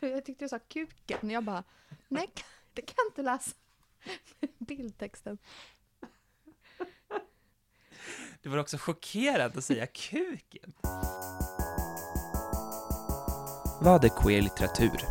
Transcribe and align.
Jag 0.00 0.24
tyckte 0.24 0.44
du 0.44 0.48
sa 0.48 0.58
kuken. 0.58 1.30
Jag 1.30 1.44
bara, 1.44 1.64
nej, 2.08 2.30
det 2.72 2.82
kan 2.82 3.06
inte 3.06 3.22
läsa. 3.22 3.50
Bildtexten. 4.58 5.38
Du 8.42 8.50
var 8.50 8.58
också 8.58 8.76
chockerad 8.78 9.56
att 9.56 9.64
säga 9.64 9.86
kuken. 9.86 10.72
Vad 13.82 14.04
är 14.04 14.08
queer 14.08 14.42
litteratur? 14.42 15.04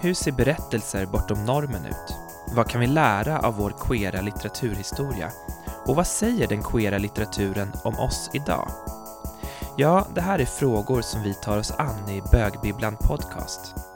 Hur 0.00 0.14
ser 0.14 0.32
berättelser 0.32 1.06
bortom 1.06 1.44
normen 1.44 1.86
ut? 1.86 2.14
Vad 2.54 2.70
kan 2.70 2.80
vi 2.80 2.86
lära 2.86 3.38
av 3.38 3.56
vår 3.56 3.74
queera 3.88 4.20
litteraturhistoria? 4.20 5.30
Och 5.86 5.96
vad 5.96 6.06
säger 6.06 6.48
den 6.48 6.62
queera 6.62 6.98
litteraturen 6.98 7.72
om 7.84 7.98
oss 7.98 8.30
idag? 8.34 8.70
Ja, 9.76 10.06
det 10.14 10.20
här 10.20 10.38
är 10.38 10.44
frågor 10.44 11.02
som 11.02 11.22
vi 11.22 11.34
tar 11.34 11.58
oss 11.58 11.70
an 11.70 12.08
i 12.08 12.22
Bögbibblan 12.32 12.96
Podcast. 12.96 13.89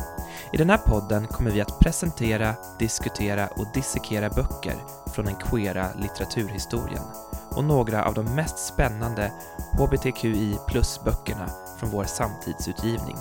I 0.54 0.56
den 0.56 0.70
här 0.70 0.78
podden 0.78 1.26
kommer 1.26 1.50
vi 1.50 1.60
att 1.60 1.78
presentera, 1.78 2.54
diskutera 2.78 3.46
och 3.46 3.66
dissekera 3.74 4.30
böcker 4.30 4.76
från 5.14 5.24
den 5.24 5.34
queera 5.34 5.88
litteraturhistorien 5.94 7.02
och 7.50 7.64
några 7.64 8.04
av 8.04 8.14
de 8.14 8.34
mest 8.34 8.58
spännande 8.58 9.32
hbtqi 9.72 10.58
plus-böckerna 10.68 11.48
från 11.78 11.90
vår 11.90 12.04
samtidsutgivning. 12.04 13.16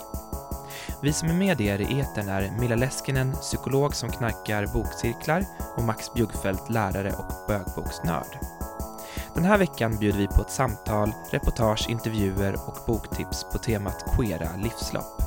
Vi 1.01 1.13
som 1.13 1.29
är 1.29 1.33
med 1.33 1.61
er 1.61 1.79
i 1.79 1.99
etern 1.99 2.29
är 2.29 2.51
Milla 2.59 2.75
Leskinen, 2.75 3.33
psykolog 3.33 3.95
som 3.95 4.09
knarkar 4.09 4.67
bokcirklar 4.73 5.45
och 5.77 5.83
Max 5.83 6.13
Bjuggfeldt, 6.13 6.69
lärare 6.69 7.13
och 7.13 7.47
bögboksnörd. 7.47 8.39
Den 9.33 9.45
här 9.45 9.57
veckan 9.57 9.97
bjuder 9.97 10.19
vi 10.19 10.27
på 10.27 10.41
ett 10.41 10.51
samtal, 10.51 11.13
reportage, 11.31 11.89
intervjuer 11.89 12.53
och 12.67 12.77
boktips 12.87 13.45
på 13.51 13.57
temat 13.57 14.05
queera 14.17 14.55
livslopp. 14.55 15.22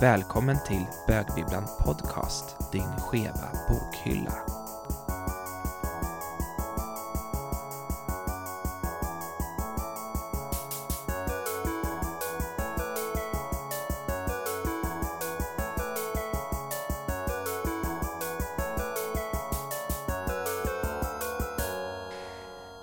Välkommen 0.00 0.56
till 0.66 0.86
Bögbibblan 1.06 1.64
Podcast, 1.84 2.72
din 2.72 2.96
skeva 2.98 3.48
bokhylla. 3.68 4.47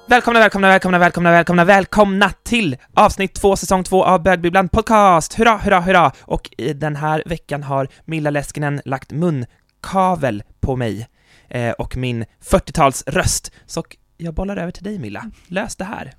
Välkomna, 0.08 0.40
välkomna, 0.40 0.68
välkomna, 0.68 1.00
välkomna, 1.00 1.32
välkomna, 1.32 1.66
välkomna 1.66 2.30
till 2.44 2.78
avsnitt 2.94 3.34
två, 3.34 3.56
säsong 3.56 3.84
två 3.84 4.04
av 4.04 4.24
Bögbibblan 4.24 4.70
Podcast! 4.70 5.34
Hurra, 5.34 5.58
hurra, 5.58 5.80
hurra! 5.80 6.12
Och 6.22 6.50
i 6.58 6.74
den 6.74 6.96
här 6.96 7.24
veckan 7.26 7.64
har 7.64 7.88
Milla 8.06 8.30
Leskinen 8.30 8.82
lagt 8.86 9.12
munkavel 9.12 10.44
på 10.60 10.76
mig 10.76 11.08
eh, 11.48 11.72
och 11.72 11.98
min 11.98 12.26
40-talsröst. 12.44 13.52
Så 13.66 13.84
jag 14.18 14.34
bollar 14.34 14.58
över 14.58 14.72
till 14.72 14.84
dig 14.84 15.00
Milla, 15.00 15.32
lös 15.48 15.76
det 15.76 15.86
här! 15.86 16.14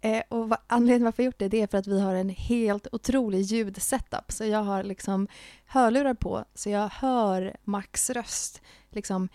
Eh, 0.00 0.22
och 0.28 0.48
vad, 0.48 0.58
anledningen 0.66 1.04
varför 1.04 1.22
jag 1.22 1.26
gjort 1.26 1.38
det, 1.38 1.48
det 1.48 1.62
är 1.62 1.66
för 1.66 1.78
att 1.78 1.86
vi 1.86 2.00
har 2.00 2.14
en 2.14 2.30
helt 2.30 2.86
otrolig 2.92 3.40
ljudsetup. 3.40 4.32
Så 4.32 4.44
jag 4.44 4.62
har 4.62 4.82
liksom 4.82 5.28
hörlurar 5.66 6.14
på, 6.14 6.44
så 6.54 6.70
jag 6.70 6.88
hör 6.88 7.56
Max 7.64 8.10
röst 8.10 8.62
liksom 8.90 9.28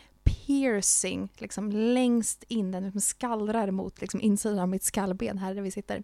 piercing 0.46 1.30
liksom 1.38 1.72
längst 1.72 2.44
in, 2.48 2.72
den 2.72 2.84
liksom 2.84 3.02
skallrar 3.02 3.72
mot 3.72 4.02
liksom 4.02 4.22
insidan 4.22 4.60
av 4.60 4.70
mitt 4.70 4.84
skallben 4.84 5.38
här 5.38 5.56
där 5.56 5.62
vi 5.62 5.72
sitter. 5.72 6.04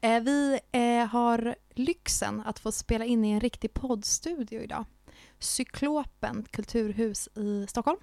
Eh, 0.00 0.20
vi 0.20 0.60
eh, 0.72 1.06
har 1.06 1.54
lyxen 1.74 2.40
att 2.40 2.58
få 2.58 2.72
spela 2.72 3.04
in 3.04 3.24
i 3.24 3.30
en 3.30 3.40
riktig 3.40 3.74
poddstudio 3.74 4.62
idag. 4.62 4.84
Cyklopen 5.38 6.46
kulturhus 6.50 7.28
i 7.36 7.66
Stockholm. 7.68 7.98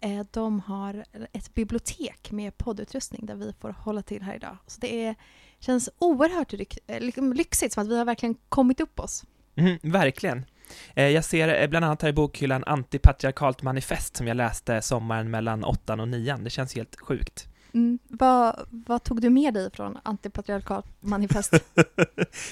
Eh, 0.00 0.26
de 0.30 0.60
har 0.60 1.04
ett 1.32 1.54
bibliotek 1.54 2.30
med 2.30 2.58
poddutrustning 2.58 3.26
där 3.26 3.34
vi 3.34 3.52
får 3.60 3.70
hålla 3.70 4.02
till 4.02 4.22
här 4.22 4.34
idag. 4.34 4.56
Så 4.66 4.80
det 4.80 5.04
är, 5.04 5.14
känns 5.58 5.90
oerhört 5.98 6.54
eh, 6.86 7.00
liksom 7.00 7.32
lyxigt, 7.32 7.72
som 7.72 7.82
att 7.82 7.88
vi 7.88 7.98
har 7.98 8.04
verkligen 8.04 8.34
kommit 8.48 8.80
upp 8.80 9.00
oss. 9.00 9.24
Mm, 9.56 9.78
verkligen. 9.82 10.44
Eh, 10.94 11.08
jag 11.08 11.24
ser 11.24 11.62
eh, 11.62 11.68
bland 11.68 11.84
annat 11.84 12.02
här 12.02 12.08
i 12.08 12.12
bokhyllan 12.12 12.64
Antipatriarkalt 12.64 13.62
manifest 13.62 14.16
som 14.16 14.26
jag 14.26 14.36
läste 14.36 14.82
sommaren 14.82 15.30
mellan 15.30 15.64
åttan 15.64 16.00
och 16.00 16.08
nian. 16.08 16.44
Det 16.44 16.50
känns 16.50 16.74
helt 16.74 17.00
sjukt. 17.00 17.46
Mm. 17.74 17.98
Vad, 18.08 18.66
vad 18.70 19.02
tog 19.02 19.20
du 19.20 19.30
med 19.30 19.54
dig 19.54 19.70
från 19.72 19.98
antipatriarkalt 20.02 20.86
manifest? 21.00 21.52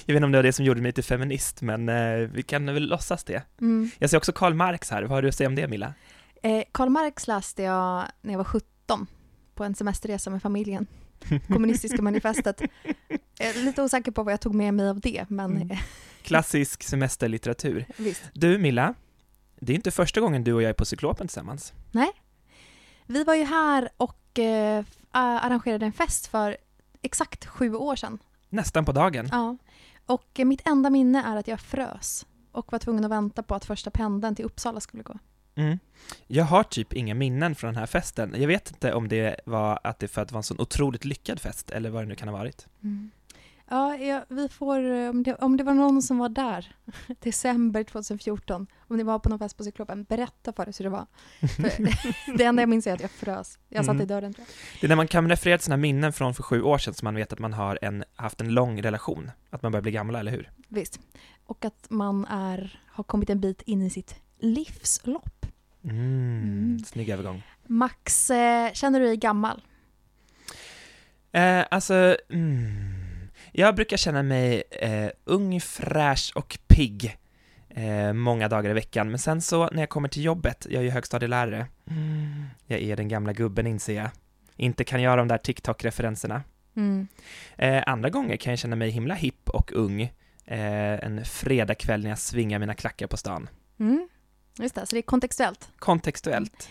jag 0.05 0.15
vet 0.15 0.17
inte 0.17 0.25
om 0.25 0.33
det 0.33 0.39
var 0.39 0.43
det 0.43 0.53
som 0.53 0.65
gjorde 0.65 0.81
mig 0.81 0.93
till 0.93 1.05
feminist, 1.05 1.63
men 1.63 1.89
eh, 1.89 2.19
vi 2.19 2.43
kan 2.43 2.67
väl 2.67 2.89
låtsas 2.89 3.25
det. 3.25 3.43
Mm. 3.61 3.91
Jag 3.99 4.11
ser 4.11 4.17
också 4.17 4.33
Karl 4.33 4.55
Marx 4.55 4.91
här. 4.91 5.03
Vad 5.03 5.11
har 5.11 5.23
du 5.23 5.29
att 5.29 5.35
säga 5.35 5.49
om 5.49 5.55
det, 5.55 5.69
Milla? 5.69 5.95
Eh, 6.43 6.63
Karl 6.73 6.89
Marx 6.89 7.27
läste 7.27 7.63
jag 7.63 8.05
när 8.23 8.33
jag 8.33 8.39
var 8.39 8.45
17 8.45 9.07
på 9.55 9.65
en 9.65 9.75
semesterresa 9.75 10.31
med 10.31 10.43
familjen. 10.43 10.87
Kommunistiska 11.49 12.03
manifestet. 12.03 12.63
Jag 13.39 13.49
är 13.49 13.65
lite 13.65 13.83
osäker 13.83 14.13
på 14.13 14.23
vad 14.23 14.33
jag 14.33 14.41
tog 14.41 14.55
med 14.55 14.75
mig 14.75 14.89
av 14.89 15.01
det, 15.01 15.25
men 15.29 15.57
mm. 15.57 15.77
Klassisk 16.29 16.83
semesterlitteratur. 16.83 17.87
Visst. 17.97 18.23
Du 18.33 18.59
Milla, 18.59 18.95
det 19.61 19.73
är 19.73 19.77
inte 19.77 19.91
första 19.91 20.21
gången 20.21 20.45
du 20.45 20.53
och 20.53 20.63
jag 20.63 20.69
är 20.71 20.75
på 20.75 20.85
Cyklopen 20.85 21.27
tillsammans. 21.27 21.73
Nej. 21.91 22.11
Vi 23.07 23.25
var 23.25 23.35
ju 23.35 23.45
här 23.45 23.89
och 23.97 24.39
eh, 24.39 24.85
arrangerade 25.11 25.87
en 25.87 25.93
fest 25.93 26.27
för 26.27 26.57
exakt 27.03 27.47
sju 27.47 27.75
år 27.75 27.97
sedan. 27.97 28.19
Nästan 28.49 28.85
på 28.85 28.93
dagen. 28.93 29.29
Ja. 29.33 29.57
Och 30.07 30.41
eh, 30.41 30.45
mitt 30.45 30.69
enda 30.69 30.91
minne 30.91 31.23
är 31.27 31.37
att 31.37 31.49
jag 31.49 31.61
frös 31.61 32.27
och 32.53 32.73
var 32.73 32.79
tvungen 32.79 33.05
att 33.05 33.11
vänta 33.11 33.43
på 33.43 33.55
att 33.55 33.65
första 33.65 33.91
pendeln 33.91 34.35
till 34.35 34.45
Uppsala 34.45 34.81
skulle 34.81 35.03
gå. 35.03 35.19
Mm. 35.55 35.79
Jag 36.27 36.45
har 36.45 36.63
typ 36.63 36.93
inga 36.93 37.15
minnen 37.15 37.55
från 37.55 37.69
den 37.69 37.79
här 37.81 37.87
festen. 37.87 38.35
Jag 38.39 38.49
vet 38.49 38.71
inte 38.71 38.95
om 38.95 39.09
det 39.09 39.41
var 39.45 39.81
att 39.85 39.99
det 39.99 40.09
för 40.09 40.23
att 40.23 40.29
det 40.29 40.35
var 40.35 40.39
en 40.39 40.43
sån 40.43 40.61
otroligt 40.61 41.05
lyckad 41.05 41.41
fest, 41.41 41.71
eller 41.71 41.91
vad 41.91 42.03
det 42.03 42.07
nu 42.07 42.15
kan 42.15 42.29
ha 42.29 42.37
varit. 42.37 42.67
Mm. 42.83 43.11
Ja, 43.71 43.97
ja, 43.97 44.25
vi 44.29 44.49
får, 44.49 44.91
eh, 44.91 45.11
om 45.11 45.23
det, 45.23 45.35
om 45.35 45.57
det 45.57 45.65
var 45.65 45.75
någon 45.75 46.03
som 46.03 46.19
var 46.19 46.29
där, 46.29 46.77
december 47.21 47.85
2014, 47.85 48.67
om 48.79 48.97
ni 48.97 49.03
var 49.03 49.19
på 49.19 49.29
någon 49.29 49.39
fest 49.39 49.57
på 49.57 49.65
Cyklopen, 49.65 50.05
berätta 50.05 50.53
för 50.53 50.69
oss 50.69 50.81
hur 50.81 50.85
det 50.85 50.91
var. 50.91 51.07
Det 52.37 52.45
enda 52.45 52.63
jag 52.63 52.69
minns 52.69 52.87
är 52.87 52.95
att 52.95 53.01
jag 53.01 53.11
frös. 53.11 53.59
Jag 53.69 53.85
satt 53.85 53.93
mm. 53.93 54.03
i 54.03 54.07
dörren 54.07 54.35
tror 54.35 54.47
jag. 54.47 54.81
Det 54.81 54.87
är 54.87 54.89
när 54.89 54.97
man 54.97 55.09
kan 55.09 55.29
referera 55.29 55.59
till 55.59 55.65
sina 55.65 55.77
minnen 55.77 56.13
från 56.13 56.35
för 56.35 56.43
sju 56.43 56.63
år 56.63 56.79
sedan 56.79 56.95
som 56.95 57.07
man 57.07 57.15
vet 57.15 57.33
att 57.33 57.39
man 57.39 57.53
har 57.53 57.79
en, 57.83 58.05
haft 58.15 58.41
en 58.41 58.55
lång 58.55 58.83
relation, 58.83 59.31
att 59.51 59.63
man 59.63 59.73
börjar 59.73 59.83
bli 59.83 59.93
gammal, 59.93 60.15
eller 60.15 60.33
hur? 60.33 60.51
Visst. 60.69 61.01
Och 61.47 61.65
att 61.65 61.87
man 61.91 62.25
är, 62.25 62.81
har 62.87 63.05
kommit 63.05 63.31
en 63.31 63.41
bit 63.41 63.63
in 63.63 63.83
i 63.83 63.91
sitt 63.91 64.15
livslopp. 64.39 65.47
Mm, 65.85 65.97
mm. 65.97 66.79
Snygg 66.79 67.09
övergång. 67.09 67.43
Max, 67.67 68.31
eh, 68.31 68.73
känner 68.73 69.01
du 69.01 69.07
dig 69.07 69.17
gammal? 69.17 69.63
Eh, 71.33 71.65
alltså, 71.71 72.17
mm. 72.31 72.88
Jag 73.53 73.75
brukar 73.75 73.97
känna 73.97 74.23
mig 74.23 74.63
eh, 74.71 75.11
ung, 75.25 75.61
fräsch 75.61 76.33
och 76.35 76.59
pigg 76.67 77.19
eh, 77.69 78.13
många 78.13 78.49
dagar 78.49 78.71
i 78.71 78.73
veckan, 78.73 79.11
men 79.11 79.19
sen 79.19 79.41
så 79.41 79.69
när 79.73 79.83
jag 79.83 79.89
kommer 79.89 80.09
till 80.09 80.25
jobbet, 80.25 80.67
jag 80.71 80.81
är 80.81 80.85
ju 80.85 80.91
högstadielärare, 80.91 81.67
mm. 81.91 82.45
jag 82.67 82.81
är 82.81 82.97
den 82.97 83.09
gamla 83.09 83.33
gubben 83.33 83.67
inser 83.67 83.95
jag, 83.95 84.11
inte 84.57 84.85
kan 84.85 85.03
göra 85.03 85.17
de 85.17 85.29
där 85.29 85.39
TikTok-referenserna. 85.39 86.43
Mm. 86.77 87.09
Eh, 87.57 87.83
andra 87.87 88.11
gånger 88.11 88.37
kan 88.37 88.53
jag 88.53 88.59
känna 88.59 88.77
mig 88.77 88.91
himla 88.91 89.15
hipp 89.15 89.49
och 89.49 89.73
ung, 89.73 90.03
eh, 90.45 91.05
en 91.05 91.25
fredagkväll 91.25 92.03
när 92.03 92.09
jag 92.09 92.19
svingar 92.19 92.59
mina 92.59 92.75
klackar 92.75 93.07
på 93.07 93.17
stan. 93.17 93.49
Mm. 93.81 94.09
Just 94.59 94.75
det, 94.75 94.87
så 94.87 94.97
det 94.97 95.01
är 95.01 95.03
kontextuellt. 95.03 95.71
Kontextuellt. 95.79 96.69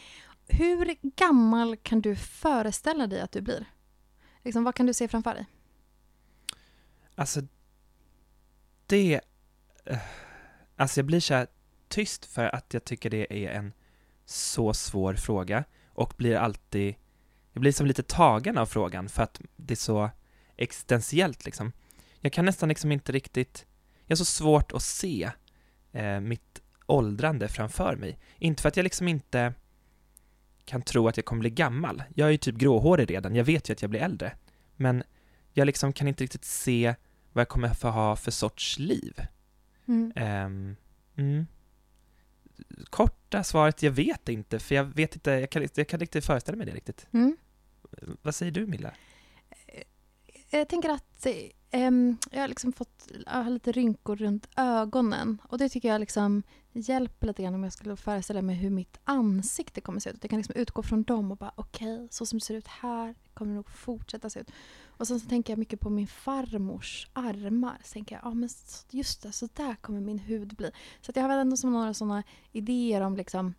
Hur 0.48 0.96
gammal 1.02 1.78
kan 1.78 2.02
du 2.02 2.16
föreställa 2.16 3.08
dig 3.08 3.22
att 3.22 3.32
du 3.32 3.42
blir? 3.42 3.66
Liksom, 4.44 4.64
vad 4.64 4.76
kan 4.76 4.86
du 4.86 4.94
se 4.94 5.08
framför 5.08 5.34
dig? 5.34 5.46
Alltså, 7.18 7.42
det... 8.86 9.22
Eh, 9.86 9.98
alltså 10.76 11.00
jag 11.00 11.06
blir 11.06 11.20
så 11.20 11.34
här 11.34 11.48
tyst 11.88 12.26
för 12.26 12.56
att 12.56 12.74
jag 12.74 12.84
tycker 12.84 13.10
det 13.10 13.46
är 13.46 13.50
en 13.50 13.74
så 14.26 14.74
svår 14.74 15.14
fråga 15.14 15.64
och 15.90 16.14
blir 16.18 16.36
alltid... 16.36 16.96
Jag 17.54 17.62
blir 17.62 17.72
som 17.72 17.88
lite 17.88 18.04
tagen 18.04 18.58
av 18.58 18.66
frågan 18.66 19.10
för 19.10 19.24
att 19.24 19.42
det 19.56 19.74
är 19.74 19.76
så 19.76 20.10
existentiellt 20.56 21.46
liksom. 21.46 21.72
Jag 22.20 22.34
kan 22.34 22.46
nästan 22.46 22.70
liksom 22.70 22.92
inte 22.92 23.12
riktigt... 23.12 23.66
Jag 24.06 24.12
har 24.12 24.18
så 24.18 24.26
svårt 24.26 24.72
att 24.72 24.84
se 24.84 25.32
eh, 25.92 26.20
mitt 26.20 26.62
åldrande 26.86 27.48
framför 27.48 27.96
mig. 27.96 28.20
Inte 28.38 28.62
för 28.62 28.70
att 28.70 28.78
jag 28.78 28.84
liksom 28.84 29.08
inte 29.08 29.54
kan 30.66 30.82
tro 30.82 31.08
att 31.08 31.18
jag 31.18 31.26
kommer 31.26 31.40
bli 31.40 31.50
gammal. 31.50 32.04
Jag 32.16 32.28
är 32.28 32.32
ju 32.32 32.38
typ 32.38 32.56
gråhårig 32.56 33.12
redan, 33.12 33.36
jag 33.36 33.44
vet 33.44 33.70
ju 33.70 33.74
att 33.74 33.82
jag 33.82 33.92
blir 33.92 34.02
äldre. 34.02 34.36
Men 34.76 35.04
jag 35.54 35.66
liksom 35.66 35.94
kan 35.94 36.08
inte 36.08 36.24
riktigt 36.24 36.46
se 36.46 36.96
vad 37.38 37.42
jag 37.42 37.50
kommer 37.50 37.74
få 37.74 37.90
ha 37.90 38.16
för 38.16 38.32
sorts 38.32 38.80
liv. 38.80 39.22
Mm. 39.88 40.12
Um, 40.16 40.76
mm. 41.16 41.48
Korta 42.90 43.44
svaret, 43.44 43.84
jag 43.84 43.92
vet 43.92 44.30
inte, 44.30 44.60
för 44.60 44.76
jag 44.76 44.84
vet 44.84 45.16
inte, 45.16 45.32
jag 45.32 45.50
kan, 45.50 45.68
jag 45.76 45.88
kan 45.88 46.02
inte 46.02 46.22
föreställa 46.22 46.58
mig 46.58 46.66
det 46.66 46.74
riktigt. 46.74 47.08
Mm. 47.12 47.38
Vad 48.22 48.36
säger 48.36 48.52
du 48.52 48.68
Milla? 48.68 48.94
Jag 50.50 50.68
tänker 50.70 50.90
att 50.90 51.28
um, 51.74 52.18
jag 52.32 52.42
har 52.42 52.48
liksom 52.48 52.74
fått 52.74 53.12
jag 53.26 53.44
har 53.44 53.50
lite 53.50 53.72
rynkor 53.72 54.16
runt 54.16 54.48
ögonen. 54.56 55.42
Och 55.48 55.58
det 55.58 55.70
tycker 55.70 55.90
jag 55.90 56.00
liksom 56.00 56.44
hjälper 56.74 57.28
lite 57.28 57.44
grann 57.44 57.56
om 57.56 57.64
jag 57.64 57.74
skulle 57.74 57.96
föreställa 57.96 58.42
mig 58.42 58.56
hur 58.56 58.70
mitt 58.70 59.00
ansikte 59.04 59.82
kommer 59.82 60.00
se 60.00 60.10
ut. 60.10 60.18
Jag 60.22 60.30
kan 60.30 60.40
liksom 60.40 60.56
utgå 60.56 60.84
från 60.84 61.04
dem 61.04 61.32
och 61.32 61.38
bara 61.38 61.52
okej, 61.56 61.96
okay, 61.96 62.08
så 62.12 62.26
som 62.26 62.40
det 62.40 62.46
ser 62.46 62.56
ut 62.56 62.68
här 62.68 63.16
kommer 63.34 63.52
det 63.52 63.56
nog 63.56 63.70
fortsätta 63.70 64.30
se 64.30 64.40
ut. 64.40 64.52
Och 64.86 65.08
sen 65.08 65.20
så 65.20 65.30
tänker 65.30 65.54
jag 65.54 65.58
mycket 65.58 65.80
på 65.80 65.90
min 65.90 66.08
farmors 66.08 67.08
armar. 67.14 67.78
Så 67.84 67.94
tänker 67.94 68.16
jag, 68.16 68.26
ja 68.26 68.34
men 68.34 68.50
just 68.90 69.24
det, 69.24 69.32
så 69.32 69.48
där 69.54 69.76
kommer 69.76 70.02
min 70.02 70.20
hud 70.20 70.56
bli. 70.56 70.72
Så 71.02 71.12
jag 71.16 71.22
har 71.22 71.30
väl 71.30 71.40
ändå 71.40 71.58
som 71.58 71.74
några 71.74 71.94
sådana 71.94 72.24
idéer 72.52 73.02
om 73.02 73.18
liksom 73.18 73.54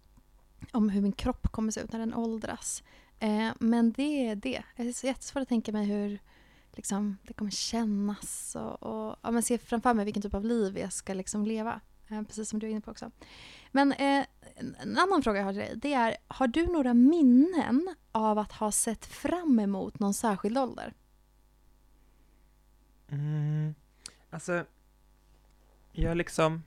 om 0.73 0.88
hur 0.88 1.00
min 1.00 1.12
kropp 1.12 1.49
kommer 1.52 1.73
se 1.73 1.81
ut 1.81 1.93
när 1.93 1.99
den 1.99 2.14
åldras. 2.14 2.82
Eh, 3.19 3.50
men 3.58 3.93
det 3.93 4.26
är 4.29 4.37
det. 4.37 4.62
Det 4.76 4.82
är 4.82 5.05
jättesvårt 5.05 5.43
att 5.43 5.49
tänka 5.49 5.73
mig 5.73 5.87
hur 5.87 6.20
liksom, 6.79 7.19
det 7.23 7.33
kommer 7.33 7.51
kännas 7.51 8.57
och, 8.57 8.83
och 8.83 9.17
ja, 9.23 9.31
men 9.31 9.43
se 9.43 9.59
framför 9.59 9.95
mig 9.95 10.05
vilken 10.05 10.23
typ 10.23 10.35
av 10.35 10.45
liv 10.45 10.79
jag 10.79 10.93
ska 10.93 11.15
liksom 11.15 11.47
leva. 11.47 11.81
Eh, 12.09 12.23
precis 12.23 12.49
som 12.49 12.59
du 12.59 12.67
är 12.67 12.71
inne 12.71 12.81
på 12.81 12.91
också. 12.91 13.11
Men 13.73 13.93
eh, 13.93 14.27
en 14.57 14.99
annan 14.99 15.23
fråga 15.23 15.39
jag 15.39 15.45
har 15.45 15.53
till 15.53 15.61
dig 15.61 15.73
det 15.77 15.93
är, 15.93 16.17
har 16.29 16.47
du 16.47 16.67
några 16.67 16.95
minnen 16.95 17.95
av 18.13 18.39
att 18.39 18.53
ha 18.53 18.73
sett 18.73 19.07
fram 19.07 19.61
emot 19.61 19.99
någon 19.99 20.15
särskild 20.15 20.59
ålder? 20.59 20.95
Mm, 23.09 23.75
alltså, 24.31 24.65
jag 25.93 26.17
liksom... 26.17 26.63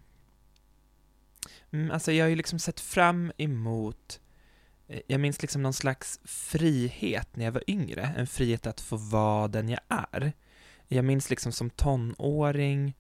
Mm, 1.72 1.92
alltså 1.92 2.12
jag 2.12 2.25
har 2.25 2.30
ju 2.30 2.36
liksom 2.36 2.60
sett 2.60 2.80
fram 2.80 3.31
emot 3.38 4.19
eh, 4.19 4.31
jag 5.07 5.19
minns 5.19 5.41
liksom 5.41 5.63
någon 5.63 5.73
slags 5.73 6.19
frihet 6.23 7.35
när 7.35 7.45
jag 7.45 7.51
var 7.51 7.63
yngre, 7.67 8.13
en 8.17 8.27
frihet 8.27 8.67
att 8.67 8.81
få 8.81 8.97
vara 8.97 9.47
den 9.47 9.69
jag 9.69 9.79
är. 9.88 10.33
Jag 10.88 11.05
minns 11.05 11.29
liksom 11.29 11.51
som 11.51 11.69
tonåring, 11.69 12.95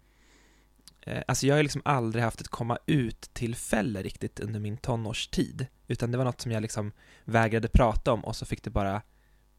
eh, 1.01 1.23
alltså 1.27 1.47
jag 1.47 1.55
har 1.55 1.63
liksom 1.63 1.81
aldrig 1.85 2.23
haft 2.23 2.41
ett 2.41 2.47
komma 2.47 2.77
ut-tillfälle 2.85 4.01
riktigt 4.01 4.39
under 4.39 4.59
min 4.59 4.77
tonårstid, 4.77 5.67
utan 5.87 6.11
det 6.11 6.17
var 6.17 6.25
något 6.25 6.41
som 6.41 6.51
jag 6.51 6.61
liksom 6.61 6.91
vägrade 7.23 7.67
prata 7.67 8.13
om 8.13 8.25
och 8.25 8.35
så 8.35 8.45
fick 8.45 8.63
det 8.63 8.69
bara 8.69 9.01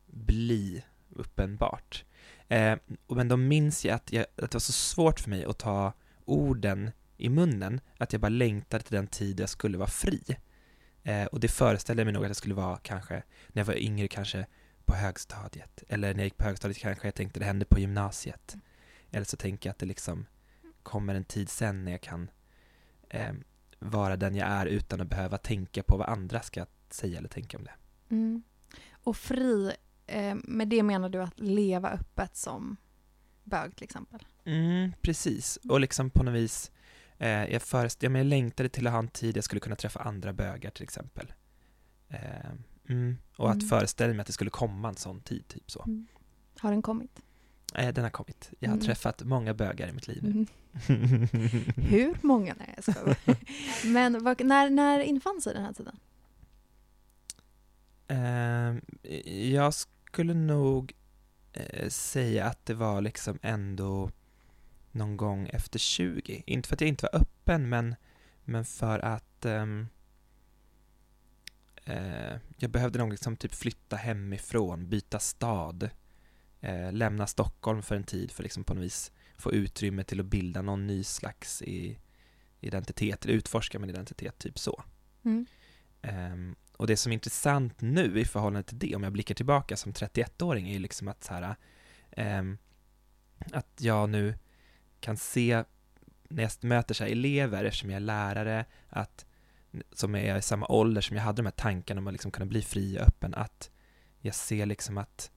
bli 0.06 0.82
uppenbart. 1.10 2.04
Eh, 2.48 2.76
men 3.08 3.28
då 3.28 3.36
minns 3.36 3.84
jag 3.84 3.94
att, 3.94 4.12
jag 4.12 4.22
att 4.22 4.50
det 4.50 4.54
var 4.54 4.60
så 4.60 4.72
svårt 4.72 5.20
för 5.20 5.30
mig 5.30 5.44
att 5.44 5.58
ta 5.58 5.92
orden 6.24 6.90
i 7.16 7.28
munnen, 7.28 7.80
att 7.98 8.12
jag 8.12 8.20
bara 8.20 8.28
längtade 8.28 8.84
till 8.84 8.96
den 8.96 9.06
tid 9.06 9.40
jag 9.40 9.48
skulle 9.48 9.78
vara 9.78 9.88
fri. 9.88 10.36
Eh, 11.02 11.24
och 11.24 11.40
det 11.40 11.48
föreställde 11.48 12.04
mig 12.04 12.12
nog 12.12 12.24
att 12.24 12.28
jag 12.28 12.36
skulle 12.36 12.54
vara 12.54 12.76
kanske, 12.76 13.22
när 13.48 13.60
jag 13.60 13.64
var 13.66 13.74
yngre 13.74 14.08
kanske 14.08 14.46
på 14.84 14.94
högstadiet, 14.94 15.82
eller 15.88 16.14
när 16.14 16.20
jag 16.20 16.24
gick 16.24 16.38
på 16.38 16.44
högstadiet 16.44 16.78
kanske 16.78 17.06
jag 17.06 17.14
tänkte 17.14 17.40
det 17.40 17.46
hände 17.46 17.64
på 17.64 17.80
gymnasiet. 17.80 18.56
Eller 19.10 19.24
så 19.24 19.36
tänker 19.36 19.68
jag 19.68 19.72
att 19.72 19.78
det 19.78 19.86
liksom 19.86 20.26
kommer 20.82 21.14
en 21.14 21.24
tid 21.24 21.48
sen 21.48 21.84
när 21.84 21.92
jag 21.92 22.00
kan 22.00 22.30
eh, 23.08 23.32
vara 23.78 24.16
den 24.16 24.34
jag 24.34 24.48
är 24.48 24.66
utan 24.66 25.00
att 25.00 25.08
behöva 25.08 25.38
tänka 25.38 25.82
på 25.82 25.96
vad 25.96 26.08
andra 26.08 26.40
ska 26.40 26.66
säga 26.90 27.18
eller 27.18 27.28
tänka 27.28 27.58
om 27.58 27.64
det. 27.64 27.74
Mm. 28.08 28.42
Och 28.90 29.16
fri, 29.16 29.72
eh, 30.06 30.34
med 30.44 30.68
det 30.68 30.82
menar 30.82 31.08
du 31.08 31.22
att 31.22 31.40
leva 31.40 31.90
öppet 31.90 32.36
som 32.36 32.76
bög 33.44 33.76
till 33.76 33.84
exempel? 33.84 34.26
Mm, 34.44 34.92
precis, 35.02 35.58
och 35.68 35.80
liksom 35.80 36.10
på 36.10 36.22
något 36.22 36.34
vis 36.34 36.70
Eh, 37.22 37.52
jag, 37.52 37.62
förest, 37.62 38.02
jag, 38.02 38.16
jag 38.16 38.26
längtade 38.26 38.68
till 38.68 38.86
att 38.86 38.92
ha 38.92 38.98
en 38.98 39.08
tid 39.08 39.36
jag 39.36 39.44
skulle 39.44 39.60
kunna 39.60 39.76
träffa 39.76 40.00
andra 40.00 40.32
bögar 40.32 40.70
till 40.70 40.82
exempel. 40.82 41.32
Eh, 42.08 42.18
mm, 42.88 43.18
och 43.36 43.50
att 43.50 43.54
mm. 43.54 43.68
föreställa 43.68 44.14
mig 44.14 44.20
att 44.20 44.26
det 44.26 44.32
skulle 44.32 44.50
komma 44.50 44.88
en 44.88 44.94
sån 44.94 45.20
tid, 45.20 45.48
typ 45.48 45.70
så. 45.70 45.82
Mm. 45.82 46.06
Har 46.58 46.70
den 46.70 46.82
kommit? 46.82 47.22
Eh, 47.74 47.94
den 47.94 48.04
har 48.04 48.10
kommit. 48.10 48.50
Jag 48.58 48.68
har 48.68 48.74
mm. 48.74 48.86
träffat 48.86 49.22
många 49.22 49.54
bögar 49.54 49.88
i 49.88 49.92
mitt 49.92 50.08
liv 50.08 50.22
nu. 50.22 50.30
Mm. 50.30 51.28
Hur 51.76 52.26
många? 52.26 52.54
Nej, 52.58 52.74
jag 52.76 52.94
skojar. 52.94 53.16
Men 53.92 54.24
vad, 54.24 54.44
när, 54.44 54.70
när 54.70 55.00
infann 55.00 55.40
sig 55.40 55.54
den 55.54 55.64
här 55.64 55.72
tiden? 55.72 55.98
Ehm, 58.08 58.80
jag 59.52 59.74
skulle 59.74 60.34
nog 60.34 60.92
eh, 61.52 61.88
säga 61.88 62.44
att 62.44 62.66
det 62.66 62.74
var 62.74 63.00
liksom 63.00 63.38
ändå 63.42 64.10
någon 64.94 65.16
gång 65.16 65.48
efter 65.48 65.78
20. 65.78 66.42
Inte 66.46 66.68
för 66.68 66.76
att 66.76 66.80
jag 66.80 66.88
inte 66.88 67.08
var 67.12 67.20
öppen, 67.20 67.68
men, 67.68 67.94
men 68.44 68.64
för 68.64 68.98
att 68.98 69.44
um, 69.44 69.88
uh, 71.88 72.36
jag 72.56 72.70
behövde 72.70 72.98
nog 72.98 73.10
liksom 73.10 73.36
typ 73.36 73.54
flytta 73.54 73.96
hemifrån, 73.96 74.88
byta 74.88 75.18
stad, 75.18 75.90
uh, 76.64 76.92
lämna 76.92 77.26
Stockholm 77.26 77.82
för 77.82 77.96
en 77.96 78.04
tid 78.04 78.30
för 78.30 78.42
liksom 78.42 78.64
på 78.64 78.74
något 78.74 78.84
vis 78.84 79.12
få 79.38 79.52
utrymme 79.52 80.04
till 80.04 80.20
att 80.20 80.26
bilda 80.26 80.62
någon 80.62 80.86
ny 80.86 81.04
slags 81.04 81.62
i, 81.62 81.98
identitet, 82.60 83.24
eller 83.24 83.34
utforska 83.34 83.78
min 83.78 83.90
identitet, 83.90 84.38
typ 84.38 84.58
så. 84.58 84.84
Mm. 85.24 85.46
Um, 86.02 86.56
och 86.76 86.86
det 86.86 86.96
som 86.96 87.12
är 87.12 87.14
intressant 87.14 87.80
nu 87.80 88.20
i 88.20 88.24
förhållande 88.24 88.62
till 88.62 88.78
det, 88.78 88.96
om 88.96 89.02
jag 89.02 89.12
blickar 89.12 89.34
tillbaka 89.34 89.76
som 89.76 89.92
31-åring, 89.92 90.68
är 90.68 90.72
ju 90.72 90.78
liksom 90.78 91.08
att 91.08 91.24
så 91.24 91.34
här, 91.34 91.56
um, 92.40 92.58
att 93.52 93.72
jag 93.78 94.10
nu 94.10 94.34
kan 95.02 95.16
se 95.16 95.64
när 96.28 96.42
jag 96.42 96.52
möter 96.60 96.94
så 96.94 97.04
elever, 97.04 97.64
eftersom 97.64 97.90
jag 97.90 97.96
är 97.96 98.00
lärare, 98.00 98.64
att, 98.88 99.26
som 99.92 100.14
är 100.14 100.36
i 100.36 100.42
samma 100.42 100.66
ålder 100.66 101.00
som 101.00 101.16
jag 101.16 101.24
hade 101.24 101.42
de 101.42 101.46
här 101.46 101.52
tankarna 101.52 102.00
om 102.00 102.06
att 102.06 102.12
liksom 102.12 102.30
kunna 102.30 102.46
bli 102.46 102.62
fri 102.62 102.98
och 102.98 103.02
öppen, 103.02 103.34
att 103.34 103.70
jag 104.20 104.34
ser 104.34 104.66
liksom 104.66 104.98
att 104.98 105.30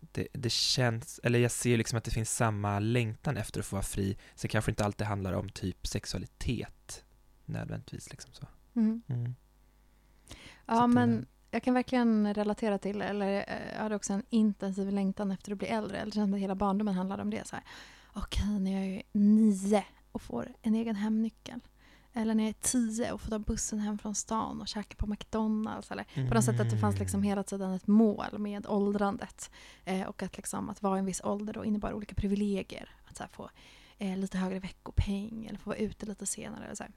det, 0.00 0.28
det 0.32 0.52
känns, 0.52 1.20
eller 1.22 1.38
jag 1.38 1.50
ser 1.50 1.76
liksom 1.76 1.98
att 1.98 2.04
det 2.04 2.10
finns 2.10 2.36
samma 2.36 2.78
längtan 2.78 3.36
efter 3.36 3.60
att 3.60 3.66
få 3.66 3.76
vara 3.76 3.82
fri, 3.82 4.16
så 4.34 4.42
det 4.42 4.48
kanske 4.48 4.70
inte 4.70 4.84
alltid 4.84 5.06
handlar 5.06 5.32
om 5.32 5.48
typ 5.48 5.86
sexualitet 5.86 7.04
nödvändigtvis 7.44 8.10
liksom 8.10 8.32
så. 8.32 8.46
Mm. 8.76 9.02
Mm. 9.08 9.34
Ja, 10.66 10.76
så 10.76 10.86
men 10.86 11.26
jag 11.50 11.62
kan 11.62 11.74
verkligen 11.74 12.34
relatera 12.34 12.78
till, 12.78 13.02
eller 13.02 13.26
jag 13.72 13.82
hade 13.82 13.94
också 13.94 14.12
en 14.12 14.22
intensiv 14.30 14.92
längtan 14.92 15.30
efter 15.30 15.52
att 15.52 15.58
bli 15.58 15.68
äldre, 15.68 15.98
eller 15.98 16.12
känns 16.12 16.34
att 16.34 16.40
hela 16.40 16.54
barndomen 16.54 16.94
handlade 16.94 17.22
om 17.22 17.30
det. 17.30 17.46
Så 17.46 17.56
här 17.56 17.64
okej, 18.12 18.44
okay, 18.44 18.58
när 18.58 18.70
jag 18.70 18.96
är 18.96 19.02
nio 19.12 19.84
och 20.12 20.22
får 20.22 20.52
en 20.62 20.74
egen 20.74 20.96
hemnyckel. 20.96 21.60
Eller 22.14 22.34
när 22.34 22.44
jag 22.44 22.48
är 22.48 22.62
tio 22.62 23.12
och 23.12 23.20
får 23.20 23.30
ta 23.30 23.38
bussen 23.38 23.78
hem 23.78 23.98
från 23.98 24.14
stan 24.14 24.60
och 24.60 24.68
käka 24.68 24.96
på 24.96 25.06
McDonalds. 25.06 25.90
Eller 25.90 26.06
mm. 26.14 26.28
På 26.28 26.34
något 26.34 26.44
sätt 26.44 26.60
att 26.60 26.70
det 26.70 26.78
fanns 26.78 26.98
liksom 26.98 27.22
hela 27.22 27.42
tiden 27.42 27.72
ett 27.72 27.86
mål 27.86 28.38
med 28.38 28.66
åldrandet. 28.66 29.50
Eh, 29.84 30.02
och 30.02 30.22
att, 30.22 30.36
liksom, 30.36 30.68
att 30.68 30.82
vara 30.82 30.96
i 30.96 30.98
en 30.98 31.06
viss 31.06 31.20
ålder 31.24 31.52
då 31.52 31.64
innebar 31.64 31.92
olika 31.92 32.14
privilegier. 32.14 32.90
Att 33.04 33.16
så 33.16 33.24
få 33.32 33.50
eh, 33.98 34.16
lite 34.16 34.38
högre 34.38 34.58
veckopeng 34.58 35.46
eller 35.46 35.58
få 35.58 35.70
vara 35.70 35.78
ute 35.78 36.06
lite 36.06 36.26
senare. 36.26 36.64
Eller 36.64 36.74
så 36.74 36.84
eh, 36.84 36.90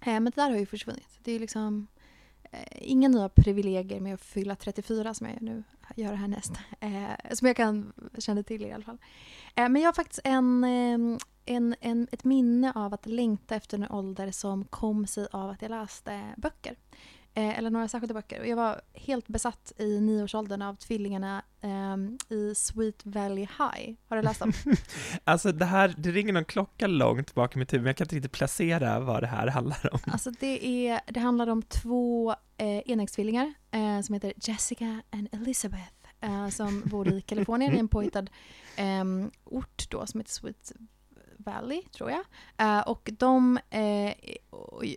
men 0.00 0.24
det 0.24 0.34
där 0.34 0.50
har 0.50 0.58
ju 0.58 0.66
försvunnit. 0.66 1.18
Det 1.22 1.32
är 1.32 1.40
liksom 1.40 1.86
Eh, 2.52 2.78
inga 2.80 3.08
nya 3.08 3.28
privilegier 3.28 4.00
med 4.00 4.14
att 4.14 4.24
fylla 4.24 4.56
34 4.56 5.14
som 5.14 5.26
jag 5.26 5.42
nu 5.42 5.62
gör 5.96 6.14
härnäst. 6.14 6.52
Eh, 6.80 7.34
som 7.34 7.46
jag 7.46 7.56
kan 7.56 7.92
känna 8.18 8.42
till 8.42 8.62
i 8.62 8.72
alla 8.72 8.84
fall. 8.84 8.98
Eh, 9.54 9.68
men 9.68 9.82
jag 9.82 9.88
har 9.88 9.92
faktiskt 9.92 10.20
en, 10.24 10.64
eh, 10.64 11.18
en, 11.44 11.74
en, 11.80 12.08
ett 12.12 12.24
minne 12.24 12.72
av 12.74 12.94
att 12.94 13.06
längta 13.06 13.54
efter 13.54 13.78
en 13.78 13.90
ålder 13.90 14.30
som 14.30 14.64
kom 14.64 15.06
sig 15.06 15.26
av 15.32 15.50
att 15.50 15.62
jag 15.62 15.70
läste 15.70 16.34
böcker. 16.36 16.76
Eh, 17.34 17.58
eller 17.58 17.70
några 17.70 17.88
särskilda 17.88 18.14
böcker. 18.14 18.44
jag 18.44 18.56
var 18.56 18.80
helt 18.94 19.28
besatt 19.28 19.72
i 19.78 20.00
nioårsåldern 20.00 20.62
av 20.62 20.74
tvillingarna 20.74 21.42
eh, 21.60 21.96
i 22.36 22.54
Sweet 22.54 23.06
Valley 23.06 23.46
High. 23.58 23.96
Har 24.08 24.16
du 24.16 24.22
läst 24.22 24.40
dem? 24.40 24.52
alltså 25.24 25.52
det 25.52 25.64
här, 25.64 25.94
det 25.96 26.10
ringer 26.10 26.32
någon 26.32 26.44
klocka 26.44 26.86
långt 26.86 27.34
bak 27.34 27.56
i 27.56 27.58
mitt 27.58 27.72
huvud, 27.72 27.82
men 27.82 27.88
jag 27.88 27.96
kan 27.96 28.04
inte 28.04 28.16
riktigt 28.16 28.32
placera 28.32 29.00
vad 29.00 29.22
det 29.22 29.26
här 29.26 29.46
handlar 29.46 29.94
om. 29.94 29.98
Alltså 30.06 30.30
det, 30.30 30.88
är, 30.88 31.00
det 31.06 31.20
handlar 31.20 31.46
om 31.46 31.62
två 31.62 32.34
eh, 32.56 32.90
enäggstvillingar 32.90 33.54
eh, 33.70 34.00
som 34.00 34.12
heter 34.14 34.32
Jessica 34.36 35.02
and 35.10 35.28
Elizabeth 35.32 35.92
eh, 36.20 36.48
som 36.48 36.82
bor 36.84 37.08
i 37.08 37.20
Kalifornien 37.20 37.74
i 37.74 37.78
en 37.78 37.88
påhittad 37.88 38.26
eh, 38.76 39.04
ort 39.44 39.90
då 39.90 40.06
som 40.06 40.20
heter 40.20 40.32
Sweet 40.32 40.72
Valley, 41.44 41.82
tror 41.82 42.10
jag. 42.10 42.24
Uh, 42.62 42.88
och 42.88 43.10
de, 43.18 43.58
eh, 43.70 44.14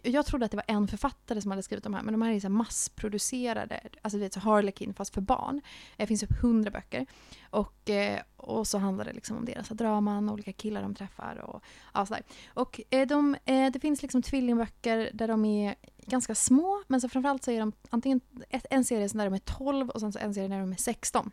jag 0.04 0.26
trodde 0.26 0.46
att 0.46 0.52
det 0.52 0.58
var 0.58 0.66
en 0.68 0.88
författare 0.88 1.42
som 1.42 1.52
hade 1.52 1.64
skrivit 1.64 1.84
de 1.84 1.94
här, 1.94 2.04
men 2.04 2.14
de 2.14 2.22
här 2.22 2.32
är 2.32 2.40
så 2.40 2.50
massproducerade, 2.50 3.80
alltså 4.02 4.20
det 4.20 4.36
är 4.36 4.40
Harlequin 4.40 4.94
fast 4.94 5.14
för 5.14 5.22
barn. 5.22 5.58
Eh, 5.58 5.62
det 5.98 6.08
finns 6.08 6.24
upp 6.24 6.42
hundra 6.42 6.72
böcker. 6.72 7.06
Och, 7.50 7.90
eh, 7.90 8.22
och 8.38 8.68
så 8.68 8.78
handlar 8.78 9.06
det 9.06 9.14
liksom 9.14 9.38
om 9.38 9.46
deras 9.46 9.70
draman, 9.70 10.30
olika 10.30 10.54
killar 10.54 10.82
de 10.82 10.96
träffar 10.96 11.36
och 11.36 11.64
ja, 11.94 12.06
sådär. 12.06 12.24
Och 12.54 12.82
eh, 12.90 13.08
de, 13.08 13.38
det 13.46 13.80
finns 13.82 14.02
liksom 14.02 14.22
tvillingböcker 14.22 15.10
där 15.14 15.28
de 15.28 15.46
är 15.46 15.76
ganska 15.98 16.36
små, 16.36 16.84
men 16.88 17.02
så 17.02 17.10
framförallt 17.10 17.44
så 17.44 17.52
är 17.52 17.60
de 17.60 17.72
antingen 17.90 18.22
en 18.70 18.84
serie 18.84 19.08
där 19.08 19.26
de 19.26 19.34
är 19.34 19.40
12 19.40 19.90
och 19.90 20.00
sen 20.00 20.14
så 20.14 20.20
en 20.20 20.34
serie 20.34 20.48
där 20.48 20.60
de 20.60 20.72
är 20.72 20.76
16. 20.76 21.32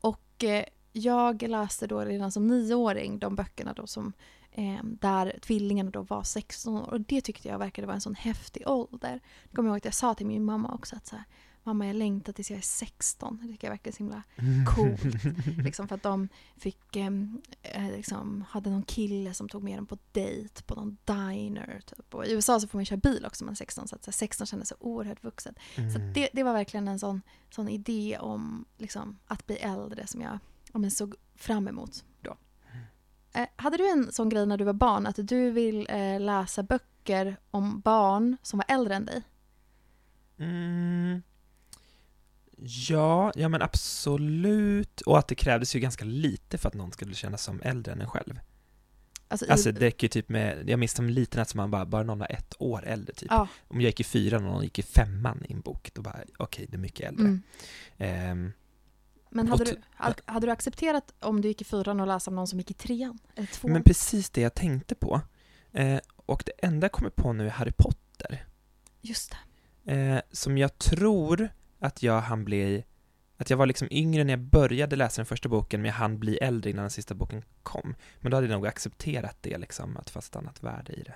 och 0.00 0.44
jag 0.96 1.42
läste 1.42 1.86
då 1.86 2.00
redan 2.00 2.32
som 2.32 2.46
nioåring 2.46 3.18
de 3.18 3.36
böckerna 3.36 3.72
då 3.72 3.86
som 3.86 4.12
eh, 4.52 4.84
där 4.84 5.38
tvillingarna 5.42 5.90
då 5.90 6.02
var 6.02 6.22
16 6.22 6.74
år 6.76 6.90
och 6.90 7.00
det 7.00 7.20
tyckte 7.20 7.48
jag 7.48 7.58
verkade 7.58 7.86
vara 7.86 7.94
en 7.94 8.00
sån 8.00 8.14
häftig 8.14 8.62
ålder. 8.68 9.20
Jag 9.42 9.56
kommer 9.56 9.68
ihåg 9.68 9.76
att 9.76 9.84
jag 9.84 9.94
sa 9.94 10.14
till 10.14 10.26
min 10.26 10.44
mamma 10.44 10.72
också 10.74 10.96
att 10.96 11.06
så 11.06 11.16
här, 11.16 11.24
mamma 11.62 11.86
jag 11.86 11.96
längtar 11.96 12.32
tills 12.32 12.50
jag 12.50 12.58
är 12.58 12.62
16. 12.62 13.38
Det 13.42 13.48
tycker 13.48 13.66
jag 13.66 13.72
verkar 13.72 13.92
så 13.92 13.98
himla 13.98 14.22
coolt. 14.74 15.04
liksom 15.64 15.88
för 15.88 15.94
att 15.94 16.02
de 16.02 16.28
fick, 16.56 16.96
ehm, 16.96 17.42
eh, 17.62 17.90
liksom, 17.90 18.44
hade 18.48 18.70
någon 18.70 18.82
kille 18.82 19.34
som 19.34 19.48
tog 19.48 19.62
med 19.62 19.78
dem 19.78 19.86
på 19.86 19.98
dejt 20.12 20.62
på 20.62 20.74
någon 20.74 20.96
diner. 21.04 21.80
Typ. 21.86 22.14
Och 22.14 22.26
I 22.26 22.32
USA 22.32 22.60
så 22.60 22.68
får 22.68 22.78
man 22.78 22.84
köra 22.84 22.96
bil 22.96 23.24
också 23.26 23.44
när 23.44 23.46
man 23.46 23.52
är 23.52 23.56
16 23.56 23.88
så 23.88 23.96
att 23.96 24.04
så 24.04 24.10
här, 24.10 24.12
16 24.12 24.46
kändes 24.46 24.68
så 24.68 24.74
oerhört 24.80 25.24
vuxet. 25.24 25.56
Så 25.74 25.80
Mm. 25.80 25.96
att 26.08 26.14
det, 26.14 26.28
det 26.32 26.42
var 26.42 26.52
verkligen 26.52 26.88
en 26.88 26.98
sån, 26.98 27.22
sån 27.50 27.68
idé 27.68 28.18
om 28.20 28.64
liksom, 28.78 29.18
att 29.26 29.46
bli 29.46 29.56
äldre 29.56 30.06
som 30.06 30.20
jag 30.20 30.38
ja, 30.74 30.78
men 30.80 30.90
såg 30.90 31.14
fram 31.36 31.68
emot 31.68 32.04
då. 32.22 32.36
Eh, 33.34 33.46
hade 33.56 33.76
du 33.76 33.90
en 33.90 34.12
sån 34.12 34.28
grej 34.28 34.46
när 34.46 34.56
du 34.56 34.64
var 34.64 34.72
barn 34.72 35.06
att 35.06 35.16
du 35.28 35.50
vill 35.50 35.86
eh, 35.90 36.20
läsa 36.20 36.62
böcker 36.62 37.36
om 37.50 37.80
barn 37.80 38.36
som 38.42 38.58
var 38.58 38.64
äldre 38.74 38.94
än 38.94 39.04
dig? 39.06 39.22
Mm. 40.38 41.22
Ja, 42.88 43.32
ja 43.34 43.48
men 43.48 43.62
absolut. 43.62 45.00
Och 45.00 45.18
att 45.18 45.28
det 45.28 45.34
krävdes 45.34 45.76
ju 45.76 45.80
ganska 45.80 46.04
lite 46.04 46.58
för 46.58 46.68
att 46.68 46.74
någon 46.74 46.92
skulle 46.92 47.14
kännas 47.14 47.42
som 47.42 47.62
äldre 47.62 47.92
än 47.92 48.00
en 48.00 48.08
själv. 48.10 48.40
Alltså, 49.28 49.46
i- 49.46 49.50
Alltså 49.50 49.72
det 49.72 49.80
räcker 49.80 50.04
ju 50.04 50.08
typ 50.08 50.28
med, 50.28 50.68
jag 50.70 50.78
minns 50.78 50.92
som 50.92 51.08
liten 51.08 51.42
att 51.42 51.54
man 51.54 51.70
bara, 51.70 51.86
bara 51.86 52.02
någon 52.02 52.18
var 52.18 52.32
ett 52.32 52.54
år 52.58 52.84
äldre 52.86 53.14
typ. 53.14 53.28
ja, 53.30 53.48
Om 53.68 53.80
jag 53.80 53.88
gick 53.88 54.00
i 54.00 54.04
fyran 54.04 54.44
och 54.44 54.52
någon 54.52 54.62
gick 54.64 54.78
i 54.78 54.82
femman 54.82 55.44
i 55.48 55.52
en 55.52 55.60
bok, 55.60 55.90
då 55.94 56.02
bara, 56.02 56.18
okej, 56.36 56.66
det 56.68 56.76
är 56.76 56.78
mycket 56.78 57.08
äldre. 57.08 57.24
mm. 57.26 57.42
Ehm, 57.98 58.52
Men 59.34 59.48
hade 59.48 59.64
du, 59.64 59.76
hade, 60.26 60.46
du 60.46 60.52
accepterat 60.52 61.14
om 61.20 61.40
du 61.40 61.48
gick 61.48 61.60
i 61.60 61.64
fyran 61.64 62.00
och 62.00 62.06
läsa 62.06 62.30
om 62.30 62.34
någon 62.34 62.46
som 62.46 62.58
gick 62.58 62.70
i 62.70 62.74
trean? 62.74 63.18
Eller 63.34 63.46
tvåan? 63.46 63.72
men 63.72 63.82
precis 63.82 64.30
det 64.30 64.40
jag 64.40 64.54
tänkte 64.54 64.94
på. 64.94 65.20
Eh, 65.72 65.98
och 66.16 66.42
det 66.46 66.52
enda 66.66 66.84
jag 66.84 66.92
kommer 66.92 67.10
på 67.10 67.32
nu 67.32 67.46
är 67.46 67.50
Harry 67.50 67.72
Potter. 67.72 68.46
Just 69.00 69.36
det. 69.84 69.92
Eh, 69.92 70.20
som 70.32 70.58
jag 70.58 70.78
tror 70.78 71.48
att 71.78 72.02
jag 72.02 72.20
hann 72.20 72.44
bli, 72.44 72.84
att 73.36 73.50
jag 73.50 73.56
var 73.56 73.66
liksom 73.66 73.88
yngre 73.90 74.24
när 74.24 74.32
jag 74.32 74.40
började 74.40 74.96
läsa 74.96 75.20
den 75.20 75.26
första 75.26 75.48
boken, 75.48 75.82
men 75.82 75.88
jag 75.88 75.96
hann 75.96 76.18
bli 76.18 76.36
äldre 76.36 76.70
innan 76.70 76.82
den 76.82 76.90
sista 76.90 77.14
boken 77.14 77.42
kom. 77.62 77.94
Men 78.20 78.30
då 78.30 78.36
hade 78.36 78.46
jag 78.46 78.54
nog 78.54 78.66
accepterat 78.66 79.36
det, 79.40 79.58
liksom, 79.58 79.96
att 79.96 80.06
det 80.06 80.12
fanns 80.12 80.28
ett 80.28 80.36
annat 80.36 80.62
värde 80.62 80.92
i 80.92 81.02
det. 81.02 81.14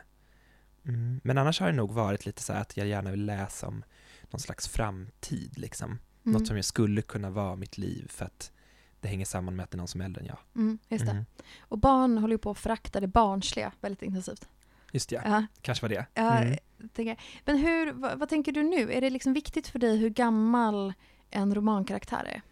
Mm. 0.84 1.20
Men 1.24 1.38
annars 1.38 1.60
har 1.60 1.66
det 1.66 1.76
nog 1.76 1.92
varit 1.92 2.26
lite 2.26 2.42
så 2.42 2.52
här 2.52 2.60
att 2.60 2.76
jag 2.76 2.86
gärna 2.86 3.10
vill 3.10 3.24
läsa 3.26 3.66
om 3.66 3.84
någon 4.30 4.40
slags 4.40 4.68
framtid, 4.68 5.58
liksom. 5.58 5.98
Mm. 6.24 6.32
Något 6.38 6.46
som 6.46 6.56
jag 6.56 6.64
skulle 6.64 7.02
kunna 7.02 7.30
vara 7.30 7.56
mitt 7.56 7.78
liv, 7.78 8.08
för 8.10 8.24
att 8.24 8.52
det 9.00 9.08
hänger 9.08 9.24
samman 9.24 9.56
med 9.56 9.64
att 9.64 9.70
det 9.70 9.74
är 9.74 9.78
någon 9.78 9.88
som 9.88 10.00
är 10.00 10.04
äldre 10.04 10.20
än 10.20 10.26
jag. 10.26 10.38
Mm, 10.54 10.78
just 10.88 11.04
det. 11.04 11.10
Mm. 11.10 11.24
Och 11.60 11.78
barn 11.78 12.18
håller 12.18 12.34
ju 12.34 12.38
på 12.38 12.50
att 12.50 12.58
förakta 12.58 13.00
det 13.00 13.06
barnsliga 13.06 13.72
väldigt 13.80 14.02
intensivt. 14.02 14.48
Just 14.92 15.12
ja, 15.12 15.20
Ja, 15.24 15.46
kanske 15.62 15.84
var 15.84 15.88
det. 15.88 16.06
ja, 16.14 16.38
Mm. 16.38 16.58
tänker. 16.92 17.20
Men 17.44 17.58
hur, 17.58 17.92
vad, 17.92 18.18
vad 18.18 18.28
tänker 18.28 18.52
du 18.52 18.62
nu? 18.62 18.92
Är 18.92 19.00
det 19.00 19.10
liksom 19.10 19.32
viktigt 19.32 19.66
för 19.68 19.78
dig 19.78 19.96
hur 19.96 20.08
gammal 20.10 20.92
en 21.30 21.54
romankaraktär 21.54 22.24
är? 22.24 22.42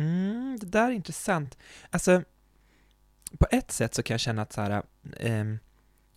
Mm, 0.00 0.58
det 0.60 0.66
där 0.66 0.86
är 0.86 0.90
intressant. 0.92 1.58
Alltså, 1.90 2.22
på 3.38 3.46
ett 3.50 3.72
sätt 3.72 3.94
så 3.94 4.02
kan 4.02 4.14
jag 4.14 4.20
känna 4.20 4.42
att, 4.42 4.52
så 4.52 4.60
här, 4.60 4.82
ehm, 5.20 5.58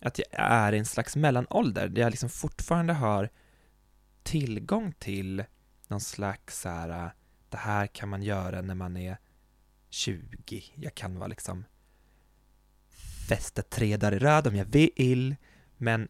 att 0.00 0.18
jag 0.18 0.26
är 0.32 0.72
i 0.72 0.78
en 0.78 0.86
slags 0.86 1.16
mellanålder, 1.16 1.88
där 1.88 2.02
jag 2.02 2.10
liksom 2.10 2.28
fortfarande 2.28 2.92
har 2.92 3.28
tillgång 4.22 4.92
till 4.98 5.44
någon 5.88 6.00
slags 6.00 6.60
så 6.60 6.68
här, 6.68 7.04
äh, 7.04 7.10
det 7.48 7.56
här 7.56 7.86
kan 7.86 8.08
man 8.08 8.22
göra 8.22 8.62
när 8.62 8.74
man 8.74 8.96
är 8.96 9.16
20. 9.88 10.72
Jag 10.74 10.94
kan 10.94 11.18
vara 11.18 11.28
liksom 11.28 11.64
fästa 13.28 13.62
tre 13.62 13.96
dagar 13.96 14.16
i 14.16 14.18
röd 14.18 14.46
om 14.46 14.56
jag 14.56 14.64
vill, 14.64 15.36
men 15.76 16.08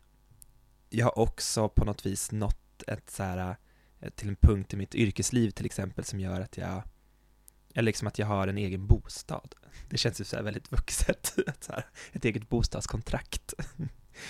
jag 0.89 1.07
har 1.07 1.19
också 1.19 1.69
på 1.69 1.85
något 1.85 2.07
vis 2.07 2.33
nått 2.33 2.83
ett 2.87 3.11
så 3.11 3.23
här, 3.23 3.57
äh, 4.01 4.11
till 4.11 4.29
en 4.29 4.37
punkt 4.37 4.75
i 4.75 4.77
mitt 4.77 4.95
yrkesliv 4.95 5.51
till 5.51 5.67
exempel 5.67 6.05
som 6.05 6.21
gör 6.21 6.41
att 6.41 6.57
jag 6.57 6.83
eller 7.77 7.87
liksom 7.87 8.09
att 8.09 8.19
jag 8.19 8.27
har 8.27 8.49
en 8.49 8.59
egen 8.59 8.87
bostad. 8.87 9.55
Det 9.89 9.97
känns 9.99 10.21
ju 10.21 10.25
så 10.25 10.37
här 10.37 10.43
väldigt 10.43 10.73
vuxet. 10.73 11.39
Så 11.61 11.73
här, 11.73 11.87
ett 12.13 12.25
eget 12.25 12.49
bostadskontrakt. 12.49 13.55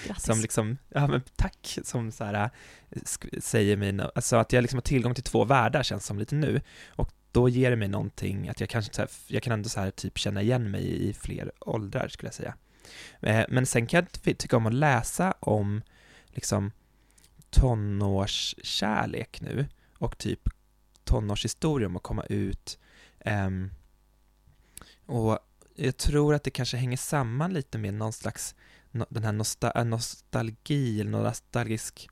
Grattis. 0.06 0.24
Som 0.24 0.40
liksom, 0.40 0.78
ja 0.88 1.06
men 1.06 1.22
tack, 1.36 1.78
som 1.84 2.12
så 2.12 2.24
här, 2.24 2.50
eh, 2.90 3.02
säger 3.40 3.76
mig, 3.76 4.00
alltså 4.14 4.36
att 4.36 4.52
jag 4.52 4.62
liksom 4.62 4.76
har 4.76 4.82
tillgång 4.82 5.14
till 5.14 5.24
två 5.24 5.44
världar 5.44 5.82
känns 5.82 6.06
som 6.06 6.18
lite 6.18 6.34
nu. 6.34 6.60
Och 6.88 7.12
då 7.32 7.48
ger 7.48 7.70
det 7.70 7.76
mig 7.76 7.88
någonting, 7.88 8.48
att 8.48 8.60
jag 8.60 8.68
kanske 8.68 8.94
så 8.94 9.02
här, 9.02 9.10
jag 9.26 9.42
kan 9.42 9.52
ändå 9.52 9.68
så 9.68 9.80
här 9.80 9.90
typ 9.90 10.18
känna 10.18 10.42
igen 10.42 10.70
mig 10.70 11.08
i 11.08 11.12
fler 11.12 11.52
åldrar 11.60 12.08
skulle 12.08 12.28
jag 12.28 12.34
säga. 12.34 12.54
Eh, 13.20 13.44
men 13.48 13.66
sen 13.66 13.86
kan 13.86 14.06
jag 14.22 14.38
tycka 14.38 14.56
om 14.56 14.66
att 14.66 14.74
läsa 14.74 15.34
om 15.40 15.82
liksom 16.26 16.72
tonårskärlek 17.50 19.40
nu 19.40 19.66
och 19.98 20.18
typ 20.18 20.48
tonårshistorier 21.04 21.86
om 21.86 21.96
att 21.96 22.02
komma 22.02 22.24
ut. 22.24 22.78
Um, 23.24 23.70
och 25.06 25.38
jag 25.74 25.96
tror 25.96 26.34
att 26.34 26.44
det 26.44 26.50
kanske 26.50 26.76
hänger 26.76 26.96
samman 26.96 27.52
lite 27.52 27.78
med 27.78 27.94
någon 27.94 28.12
slags 28.12 28.54
den 29.08 29.24
här 29.24 29.32
nosta, 29.32 29.84
nostalgi, 29.84 31.00
eller 31.00 31.10
nostalgisk 31.10 32.08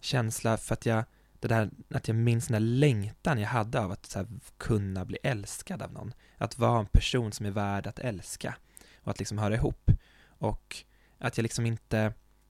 känsla 0.00 0.56
för 0.56 0.74
att 0.74 0.86
jag, 0.86 1.04
det 1.40 1.48
där, 1.48 1.70
att 1.90 2.08
jag 2.08 2.14
minns 2.14 2.46
den 2.46 2.52
där 2.52 2.68
längtan 2.78 3.38
jag 3.38 3.48
hade 3.48 3.80
av 3.80 3.92
att 3.92 4.14
här, 4.14 4.26
kunna 4.56 5.04
bli 5.04 5.18
älskad 5.22 5.82
av 5.82 5.92
någon. 5.92 6.14
Att 6.36 6.58
vara 6.58 6.80
en 6.80 6.86
person 6.86 7.32
som 7.32 7.46
är 7.46 7.50
värd 7.50 7.86
att 7.86 7.98
älska 7.98 8.56
och 9.02 9.10
att 9.10 9.18
liksom 9.18 9.38
höra 9.38 9.54
ihop. 9.54 9.90
Och 10.26 10.84
att 11.18 11.36
jag 11.38 11.42
liksom 11.42 11.66
inte, 11.66 11.96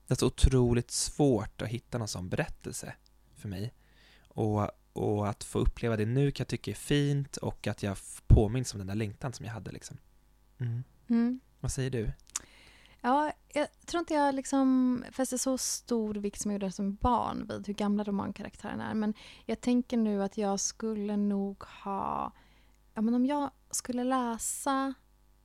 det 0.06 0.14
är 0.14 0.18
så 0.18 0.26
otroligt 0.26 0.90
svårt 0.90 1.62
att 1.62 1.68
hitta 1.68 1.98
någon 1.98 2.08
sån 2.08 2.28
berättelse 2.28 2.94
för 3.36 3.48
mig. 3.48 3.74
Och, 4.28 4.70
och 4.92 5.28
att 5.28 5.44
få 5.44 5.58
uppleva 5.58 5.96
det 5.96 6.06
nu 6.06 6.30
kan 6.30 6.44
jag 6.44 6.48
tycka 6.48 6.70
är 6.70 6.74
fint 6.74 7.36
och 7.36 7.66
att 7.66 7.82
jag 7.82 7.96
påminns 8.26 8.74
om 8.74 8.78
den 8.78 8.86
där 8.86 8.94
längtan 8.94 9.32
som 9.32 9.46
jag 9.46 9.52
hade 9.52 9.72
liksom. 9.72 9.96
Mm. 10.58 10.84
Mm. 11.08 11.40
Vad 11.60 11.72
säger 11.72 11.90
du? 11.90 12.12
Ja, 13.00 13.32
jag 13.54 13.68
tror 13.86 13.98
inte 13.98 14.14
jag 14.14 14.34
liksom 14.34 15.04
fäster 15.12 15.36
så 15.36 15.58
stor 15.58 16.14
vikt 16.14 16.40
som 16.40 16.50
jag 16.50 16.62
gjorde 16.62 16.72
som 16.72 16.94
barn 16.94 17.46
vid 17.48 17.66
hur 17.66 17.74
gamla 17.74 18.04
romankaraktärerna 18.04 18.90
är. 18.90 18.94
Men 18.94 19.14
jag 19.44 19.60
tänker 19.60 19.96
nu 19.96 20.22
att 20.22 20.38
jag 20.38 20.60
skulle 20.60 21.16
nog 21.16 21.64
ha... 21.64 22.32
Ja, 22.94 23.00
men 23.02 23.14
om 23.14 23.26
jag 23.26 23.50
skulle 23.70 24.04
läsa 24.04 24.94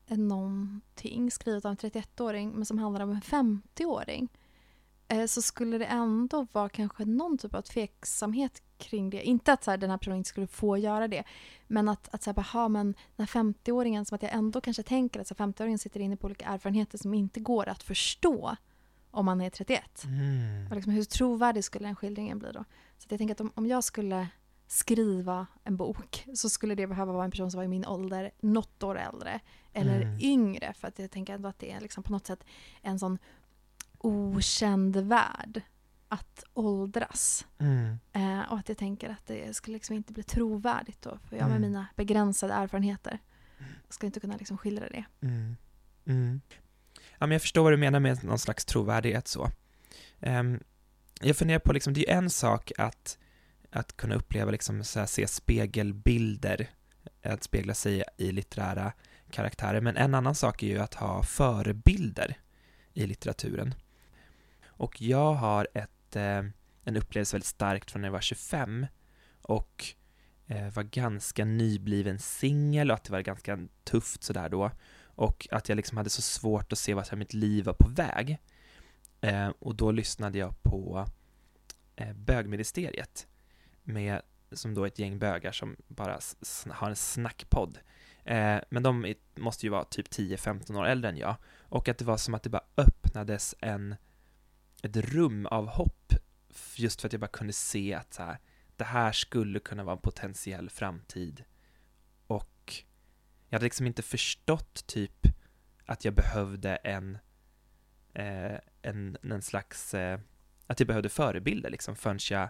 någonting 0.08 1.32
skrivet 1.32 1.66
av 1.66 1.72
en 1.72 1.78
31-åring 1.78 2.52
men 2.52 2.66
som 2.66 2.78
handlar 2.78 3.02
om 3.02 3.12
en 3.12 3.22
50-åring 3.22 4.30
så 5.28 5.42
skulle 5.42 5.78
det 5.78 5.86
ändå 5.86 6.48
vara 6.52 6.70
kanske 6.70 7.06
någon 7.06 7.38
typ 7.38 7.56
av 7.56 7.62
tveksamhet 7.62 8.62
kring 8.78 9.10
det. 9.10 9.24
Inte 9.24 9.54
att 9.54 9.64
så 9.64 9.72
här, 9.72 9.78
den 9.78 9.90
här 9.90 9.98
personen 9.98 10.18
inte 10.18 10.30
skulle 10.30 10.48
få 10.48 10.78
göra 10.78 11.08
det 11.08 11.24
men 11.68 11.90
att, 11.90 12.14
att 12.14 12.24
så 12.24 12.30
här, 12.30 12.36
bara, 12.36 12.42
ha, 12.42 12.68
men 12.68 12.96
den 13.16 13.28
här 13.28 13.42
50-åringen, 13.44 14.06
som 14.06 14.16
att 14.16 14.24
jag 14.24 14.34
ändå 14.34 14.62
kanske 14.62 14.84
tänker 14.84 15.20
att 15.20 15.28
så 15.28 15.36
här, 15.38 15.46
50-åringen 15.48 15.78
sitter 15.78 16.00
inne 16.00 16.18
på 16.18 16.26
olika 16.26 16.46
erfarenheter 16.46 16.98
som 16.98 17.14
inte 17.14 17.40
går 17.40 17.70
att 17.70 17.84
förstå 17.84 18.56
om 19.12 19.26
man 19.26 19.42
är 19.42 19.50
31. 19.50 20.04
Mm. 20.04 20.68
Och 20.70 20.76
liksom, 20.76 20.94
hur 20.94 21.04
trovärdig 21.04 21.64
skulle 21.64 21.88
den 21.88 21.96
skildringen 21.96 22.40
bli 22.40 22.52
då? 22.52 22.64
Så 22.98 23.08
jag 23.10 23.18
tänker 23.18 23.36
att 23.36 23.42
om, 23.42 23.52
om 23.56 23.68
jag 23.68 23.84
skulle 23.84 24.28
skriva 24.68 25.48
en 25.64 25.78
bok 25.78 26.26
så 26.34 26.50
skulle 26.50 26.76
det 26.76 26.88
behöva 26.88 27.14
vara 27.14 27.26
en 27.26 27.32
person 27.32 27.52
som 27.52 27.58
var 27.58 27.66
i 27.66 27.68
min 27.68 27.86
ålder, 27.86 28.32
något 28.40 28.84
år 28.84 29.00
äldre 29.00 29.40
eller 29.74 30.02
Mm. 30.02 30.20
yngre. 30.22 30.74
För 30.74 30.88
att 30.88 31.00
jag 31.00 31.12
tänker 31.12 31.34
ändå 31.34 31.50
att 31.50 31.60
det 31.60 31.72
är 31.72 31.80
liksom 31.82 32.04
på 32.04 32.12
något 32.12 32.26
sätt 32.28 32.44
en 32.82 33.00
sån 33.00 33.18
okänd 34.06 34.98
värld 34.98 35.62
att 36.08 36.44
åldras. 36.54 37.46
Mm. 37.58 38.00
Eh, 38.14 38.52
och 38.52 38.58
att 38.58 38.70
jag 38.70 38.78
tänker 38.78 39.10
att 39.10 39.26
det 39.28 39.56
skulle 39.56 39.76
liksom 39.76 39.96
inte 39.96 40.14
bli 40.14 40.24
trovärdigt 40.24 41.02
då. 41.02 41.20
För 41.30 41.36
jag 41.38 41.48
med 41.48 41.58
Mm. 41.58 41.62
mina 41.70 41.88
begränsade 41.96 42.54
erfarenheter 42.54 43.20
ska 43.90 44.06
inte 44.06 44.20
kunna 44.20 44.36
liksom 44.38 44.58
skildra 44.58 44.90
det. 44.90 45.06
Mm. 45.22 45.56
Mm. 46.06 46.42
Ja, 47.18 47.28
men 47.28 47.32
jag 47.32 47.42
förstår 47.42 47.64
vad 47.64 47.74
du 47.74 47.78
menar 47.78 48.00
med 48.00 48.24
någon 48.24 48.40
slags 48.40 48.66
trovärdighet 48.66 49.28
så. 49.28 49.50
Ehm, 50.20 50.60
jag 51.22 51.38
funderar 51.38 51.60
på, 51.60 51.74
liksom, 51.74 51.94
det 51.94 52.10
är 52.10 52.14
ju 52.14 52.18
en 52.18 52.30
sak 52.30 52.72
att, 52.78 53.18
att 53.72 53.98
kunna 53.98 54.16
uppleva, 54.16 54.52
liksom, 54.52 54.84
så 54.84 55.00
här, 55.00 55.06
se 55.06 55.28
spegelbilder, 55.28 56.70
att 57.24 57.44
spegla 57.44 57.74
sig 57.74 58.04
i 58.18 58.32
litterära 58.32 58.94
karaktärer, 59.32 59.82
men 59.82 59.98
en 59.98 60.16
annan 60.16 60.36
sak 60.36 60.64
är 60.64 60.68
ju 60.68 60.80
att 60.80 60.94
ha 60.94 61.24
förebilder 61.24 62.38
i 62.94 63.08
litteraturen. 63.08 63.76
Och 64.78 65.02
jag 65.02 65.34
har 65.34 65.68
ett, 65.74 66.16
eh, 66.16 66.44
en 66.84 66.98
upplevelse 66.98 67.36
väldigt 67.36 67.48
starkt 67.48 67.92
från 67.92 68.02
när 68.02 68.08
jag 68.08 68.14
var 68.14 68.22
25 68.22 68.88
och 69.42 69.86
eh, 70.48 70.70
var 70.70 70.84
ganska 70.84 71.46
nybliven 71.46 72.20
singel 72.20 72.92
och 72.92 72.96
att 72.96 73.04
det 73.04 73.12
var 73.12 73.22
ganska 73.22 73.60
tufft 73.84 74.24
sådär 74.24 74.50
då 74.50 74.72
och 75.16 75.48
att 75.52 75.70
jag 75.70 75.76
liksom 75.76 75.98
hade 75.98 76.10
så 76.10 76.22
svårt 76.22 76.72
att 76.72 76.80
se 76.80 76.94
vart 76.94 77.14
mitt 77.14 77.34
liv 77.34 77.66
var 77.66 77.74
på 77.74 77.90
väg. 77.90 78.38
Eh, 79.22 79.48
och 79.60 79.76
då 79.76 79.92
lyssnade 79.92 80.38
jag 80.38 80.64
på 80.64 81.06
eh, 81.96 82.14
bögministeriet 82.14 83.28
med, 83.84 84.22
som 84.52 84.74
då 84.74 84.84
är 84.84 84.88
ett 84.88 85.00
gäng 85.00 85.20
bögar 85.20 85.52
som 85.52 85.76
bara 85.88 86.18
sn- 86.18 86.72
har 86.72 86.90
en 86.90 86.96
snackpodd. 86.96 87.80
Eh, 88.24 88.58
men 88.70 88.84
de 88.84 89.06
är, 89.06 89.16
måste 89.36 89.66
ju 89.66 89.70
vara 89.70 89.84
typ 89.84 90.08
10-15 90.08 90.80
år 90.80 90.86
äldre 90.86 91.10
än 91.10 91.18
jag. 91.18 91.36
Och 91.60 91.90
att 91.90 91.98
det 91.98 92.06
var 92.06 92.18
som 92.18 92.34
att 92.34 92.44
det 92.44 92.50
bara 92.50 92.66
öppnades 92.78 93.56
en, 93.60 93.96
ett 94.84 94.98
rum 94.98 95.46
av 95.46 95.68
hopp 95.68 96.14
just 96.76 97.02
för 97.02 97.08
att 97.08 97.14
jag 97.14 97.20
bara 97.20 97.28
kunde 97.28 97.54
se 97.54 97.94
att 97.94 98.14
så 98.14 98.24
här, 98.24 98.38
det 98.76 98.84
här 98.84 99.12
skulle 99.12 99.60
kunna 99.60 99.84
vara 99.84 99.96
en 99.96 100.02
potentiell 100.02 100.70
framtid. 100.70 101.44
Och 102.28 102.74
jag 103.50 103.56
hade 103.56 103.66
liksom 103.66 103.88
inte 103.88 104.02
förstått 104.02 104.88
typ 104.88 105.28
att 105.86 106.06
jag 106.06 106.14
behövde 106.14 106.76
en, 106.76 107.18
eh, 108.14 108.58
en, 108.82 109.18
en 109.24 109.42
slags, 109.42 109.94
eh, 109.94 110.20
att 110.68 110.80
jag 110.80 110.88
behövde 110.88 111.10
förebilder 111.10 111.70
liksom 111.70 111.96
förrän 111.96 112.20
jag 112.30 112.50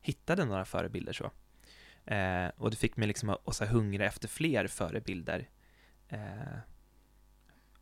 hittade 0.00 0.44
några 0.44 0.64
förebilder 0.64 1.12
så. 1.12 1.30
Eh, 2.12 2.48
och 2.56 2.70
det 2.70 2.76
fick 2.76 2.96
mig 2.96 3.08
liksom 3.08 3.28
att, 3.28 3.62
att 3.62 3.68
hungra 3.68 4.06
efter 4.06 4.28
fler 4.28 4.66
förebilder. 4.66 5.48
Eh, 6.08 6.58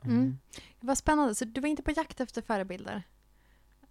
Mm. 0.05 0.19
Mm. 0.19 0.39
Vad 0.81 0.99
spännande, 0.99 1.35
så 1.35 1.45
du 1.45 1.61
var 1.61 1.69
inte 1.69 1.83
på 1.83 1.91
jakt 1.91 2.21
efter 2.21 2.43
förebilder? 2.43 3.03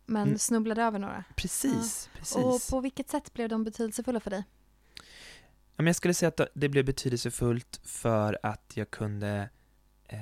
Men 0.05 0.27
mm. 0.27 0.37
snubblade 0.37 0.83
över 0.83 0.99
några? 0.99 1.23
Precis, 1.35 2.09
ja. 2.13 2.19
precis. 2.19 2.37
Och 2.37 2.61
på 2.69 2.81
vilket 2.81 3.09
sätt 3.09 3.33
blev 3.33 3.49
de 3.49 3.63
betydelsefulla 3.63 4.19
för 4.19 4.29
dig? 4.29 4.43
Jag 5.75 5.95
skulle 5.95 6.13
säga 6.13 6.27
att 6.27 6.41
det 6.53 6.69
blev 6.69 6.85
betydelsefullt 6.85 7.81
för 7.83 8.39
att 8.43 8.71
jag 8.77 8.91
kunde 8.91 9.49
eh, 10.07 10.19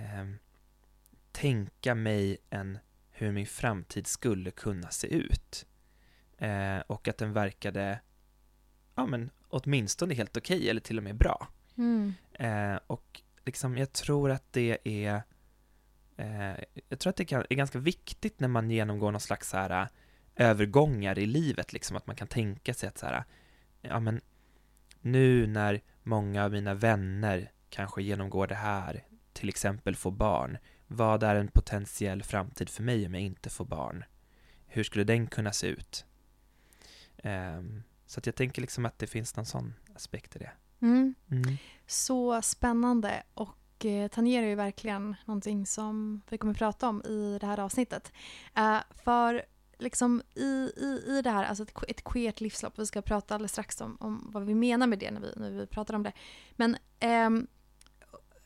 tänka 1.32 1.96
mig 1.96 2.38
en, 2.50 2.78
hur 3.10 3.32
min 3.32 3.46
framtid 3.46 4.08
skulle 4.08 4.52
kunna 4.52 4.90
se 4.90 5.08
ut. 5.08 5.66
Eh, 6.38 6.80
och 6.88 7.08
att 7.08 7.18
den 7.18 7.34
verkade, 7.34 8.00
ja 8.96 9.06
men 9.06 9.30
åtminstone 9.50 10.14
helt 10.14 10.38
okej 10.38 10.58
okay, 10.58 10.70
eller 10.70 10.82
till 10.82 10.98
och 10.98 11.04
med 11.04 11.16
bra. 11.16 11.48
Mm. 11.78 12.14
Eh, 12.34 12.80
och 12.88 13.22
liksom, 13.46 13.78
jag 13.78 13.94
tror 13.94 14.32
att 14.32 14.54
det 14.54 14.78
är 14.84 15.24
jag 16.90 17.00
tror 17.00 17.10
att 17.10 17.18
det 17.18 17.32
är 17.32 17.56
ganska 17.56 17.80
viktigt 17.80 18.40
när 18.40 18.48
man 18.48 18.72
genomgår 18.72 19.12
någon 19.12 19.22
slags 19.22 19.50
så 19.50 19.58
här, 19.58 19.88
övergångar 20.36 21.20
i 21.20 21.26
livet, 21.26 21.74
liksom 21.74 21.98
att 21.98 22.08
man 22.08 22.16
kan 22.16 22.28
tänka 22.28 22.74
sig 22.74 22.90
att 22.90 22.98
så 22.98 23.06
här, 23.06 23.24
ja 23.82 24.00
men 24.00 24.22
nu 25.02 25.48
när 25.48 25.82
många 26.04 26.46
av 26.46 26.52
mina 26.52 26.74
vänner 26.74 27.52
kanske 27.70 28.04
genomgår 28.04 28.48
det 28.48 28.56
här, 28.56 29.04
till 29.34 29.50
exempel 29.50 29.96
får 29.96 30.12
barn, 30.12 30.58
vad 30.88 31.24
är 31.24 31.36
en 31.36 31.48
potentiell 31.48 32.24
framtid 32.24 32.70
för 32.70 32.84
mig 32.84 33.06
om 33.06 33.14
jag 33.14 33.24
inte 33.24 33.50
får 33.50 33.66
barn? 33.66 34.04
Hur 34.68 34.84
skulle 34.84 35.04
den 35.04 35.28
kunna 35.28 35.52
se 35.52 35.68
ut? 35.68 36.06
Um, 37.24 37.84
så 38.06 38.20
att 38.20 38.26
jag 38.26 38.36
tänker 38.36 38.62
liksom 38.62 38.86
att 38.86 39.00
det 39.00 39.08
finns 39.08 39.36
någon 39.36 39.46
sån 39.46 39.74
aspekt 39.96 40.36
i 40.36 40.40
det. 40.40 40.52
Mm. 40.82 41.16
Mm. 41.32 41.58
Så 41.88 42.42
spännande 42.42 43.24
och 43.34 43.50
Eh, 43.86 44.08
tangerar 44.08 44.48
ju 44.48 44.56
verkligen 44.56 45.16
någonting 45.26 45.66
som 45.66 46.22
vi 46.30 46.38
kommer 46.38 46.54
att 46.54 46.58
prata 46.58 46.90
om 46.90 47.02
i 47.02 47.38
det 47.42 47.48
här 47.48 47.60
avsnittet. 47.60 48.12
Uh, 48.58 48.80
för 49.04 49.46
liksom 49.78 50.22
i, 50.36 50.72
i, 50.78 51.04
i 51.08 51.22
det 51.22 51.30
här, 51.30 51.44
alltså 51.46 51.64
ett, 51.64 51.84
ett 51.88 52.04
queert 52.04 52.42
livslopp, 52.42 52.80
vi 52.80 52.86
ska 52.86 53.02
prata 53.02 53.36
alldeles 53.36 53.52
strax 53.52 53.82
om, 53.82 53.98
om 54.00 54.30
vad 54.34 54.44
vi 54.44 54.56
menar 54.56 54.88
med 54.88 55.00
det 55.00 55.12
när 55.12 55.22
vi, 55.22 55.34
när 55.36 55.52
vi 55.52 55.66
pratar 55.66 55.94
om 55.94 56.04
det. 56.04 56.14
Men, 56.52 56.78
um, 57.28 57.48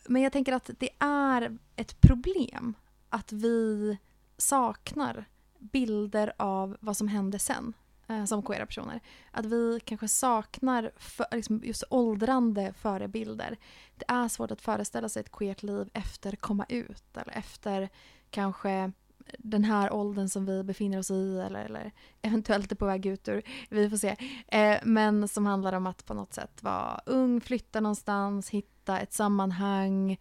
men 0.07 0.21
jag 0.21 0.31
tänker 0.31 0.53
att 0.53 0.69
det 0.79 0.89
är 0.99 1.57
ett 1.75 2.01
problem 2.01 2.73
att 3.09 3.31
vi 3.31 3.97
saknar 4.37 5.25
bilder 5.59 6.33
av 6.37 6.77
vad 6.79 6.97
som 6.97 7.07
hände 7.07 7.39
sen 7.39 7.73
Eh, 8.07 8.25
som 8.25 8.43
queera 8.43 8.65
personer. 8.65 8.99
Att 9.31 9.45
vi 9.45 9.79
kanske 9.85 10.07
saknar 10.07 10.91
för, 10.95 11.25
liksom 11.31 11.61
just 11.63 11.83
åldrande 11.89 12.73
förebilder. 12.73 13.57
Det 13.95 14.05
är 14.07 14.27
svårt 14.27 14.51
att 14.51 14.61
föreställa 14.61 15.09
sig 15.09 15.19
ett 15.19 15.31
queert 15.31 15.63
liv 15.63 15.89
efter 15.93 16.35
komma 16.35 16.65
ut 16.69 17.17
eller 17.17 17.37
efter 17.37 17.89
kanske 18.29 18.91
den 19.37 19.63
här 19.63 19.93
åldern 19.93 20.29
som 20.29 20.45
vi 20.45 20.63
befinner 20.63 20.99
oss 20.99 21.11
i 21.11 21.39
eller, 21.39 21.65
eller 21.65 21.91
eventuellt 22.21 22.71
är 22.71 22.75
på 22.75 22.85
väg 22.85 23.05
ut 23.05 23.27
ur. 23.27 23.41
Vi 23.69 23.89
får 23.89 23.97
se. 23.97 24.15
Eh, 24.47 24.79
men 24.83 25.27
som 25.27 25.45
handlar 25.45 25.73
om 25.73 25.87
att 25.87 26.05
på 26.05 26.13
något 26.13 26.33
sätt 26.33 26.63
vara 26.63 27.01
ung, 27.05 27.41
flytta 27.41 27.79
någonstans, 27.79 28.49
hitta 28.49 28.99
ett 28.99 29.13
sammanhang 29.13 30.11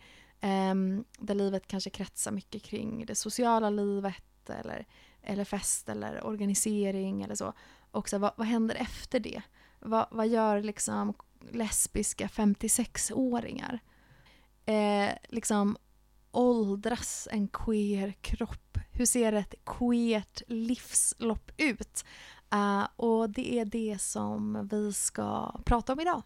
eh, 0.41 0.75
där 1.19 1.35
livet 1.35 1.67
kanske 1.67 1.91
kretsar 1.91 2.33
mycket 2.33 2.63
kring 2.63 3.07
det 3.07 3.15
sociala 3.15 3.71
livet 3.71 4.51
eller 4.51 4.87
eller 5.25 5.45
fest 5.45 5.89
eller 5.89 6.27
organisering 6.27 7.23
eller 7.23 7.35
så. 7.35 7.53
Och 7.91 8.09
så, 8.09 8.19
vad, 8.19 8.33
vad 8.37 8.47
händer 8.47 8.75
efter 8.75 9.21
det? 9.21 9.43
Vad, 9.81 10.07
vad 10.11 10.29
gör 10.29 10.63
liksom 10.63 11.15
lesbiska 11.51 12.27
56-åringar? 12.27 13.79
Eh, 14.67 15.11
liksom 15.29 15.77
åldras 16.31 17.29
en 17.31 17.49
queer 17.49 18.13
kropp? 18.21 18.79
Hur 18.93 19.07
ser 19.07 19.33
ett 19.33 19.55
queert 19.65 20.43
livslopp 20.47 21.51
ut? 21.57 22.05
Uh, 22.55 22.89
och 22.97 23.31
det 23.31 23.59
är 23.59 23.65
det 23.65 24.01
som 24.01 24.69
vi 24.71 24.93
ska 24.93 25.61
prata 25.65 25.93
om 25.93 26.01
idag. 26.01 26.23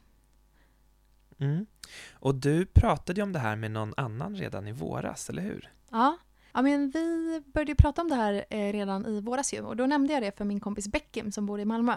Mm. 1.38 1.66
Och 2.12 2.34
du 2.34 2.66
pratade 2.66 3.20
ju 3.20 3.22
om 3.22 3.32
det 3.32 3.38
här 3.38 3.56
med 3.56 3.70
någon 3.70 3.94
annan 3.96 4.36
redan 4.36 4.68
i 4.68 4.72
våras, 4.72 5.30
eller 5.30 5.42
hur? 5.42 5.72
Ja, 5.90 6.18
Ja, 6.52 6.62
men 6.62 6.90
vi 6.90 7.42
började 7.46 7.72
ju 7.72 7.76
prata 7.76 8.02
om 8.02 8.08
det 8.08 8.14
här 8.14 8.44
eh, 8.50 8.72
redan 8.72 9.06
i 9.06 9.20
våras 9.20 9.54
ju 9.54 9.60
och 9.60 9.76
då 9.76 9.86
nämnde 9.86 10.12
jag 10.12 10.22
det 10.22 10.38
för 10.38 10.44
min 10.44 10.60
kompis 10.60 10.88
Beckim 10.88 11.32
som 11.32 11.46
bor 11.46 11.60
i 11.60 11.64
Malmö. 11.64 11.94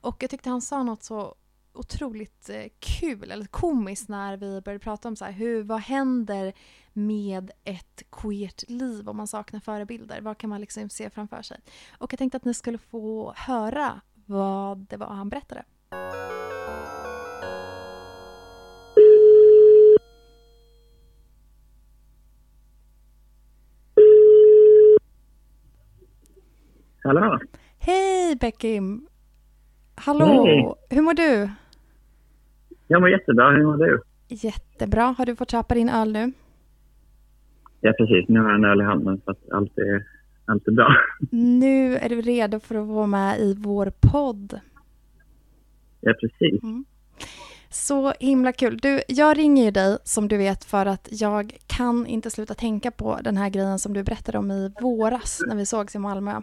Och 0.00 0.22
jag 0.22 0.30
tyckte 0.30 0.50
han 0.50 0.60
sa 0.60 0.82
något 0.82 1.02
så 1.02 1.34
otroligt 1.72 2.50
eh, 2.50 2.64
kul 2.78 3.30
eller 3.30 3.44
komiskt 3.44 4.08
när 4.08 4.36
vi 4.36 4.60
började 4.60 4.84
prata 4.84 5.08
om 5.08 5.16
så 5.16 5.24
här, 5.24 5.32
hur, 5.32 5.62
vad 5.62 5.80
händer 5.80 6.52
med 6.92 7.50
ett 7.64 8.02
queert 8.10 8.64
liv 8.68 9.08
om 9.08 9.16
man 9.16 9.26
saknar 9.26 9.60
förebilder? 9.60 10.20
Vad 10.20 10.38
kan 10.38 10.50
man 10.50 10.60
liksom 10.60 10.88
se 10.88 11.10
framför 11.10 11.42
sig? 11.42 11.60
Och 11.98 12.12
jag 12.12 12.18
tänkte 12.18 12.36
att 12.36 12.44
ni 12.44 12.54
skulle 12.54 12.78
få 12.78 13.32
höra 13.36 14.00
vad 14.26 14.78
det 14.78 14.96
var 14.96 15.06
han 15.06 15.28
berättade. 15.28 15.64
Hallå! 27.02 27.38
Hej 27.78 28.36
Beckim! 28.36 29.06
Hallå! 29.94 30.44
Hej. 30.46 30.74
Hur 30.90 31.02
mår 31.02 31.14
du? 31.14 31.50
Jag 32.86 33.00
mår 33.00 33.10
jättebra. 33.10 33.50
Hur 33.50 33.64
mår 33.64 33.76
du? 33.76 34.02
Jättebra. 34.28 35.14
Har 35.18 35.26
du 35.26 35.36
fått 35.36 35.50
köpa 35.50 35.74
din 35.74 35.88
öl 35.88 36.12
nu? 36.12 36.32
Ja, 37.80 37.92
precis. 37.98 38.28
Nu 38.28 38.40
har 38.40 38.48
jag 38.48 38.58
en 38.58 38.64
öl 38.64 38.80
i 38.80 38.84
handen 38.84 39.20
så 39.24 39.30
att 39.30 39.50
allt 39.50 39.78
är, 39.78 40.06
allt 40.44 40.68
är 40.68 40.72
bra. 40.72 40.96
Nu 41.30 41.96
är 41.96 42.08
du 42.08 42.20
redo 42.20 42.60
för 42.60 42.74
att 42.74 42.86
vara 42.86 43.06
med 43.06 43.40
i 43.40 43.54
vår 43.58 43.92
podd. 44.00 44.60
Ja, 46.00 46.14
precis. 46.20 46.62
Mm. 46.62 46.84
Så 47.70 48.12
himla 48.20 48.52
kul. 48.52 48.76
Du, 48.76 49.02
jag 49.08 49.38
ringer 49.38 49.64
ju 49.64 49.70
dig 49.70 49.98
som 50.04 50.28
du 50.28 50.36
vet 50.36 50.64
för 50.64 50.86
att 50.86 51.08
jag 51.10 51.56
kan 51.66 52.06
inte 52.06 52.30
sluta 52.30 52.54
tänka 52.54 52.90
på 52.90 53.18
den 53.24 53.36
här 53.36 53.50
grejen 53.50 53.78
som 53.78 53.94
du 53.94 54.02
berättade 54.02 54.38
om 54.38 54.50
i 54.50 54.72
våras 54.80 55.40
när 55.46 55.56
vi 55.56 55.66
sågs 55.66 55.94
i 55.94 55.98
Malmö 55.98 56.40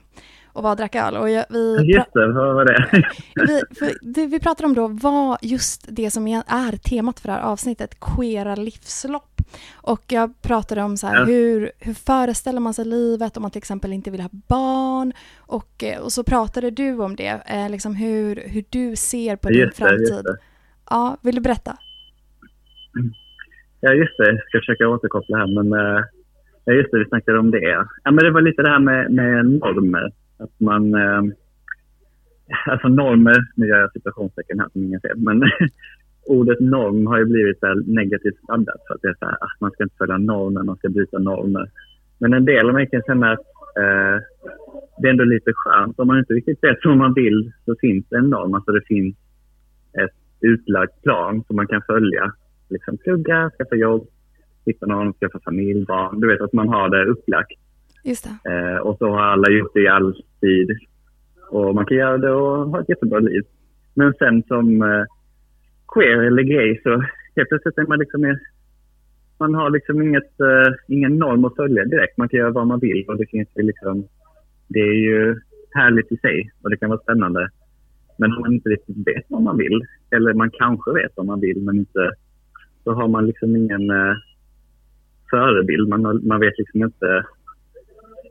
och 0.58 0.63
var 0.63 0.72
och 0.72 0.78
drack 0.78 0.96
öl. 0.96 1.17
Och 1.17 1.30
jag, 1.30 1.46
vi 1.50 1.93
just 1.93 2.13
det, 2.13 2.28
vad 2.28 2.56
var 2.56 2.65
det? 2.65 3.04
vi, 3.80 3.93
det 4.02 4.28
vi 4.28 4.39
pratade 4.39 4.67
om 4.67 4.74
då 4.74 4.88
var 4.88 5.38
just 5.41 5.88
det 5.89 6.12
som 6.12 6.28
är 6.28 6.78
temat 6.78 7.20
för 7.20 7.28
det 7.28 7.34
här 7.34 7.41
avsnittet, 7.41 8.00
queera 8.00 8.56
livslopp. 8.56 9.41
Och 9.76 10.04
jag 10.08 10.41
pratade 10.41 10.82
om 10.82 10.98
så 10.98 11.08
här, 11.08 11.15
ja. 11.15 11.26
hur, 11.26 11.72
hur 11.80 11.93
föreställer 11.93 12.60
man 12.60 12.74
sig 12.74 12.86
livet 12.86 13.38
om 13.38 13.41
man 13.41 13.52
till 13.52 13.60
exempel 13.60 13.93
inte 13.93 14.12
vill 14.12 14.22
ha 14.22 14.30
barn? 14.32 15.13
Och, 15.38 15.84
eh, 15.84 16.00
och 16.00 16.12
så 16.12 16.24
pratade 16.24 16.72
du 16.72 16.98
om 16.98 17.15
det, 17.15 17.41
eh, 17.46 17.70
liksom 17.70 17.96
hur, 17.96 18.36
hur 18.46 18.63
du 18.70 18.96
ser 18.96 19.36
på 19.36 19.52
just 19.52 19.78
din 19.78 19.88
framtid. 19.88 20.26
Det, 20.26 20.38
Ja, 20.89 21.17
vill 21.22 21.36
du 21.36 21.41
berätta? 21.41 21.78
Ja, 23.80 23.93
just 23.93 24.17
det. 24.17 24.32
Jag 24.32 24.43
ska 24.50 24.60
försöka 24.60 24.88
återkoppla 24.88 25.38
här, 25.38 25.48
men 25.48 25.74
uh, 25.74 26.04
ja, 26.65 26.74
just 26.74 26.91
det, 26.91 27.00
vi 27.00 27.06
snackade 27.06 27.39
om 27.39 27.52
det. 27.52 27.88
Ja, 28.04 28.12
men 28.12 28.17
det 28.17 28.32
var 28.32 28.41
lite 28.41 28.62
det 28.62 28.70
här 28.70 28.80
med, 28.80 29.12
med 29.12 29.46
normer. 29.46 30.12
Att 30.39 30.60
man... 30.60 30.93
Eh, 30.95 31.21
alltså 32.71 32.88
normer, 32.88 33.38
nu 33.56 33.67
gör 33.67 33.80
jag 33.80 33.91
situationstecken 33.91 34.60
här 34.60 34.69
som 34.69 34.84
ingen 34.84 35.00
ser, 35.00 35.15
men 35.15 35.43
ordet 36.28 36.60
norm 36.60 37.08
har 37.08 37.17
ju 37.17 37.26
blivit 37.26 37.60
så 37.60 37.73
negativt 37.73 38.39
laddat 38.47 38.82
för 38.88 38.95
att 38.95 39.02
det 39.02 39.08
är 39.08 39.15
så 39.19 39.26
här, 39.26 39.34
att 39.34 39.60
man 39.60 39.71
ska 39.71 39.84
inte 39.84 39.95
följa 39.97 40.17
normer, 40.17 40.63
man 40.63 40.78
ska 40.78 40.89
bryta 40.89 41.19
normer. 41.19 41.69
Men 42.17 42.34
en 42.34 42.45
del 42.45 42.67
av 42.67 42.73
mig 42.73 42.89
kan 42.89 43.02
känna 43.08 43.32
att 43.32 43.47
eh, 43.80 44.23
det 44.97 45.08
är 45.08 45.12
ändå 45.12 45.23
lite 45.23 45.52
skönt. 45.56 46.00
Om 46.00 46.08
man 46.08 46.19
inte 46.19 46.34
riktigt 46.34 46.63
vet 46.63 46.78
vad 46.84 46.97
man 46.97 47.13
vill 47.13 47.52
så 47.65 47.76
finns 47.82 48.06
det 48.10 48.17
en 48.17 48.30
norm. 48.30 48.54
Alltså 48.54 48.71
det 48.71 48.82
finns 48.88 49.15
ett 50.04 50.17
utlagt 50.41 51.02
plan 51.04 51.43
som 51.47 51.56
man 51.56 51.67
kan 51.67 51.82
följa. 51.88 52.32
Liksom 52.69 52.97
plugga, 52.97 53.52
skaffa 53.58 53.76
jobb, 53.76 54.08
hitta 54.65 54.86
någon, 54.86 55.13
skaffa 55.13 55.39
familj, 55.39 55.86
barn. 55.86 56.19
Du 56.19 56.28
vet 56.28 56.41
att 56.41 56.54
man 56.54 56.69
har 56.69 56.89
det 56.89 57.06
upplagt. 57.06 57.60
Just 58.08 58.28
det. 58.43 58.52
Eh, 58.52 58.78
och 58.78 58.98
så 58.98 59.08
har 59.10 59.24
alla 59.24 59.52
gjort 59.52 59.74
det 59.74 59.82
i 59.82 59.88
all 59.88 60.13
tid. 60.41 60.70
Och 61.50 61.76
man 61.76 61.86
kan 61.86 61.98
göra 61.98 62.17
det 62.17 62.32
och 62.32 62.70
ha 62.70 62.82
ett 62.82 62.89
jättebra 62.89 63.20
liv. 63.20 63.43
Men 63.93 64.13
sen 64.13 64.43
som 64.43 64.82
eh, 64.82 65.06
queer 65.93 66.17
eller 66.17 66.43
gay 66.43 66.80
så 66.84 66.89
helt 67.36 67.50
plötsligt 67.50 67.78
är 67.78 67.88
man 67.88 68.00
liksom 68.00 68.22
mer, 68.22 68.39
man 69.39 69.56
har 69.56 69.70
liksom 69.70 70.02
inget, 70.02 70.39
eh, 70.39 70.74
ingen 70.88 71.17
norm 71.17 71.46
att 71.46 71.56
följa 71.56 71.86
direkt. 71.86 72.17
Man 72.17 72.30
kan 72.30 72.39
göra 72.39 72.52
vad 72.52 72.67
man 72.67 72.80
vill 72.80 73.06
och 73.08 73.17
det 73.17 73.30
finns 73.30 73.50
ju 73.56 73.63
liksom, 73.63 74.08
det 74.67 74.80
är 74.80 75.00
ju 75.10 75.39
härligt 75.72 76.12
i 76.12 76.17
sig 76.17 76.52
och 76.62 76.70
det 76.70 76.78
kan 76.78 76.89
vara 76.89 77.00
spännande. 77.00 77.50
Men 78.17 78.34
om 78.34 78.41
man 78.41 78.54
inte 78.54 78.70
riktigt 78.70 79.08
vet 79.08 79.26
vad 79.28 79.41
man 79.41 79.58
vill, 79.58 79.86
eller 80.12 80.34
man 80.34 80.52
kanske 80.52 80.93
vet 80.93 81.12
vad 81.15 81.26
man 81.26 81.39
vill 81.39 81.62
men 81.62 81.78
inte, 81.78 82.12
så 82.84 82.93
har 82.93 83.08
man 83.08 83.26
liksom 83.26 83.56
ingen 83.56 83.89
eh, 83.89 84.15
förebild. 85.30 85.89
Man, 85.89 86.02
man 86.28 86.39
vet 86.39 86.58
liksom 86.58 86.84
inte, 86.84 87.26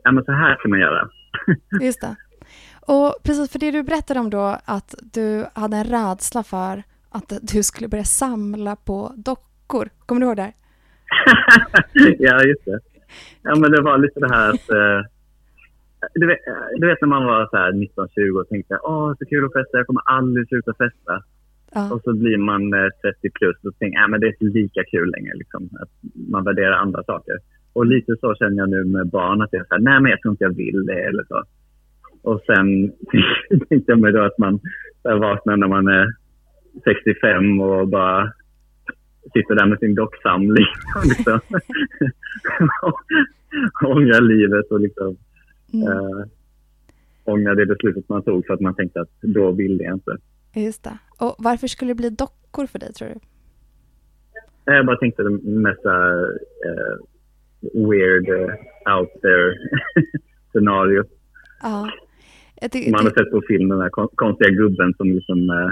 ja 0.07 0.11
men 0.11 0.23
så 0.23 0.31
här 0.31 0.55
kan 0.61 0.71
man 0.71 0.79
göra. 0.79 1.09
Just 1.81 2.01
det. 2.01 2.15
Och 2.93 3.15
precis 3.23 3.51
för 3.51 3.59
det 3.59 3.71
du 3.71 3.83
berättade 3.83 4.19
om 4.19 4.29
då, 4.29 4.57
att 4.65 4.95
du 5.13 5.45
hade 5.53 5.77
en 5.77 5.83
rädsla 5.83 6.43
för 6.43 6.83
att 7.09 7.33
du 7.41 7.63
skulle 7.63 7.87
börja 7.87 8.03
samla 8.03 8.75
på 8.75 9.13
dockor. 9.15 9.89
Kommer 10.05 10.21
du 10.21 10.27
ihåg 10.27 10.37
det? 10.37 10.53
ja, 12.19 12.43
just 12.43 12.65
det. 12.65 12.79
Ja, 13.41 13.55
men 13.55 13.71
det 13.71 13.81
var 13.81 13.97
lite 13.97 14.19
det 14.19 14.33
här 14.35 14.49
att... 14.49 14.69
Eh, 14.69 14.99
du, 16.13 16.27
vet, 16.27 16.39
du 16.79 16.87
vet 16.87 17.01
när 17.01 17.07
man 17.07 17.25
var 17.25 17.47
så 17.51 17.57
här 17.57 17.71
19-20 17.71 18.41
och 18.41 18.49
tänkte 18.49 18.79
åh, 18.83 19.13
så 19.19 19.25
kul 19.25 19.45
att 19.45 19.53
festa, 19.53 19.77
jag 19.77 19.87
kommer 19.87 20.01
aldrig 20.05 20.47
sluta 20.47 20.73
festa. 20.73 21.23
Ja. 21.73 21.93
Och 21.93 22.01
så 22.03 22.13
blir 22.13 22.37
man 22.37 22.61
30 23.01 23.29
plus 23.39 23.57
och 23.63 23.79
tänker 23.79 24.15
att 24.15 24.21
det 24.21 24.27
är 24.27 24.35
inte 24.43 24.59
lika 24.59 24.83
kul 24.91 25.09
längre. 25.15 25.33
Liksom, 25.35 25.69
att 25.81 25.93
man 26.31 26.43
värderar 26.43 26.73
andra 26.73 27.03
saker. 27.03 27.37
Och 27.73 27.85
lite 27.85 28.15
så 28.19 28.35
känner 28.35 28.57
jag 28.57 28.69
nu 28.69 28.83
med 28.83 29.09
barn, 29.09 29.41
att 29.41 29.49
jag 29.51 29.67
säger 29.67 29.81
nej 29.81 30.01
men 30.01 30.11
jag 30.11 30.21
tror 30.21 30.31
inte 30.31 30.43
jag 30.43 30.55
vill 30.55 30.85
det 30.85 31.01
eller 31.01 31.23
så. 31.23 31.43
Och 32.21 32.41
sen 32.45 32.91
tänkte 33.69 33.91
jag 33.91 33.99
mig 33.99 34.11
då 34.11 34.21
att 34.21 34.37
man 34.37 34.59
vaknar 35.03 35.57
när 35.57 35.67
man 35.67 35.87
är 35.87 36.07
65 36.83 37.61
och 37.61 37.87
bara 37.87 38.33
sitter 39.33 39.55
där 39.55 39.65
med 39.65 39.79
sin 39.79 39.95
docksamling 39.95 40.65
och 40.95 41.05
liksom 41.05 41.39
ångrar 43.91 44.21
livet 44.21 44.71
och 44.71 44.79
liksom 44.79 45.17
mm. 45.73 45.87
äh, 45.87 46.25
ångrar 47.23 47.55
det 47.55 47.65
beslutet 47.65 48.09
man 48.09 48.23
tog 48.23 48.45
för 48.45 48.53
att 48.53 48.61
man 48.61 48.75
tänkte 48.75 49.01
att 49.01 49.11
då 49.21 49.51
vill 49.51 49.79
jag 49.79 49.93
inte. 49.93 50.17
Just 50.55 50.83
det. 50.83 50.97
Och 51.19 51.35
varför 51.39 51.67
skulle 51.67 51.91
det 51.91 51.95
bli 51.95 52.09
dockor 52.09 52.65
för 52.67 52.79
dig 52.79 52.93
tror 52.93 53.07
du? 53.07 53.19
Jag 54.65 54.85
bara 54.85 54.97
tänkte 54.97 55.23
mest 55.43 55.85
uh, 55.85 55.91
weird, 57.61 58.29
uh, 58.29 58.53
out 58.97 59.09
there 59.21 59.55
scenario. 60.51 61.03
Ja. 61.61 61.89
Man 62.91 63.05
har 63.05 63.11
sett 63.11 63.31
på 63.31 63.41
film 63.47 63.69
den 63.69 63.79
där 63.79 63.89
konstiga 64.15 64.49
gubben 64.49 64.93
som 64.97 65.07
liksom 65.11 65.49
uh, 65.49 65.71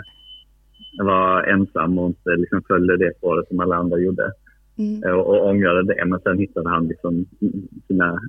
var 1.06 1.44
ensam 1.44 1.98
och 1.98 2.08
inte 2.08 2.30
liksom 2.38 2.64
följde 2.68 2.98
det 2.98 3.18
spåret 3.18 3.48
som 3.48 3.60
alla 3.60 3.76
andra 3.76 4.00
gjorde. 4.00 4.32
Mm. 4.78 5.16
Och, 5.16 5.28
och 5.28 5.48
ångrade 5.48 5.84
det. 5.84 6.06
Men 6.06 6.20
sen 6.20 6.40
hittade 6.40 6.70
han 6.70 6.88
liksom 6.88 7.26
sina 7.88 8.20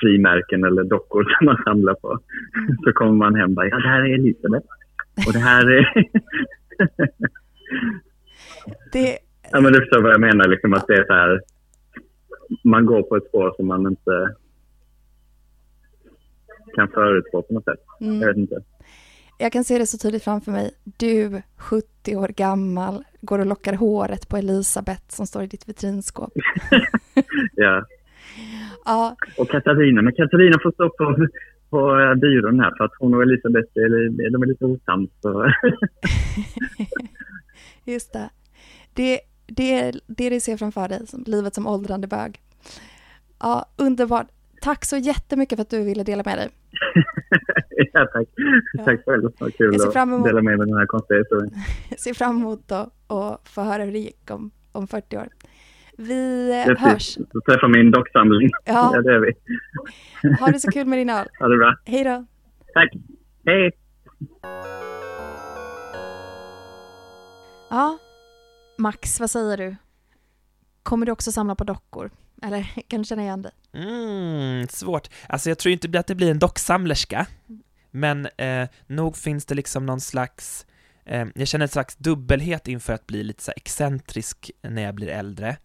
frimärken 0.00 0.64
eller 0.64 0.84
dockor 0.84 1.24
som 1.38 1.46
man 1.46 1.62
samlar 1.64 1.94
på. 1.94 2.18
Mm. 2.58 2.76
Så 2.84 2.92
kommer 2.92 3.12
man 3.12 3.34
hem 3.34 3.50
och 3.50 3.54
bara, 3.54 3.68
ja 3.68 3.76
det 3.76 3.88
här 3.88 4.00
är 4.00 4.14
Elisabeth. 4.14 4.66
Och 5.26 5.32
det 5.32 5.38
här 5.38 5.70
är... 5.70 5.94
det... 8.92 9.18
Ja 9.52 9.60
men 9.60 9.72
du 9.72 9.80
förstår 9.80 10.02
vad 10.02 10.12
jag 10.12 10.20
menar, 10.20 10.48
liksom 10.48 10.74
att 10.74 10.86
det 10.86 10.94
är 10.94 11.04
så 11.04 11.12
här... 11.12 11.40
Man 12.64 12.86
går 12.86 13.02
på 13.02 13.16
ett 13.16 13.28
spår 13.28 13.54
som 13.56 13.66
man 13.66 13.86
inte 13.86 14.34
kan 16.74 16.88
förutspå 16.88 17.42
på 17.42 17.54
något 17.54 17.64
sätt. 17.64 17.80
Mm. 18.00 18.20
Jag 18.20 18.28
vet 18.28 18.36
inte. 18.36 18.62
Jag 19.38 19.52
kan 19.52 19.64
se 19.64 19.78
det 19.78 19.86
så 19.86 19.98
tydligt 19.98 20.24
framför 20.24 20.52
mig. 20.52 20.70
Du, 20.84 21.42
70 21.56 22.16
år 22.16 22.28
gammal, 22.28 23.04
går 23.20 23.38
och 23.38 23.46
lockar 23.46 23.72
håret 23.72 24.28
på 24.28 24.36
Elisabeth 24.36 25.02
som 25.08 25.26
står 25.26 25.42
i 25.42 25.46
ditt 25.46 25.68
vitrinskåp. 25.68 26.32
ja. 27.54 27.84
ja. 28.84 29.16
Och 29.38 29.48
Katarina, 29.48 30.02
men 30.02 30.12
Katarina 30.12 30.58
får 30.62 30.72
stå 30.72 30.88
på, 30.88 31.28
på 31.70 31.80
byrån 32.20 32.60
här 32.60 32.74
för 32.76 32.84
att 32.84 32.92
hon 32.98 33.14
och 33.14 33.22
Elisabeth 33.22 33.68
är, 33.74 34.30
de 34.30 34.42
är 34.42 34.46
lite 34.46 34.64
osams. 34.64 35.10
Just 37.84 38.12
det. 38.12 38.30
Det, 38.94 39.20
det 39.50 39.74
är 39.74 40.00
det 40.06 40.30
du 40.30 40.40
ser 40.40 40.56
framför 40.56 40.88
dig, 40.88 41.06
som 41.06 41.24
livet 41.26 41.54
som 41.54 41.66
åldrande 41.66 42.06
bög. 42.06 42.40
Ja, 43.38 43.66
underbart. 43.76 44.26
Tack 44.60 44.84
så 44.84 44.96
jättemycket 44.96 45.56
för 45.56 45.62
att 45.62 45.70
du 45.70 45.84
ville 45.84 46.02
dela 46.02 46.22
med 46.26 46.38
dig. 46.38 46.48
ja, 47.92 48.06
tack. 48.12 48.28
Ja. 48.72 48.84
Tack 48.84 49.04
själv. 49.04 49.32
Vad 49.38 49.54
kul 49.54 49.74
att 49.74 49.96
emot, 49.96 50.24
dela 50.24 50.42
med 50.42 50.58
mig 50.58 50.66
den 50.66 50.76
här 50.76 50.86
konstiga 50.86 51.18
historien. 51.18 51.50
Jag 51.90 52.00
ser 52.00 52.14
fram 52.14 52.36
emot 52.36 52.72
att 52.72 53.48
få 53.48 53.62
höra 53.62 53.84
hur 53.84 53.92
det 53.92 53.98
gick 53.98 54.30
om, 54.30 54.50
om 54.72 54.86
40 54.86 55.16
år. 55.16 55.28
Vi 55.96 56.50
eh, 56.68 56.78
hörs. 56.78 57.16
Du 57.16 57.40
träffar 57.40 57.68
min 57.68 57.90
docksamling. 57.90 58.50
Ja. 58.64 58.90
ja, 58.94 59.02
det 59.02 59.14
är 59.14 59.18
vi. 59.18 59.32
Ha 60.40 60.46
det 60.46 60.60
så 60.60 60.70
kul 60.70 60.86
med 60.86 60.98
din 60.98 61.10
öl. 61.10 61.26
Ha 61.38 61.48
det 61.48 61.56
bra. 61.56 61.76
Hej 61.84 62.04
då. 62.04 62.24
Tack. 62.74 62.92
Hej. 63.46 63.70
Ja, 67.70 67.98
Max, 68.80 69.20
vad 69.20 69.30
säger 69.30 69.56
du? 69.56 69.76
Kommer 70.82 71.06
du 71.06 71.12
också 71.12 71.32
samla 71.32 71.54
på 71.54 71.64
dockor? 71.64 72.10
Eller 72.42 72.62
kan 72.88 73.00
du 73.00 73.04
känna 73.04 73.22
igen 73.22 73.42
dig? 73.42 73.52
Mm, 73.72 74.68
svårt. 74.68 75.08
Alltså 75.28 75.48
jag 75.48 75.58
tror 75.58 75.72
inte 75.72 75.98
att 76.00 76.06
det 76.06 76.14
blir 76.14 76.30
en 76.30 76.38
docksamlerska, 76.38 77.26
men 77.90 78.26
eh, 78.36 78.68
nog 78.86 79.16
finns 79.16 79.46
det 79.46 79.54
liksom 79.54 79.86
någon 79.86 80.00
slags 80.00 80.66
eh, 81.04 81.26
jag 81.34 81.48
känner 81.48 81.64
en 81.64 81.68
slags 81.68 81.96
dubbelhet 81.96 82.68
inför 82.68 82.92
att 82.92 83.06
bli 83.06 83.22
lite 83.22 83.42
så 83.42 83.52
excentrisk 83.56 84.50
när 84.62 84.82
jag 84.82 84.94
blir 84.94 85.08
äldre. 85.08 85.56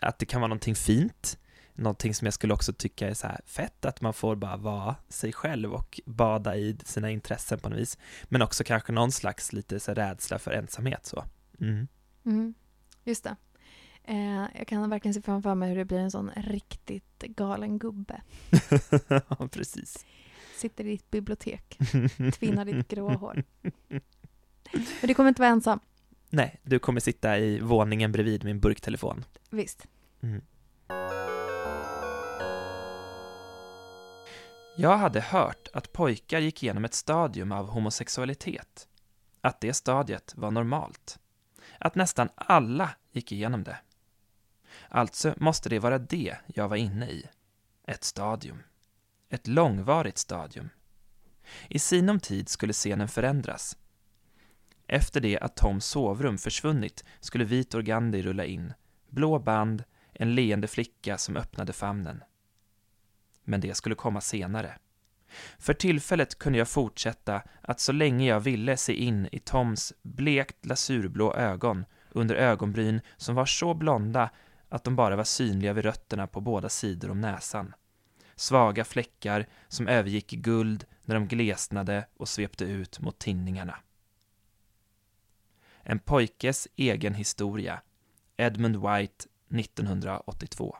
Att 0.00 0.18
det 0.18 0.26
kan 0.26 0.40
vara 0.40 0.48
någonting 0.48 0.74
fint, 0.74 1.38
någonting 1.74 2.14
som 2.14 2.26
jag 2.26 2.34
skulle 2.34 2.54
också 2.54 2.72
tycka 2.72 3.08
är 3.08 3.14
så 3.14 3.28
fett, 3.46 3.84
att 3.84 4.00
man 4.00 4.12
får 4.12 4.36
bara 4.36 4.56
vara 4.56 4.96
sig 5.08 5.32
själv 5.32 5.74
och 5.74 6.00
bada 6.06 6.56
i 6.56 6.76
sina 6.84 7.10
intressen 7.10 7.58
på 7.58 7.68
något 7.68 7.78
vis. 7.78 7.98
Men 8.24 8.42
också 8.42 8.64
kanske 8.64 8.92
någon 8.92 9.12
slags 9.12 9.52
lite 9.52 9.80
så 9.80 9.94
rädsla 9.94 10.38
för 10.38 10.50
ensamhet 10.50 11.06
så. 11.06 11.24
Mm. 11.60 11.88
Mm, 12.26 12.54
just 13.04 13.24
det. 13.24 13.36
Eh, 14.04 14.44
jag 14.58 14.66
kan 14.66 14.90
verkligen 14.90 15.14
se 15.14 15.22
framför 15.22 15.54
mig 15.54 15.68
hur 15.68 15.76
det 15.76 15.84
blir 15.84 15.98
en 15.98 16.10
sån 16.10 16.30
riktigt 16.36 17.18
galen 17.18 17.78
gubbe. 17.78 18.20
ja, 19.08 19.48
precis. 19.48 20.06
Sitter 20.56 20.84
i 20.84 20.88
ditt 20.88 21.10
bibliotek, 21.10 21.78
tvinnar 22.38 22.64
ditt 22.64 22.88
grå 22.88 23.08
hår. 23.08 23.44
Men 24.72 25.08
du 25.08 25.14
kommer 25.14 25.28
inte 25.28 25.42
vara 25.42 25.50
ensam. 25.50 25.80
Nej, 26.30 26.60
du 26.62 26.78
kommer 26.78 27.00
sitta 27.00 27.38
i 27.38 27.60
våningen 27.60 28.12
bredvid 28.12 28.44
min 28.44 28.60
burktelefon. 28.60 29.24
Visst. 29.50 29.86
Mm. 30.20 30.42
Jag 34.78 34.96
hade 34.96 35.20
hört 35.20 35.68
att 35.72 35.92
pojkar 35.92 36.38
gick 36.38 36.62
igenom 36.62 36.84
ett 36.84 36.94
stadium 36.94 37.52
av 37.52 37.68
homosexualitet. 37.68 38.88
Att 39.40 39.60
det 39.60 39.74
stadiet 39.74 40.32
var 40.36 40.50
normalt. 40.50 41.18
Att 41.78 41.94
nästan 41.94 42.28
alla 42.34 42.90
gick 43.12 43.32
igenom 43.32 43.64
det. 43.64 43.78
Alltså 44.88 45.34
måste 45.36 45.68
det 45.68 45.78
vara 45.78 45.98
det 45.98 46.36
jag 46.46 46.68
var 46.68 46.76
inne 46.76 47.10
i. 47.10 47.26
Ett 47.86 48.04
stadium. 48.04 48.62
Ett 49.28 49.46
långvarigt 49.46 50.18
stadium. 50.18 50.70
I 51.68 51.78
sinom 51.78 52.20
tid 52.20 52.48
skulle 52.48 52.72
scenen 52.72 53.08
förändras. 53.08 53.76
Efter 54.86 55.20
det 55.20 55.38
att 55.38 55.56
Toms 55.56 55.86
sovrum 55.86 56.38
försvunnit 56.38 57.04
skulle 57.20 57.44
Vitor 57.44 57.82
Gandhi 57.82 58.22
rulla 58.22 58.44
in, 58.44 58.72
blå 59.08 59.38
band, 59.38 59.84
en 60.12 60.34
leende 60.34 60.68
flicka 60.68 61.18
som 61.18 61.36
öppnade 61.36 61.72
famnen. 61.72 62.22
Men 63.44 63.60
det 63.60 63.74
skulle 63.74 63.94
komma 63.94 64.20
senare. 64.20 64.78
För 65.58 65.74
tillfället 65.74 66.38
kunde 66.38 66.58
jag 66.58 66.68
fortsätta 66.68 67.42
att 67.60 67.80
så 67.80 67.92
länge 67.92 68.28
jag 68.28 68.40
ville 68.40 68.76
se 68.76 68.92
in 68.92 69.28
i 69.32 69.38
Toms 69.38 69.92
blekt 70.02 70.66
lasurblå 70.66 71.34
ögon 71.34 71.84
under 72.10 72.34
ögonbryn 72.34 73.00
som 73.16 73.34
var 73.34 73.46
så 73.46 73.74
blonda 73.74 74.30
att 74.68 74.84
de 74.84 74.96
bara 74.96 75.16
var 75.16 75.24
synliga 75.24 75.72
vid 75.72 75.84
rötterna 75.84 76.26
på 76.26 76.40
båda 76.40 76.68
sidor 76.68 77.10
om 77.10 77.20
näsan. 77.20 77.74
Svaga 78.36 78.84
fläckar 78.84 79.46
som 79.68 79.88
övergick 79.88 80.32
i 80.32 80.36
guld 80.36 80.84
när 81.04 81.14
de 81.14 81.28
glesnade 81.28 82.06
och 82.16 82.28
svepte 82.28 82.64
ut 82.64 83.00
mot 83.00 83.18
tinningarna. 83.18 83.78
En 85.82 85.98
pojkes 85.98 86.68
egen 86.76 87.14
historia. 87.14 87.80
Edmund 88.36 88.76
White 88.76 89.24
1982. 89.50 90.76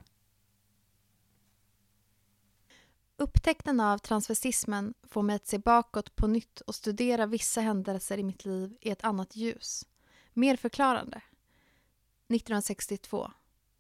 Upptäckten 3.19 3.81
av 3.81 3.99
transvestismen 3.99 4.95
får 5.03 5.23
mig 5.23 5.37
att 5.37 5.47
se 5.47 5.59
bakåt 5.59 6.17
på 6.17 6.27
nytt 6.27 6.61
och 6.61 6.75
studera 6.75 7.27
vissa 7.27 7.61
händelser 7.61 8.19
i 8.19 8.23
mitt 8.23 8.45
liv 8.45 8.77
i 8.81 8.91
ett 8.91 9.05
annat 9.05 9.37
ljus. 9.37 9.87
Mer 10.33 10.57
förklarande. 10.57 11.17
1962 11.17 13.31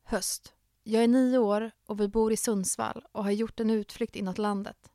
Höst. 0.04 0.52
Jag 0.82 1.04
är 1.04 1.08
nio 1.08 1.38
år 1.38 1.70
och 1.86 2.00
vi 2.00 2.08
bor 2.08 2.32
i 2.32 2.36
Sundsvall 2.36 3.04
och 3.12 3.24
har 3.24 3.30
gjort 3.30 3.60
en 3.60 3.70
utflykt 3.70 4.16
inåt 4.16 4.38
landet. 4.38 4.90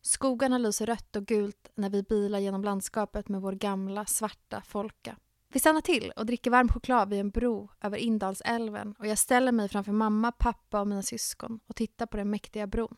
Skogarna 0.00 0.58
lyser 0.58 0.86
rött 0.86 1.16
och 1.16 1.26
gult 1.26 1.68
när 1.74 1.90
vi 1.90 2.02
bilar 2.02 2.38
genom 2.38 2.64
landskapet 2.64 3.28
med 3.28 3.40
vår 3.40 3.52
gamla 3.52 4.06
svarta 4.06 4.62
Folka. 4.66 5.16
Vi 5.48 5.60
stannar 5.60 5.80
till 5.80 6.12
och 6.16 6.26
dricker 6.26 6.50
varm 6.50 6.68
choklad 6.68 7.10
vid 7.10 7.20
en 7.20 7.30
bro 7.30 7.70
över 7.80 7.98
Indalsälven 7.98 8.94
och 8.98 9.06
jag 9.06 9.18
ställer 9.18 9.52
mig 9.52 9.68
framför 9.68 9.92
mamma, 9.92 10.32
pappa 10.32 10.80
och 10.80 10.88
mina 10.88 11.02
syskon 11.02 11.60
och 11.66 11.76
tittar 11.76 12.06
på 12.06 12.16
den 12.16 12.30
mäktiga 12.30 12.66
bron. 12.66 12.96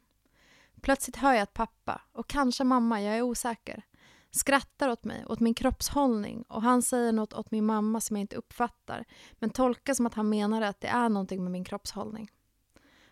Plötsligt 0.83 1.17
hör 1.17 1.33
jag 1.33 1.43
att 1.43 1.55
pappa, 1.55 2.01
och 2.13 2.29
kanske 2.29 2.65
mamma, 2.65 3.03
jag 3.03 3.17
är 3.17 3.23
osäker, 3.23 3.83
skrattar 4.31 4.89
åt 4.89 5.05
mig, 5.05 5.25
åt 5.27 5.41
min 5.41 5.55
kroppshållning 5.55 6.43
och 6.43 6.63
han 6.63 6.83
säger 6.83 7.13
något 7.13 7.33
åt 7.33 7.51
min 7.51 7.67
mamma 7.67 8.01
som 8.01 8.17
jag 8.17 8.21
inte 8.21 8.37
uppfattar 8.37 9.05
men 9.39 9.51
tolkar 9.51 9.95
som 9.95 10.07
att 10.07 10.15
han 10.15 10.29
menar 10.29 10.63
att 10.63 10.81
det 10.81 10.89
är 10.89 11.09
någonting 11.09 11.43
med 11.43 11.53
min 11.53 11.65
kroppshållning. 11.65 12.31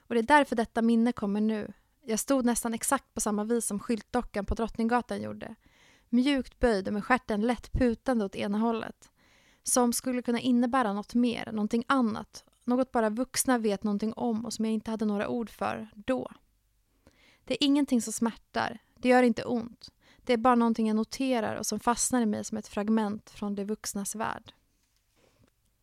Och 0.08 0.14
det 0.14 0.20
är 0.20 0.22
därför 0.22 0.56
detta 0.56 0.82
minne 0.82 1.12
kommer 1.12 1.40
nu. 1.40 1.72
Jag 2.04 2.18
stod 2.18 2.44
nästan 2.44 2.74
exakt 2.74 3.14
på 3.14 3.20
samma 3.20 3.44
vis 3.44 3.66
som 3.66 3.80
skyltdockan 3.80 4.46
på 4.46 4.54
Drottninggatan 4.54 5.22
gjorde. 5.22 5.54
Mjukt 6.08 6.58
böjd 6.58 6.88
och 6.88 6.94
med 6.94 7.04
stjärten 7.04 7.40
lätt 7.40 7.72
putande 7.72 8.24
åt 8.24 8.36
ena 8.36 8.58
hållet. 8.58 9.10
Som 9.62 9.92
skulle 9.92 10.22
kunna 10.22 10.40
innebära 10.40 10.92
något 10.92 11.14
mer, 11.14 11.52
någonting 11.52 11.84
annat. 11.88 12.44
Något 12.64 12.92
bara 12.92 13.10
vuxna 13.10 13.58
vet 13.58 13.84
någonting 13.84 14.12
om 14.12 14.44
och 14.44 14.52
som 14.52 14.64
jag 14.64 14.74
inte 14.74 14.90
hade 14.90 15.04
några 15.04 15.28
ord 15.28 15.50
för 15.50 15.88
då. 15.94 16.30
Det 17.46 17.54
är 17.54 17.66
ingenting 17.66 18.02
som 18.02 18.12
smärtar. 18.12 18.78
Det 18.94 19.08
gör 19.08 19.22
inte 19.22 19.44
ont. 19.44 19.88
Det 20.24 20.32
är 20.32 20.36
bara 20.36 20.54
någonting 20.54 20.86
jag 20.86 20.96
noterar 20.96 21.56
och 21.56 21.66
som 21.66 21.80
fastnar 21.80 22.22
i 22.22 22.26
mig 22.26 22.44
som 22.44 22.58
ett 22.58 22.68
fragment 22.68 23.30
från 23.30 23.54
det 23.54 23.64
vuxnas 23.64 24.14
värld. 24.14 24.52